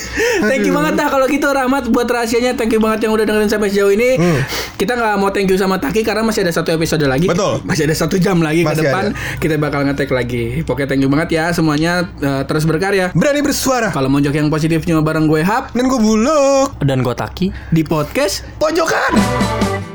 Thank 0.50 0.68
you 0.68 0.74
banget 0.74 0.94
dah 0.98 1.08
kalau 1.08 1.26
gitu 1.28 1.48
Rahmat 1.48 1.90
buat 1.92 2.08
rahasianya. 2.08 2.56
Thank 2.56 2.76
you 2.76 2.82
banget 2.82 3.08
yang 3.08 3.14
udah 3.16 3.26
dengerin 3.28 3.50
sampai 3.52 3.70
sejauh 3.70 3.92
ini. 3.94 4.18
Kita 4.76 4.98
nggak 4.98 5.16
mau 5.22 5.30
thank 5.30 5.50
you 5.50 5.58
sama 5.60 5.78
Taki 5.78 6.02
karena 6.02 6.26
masih 6.26 6.48
ada 6.48 6.54
satu 6.54 6.74
episode 6.74 7.04
lagi. 7.06 7.30
Betul. 7.30 7.62
Masih 7.64 7.86
ada 7.86 7.96
satu 7.96 8.16
jam 8.18 8.40
lagi 8.42 8.66
ke 8.66 8.72
Masih 8.72 8.84
depan. 8.88 9.04
Kita 9.38 9.56
bakal 9.62 9.86
ngetek 9.86 10.10
lagi. 10.12 10.66
Pokoknya 10.66 10.88
thank 10.96 11.04
you 11.04 11.10
banget 11.12 11.30
ya 11.38 11.46
semuanya 11.54 12.08
eh, 12.20 12.44
terus 12.48 12.66
berkarya. 12.66 13.14
Berani 13.14 13.42
bersuara. 13.44 13.94
Kalau 13.94 14.08
mau 14.10 14.24
jok 14.24 14.34
yang 14.34 14.50
positif 14.50 14.84
cuma 14.88 15.04
bareng 15.04 15.30
gue 15.30 15.42
Hap 15.44 15.74
Dan 15.76 15.88
gue 15.90 16.00
buluk. 16.00 16.78
Dan 16.82 17.06
gue 17.06 17.16
Taki. 17.16 17.48
di 17.72 17.84
podcast 17.86 18.48
Pojokan. 18.58 19.91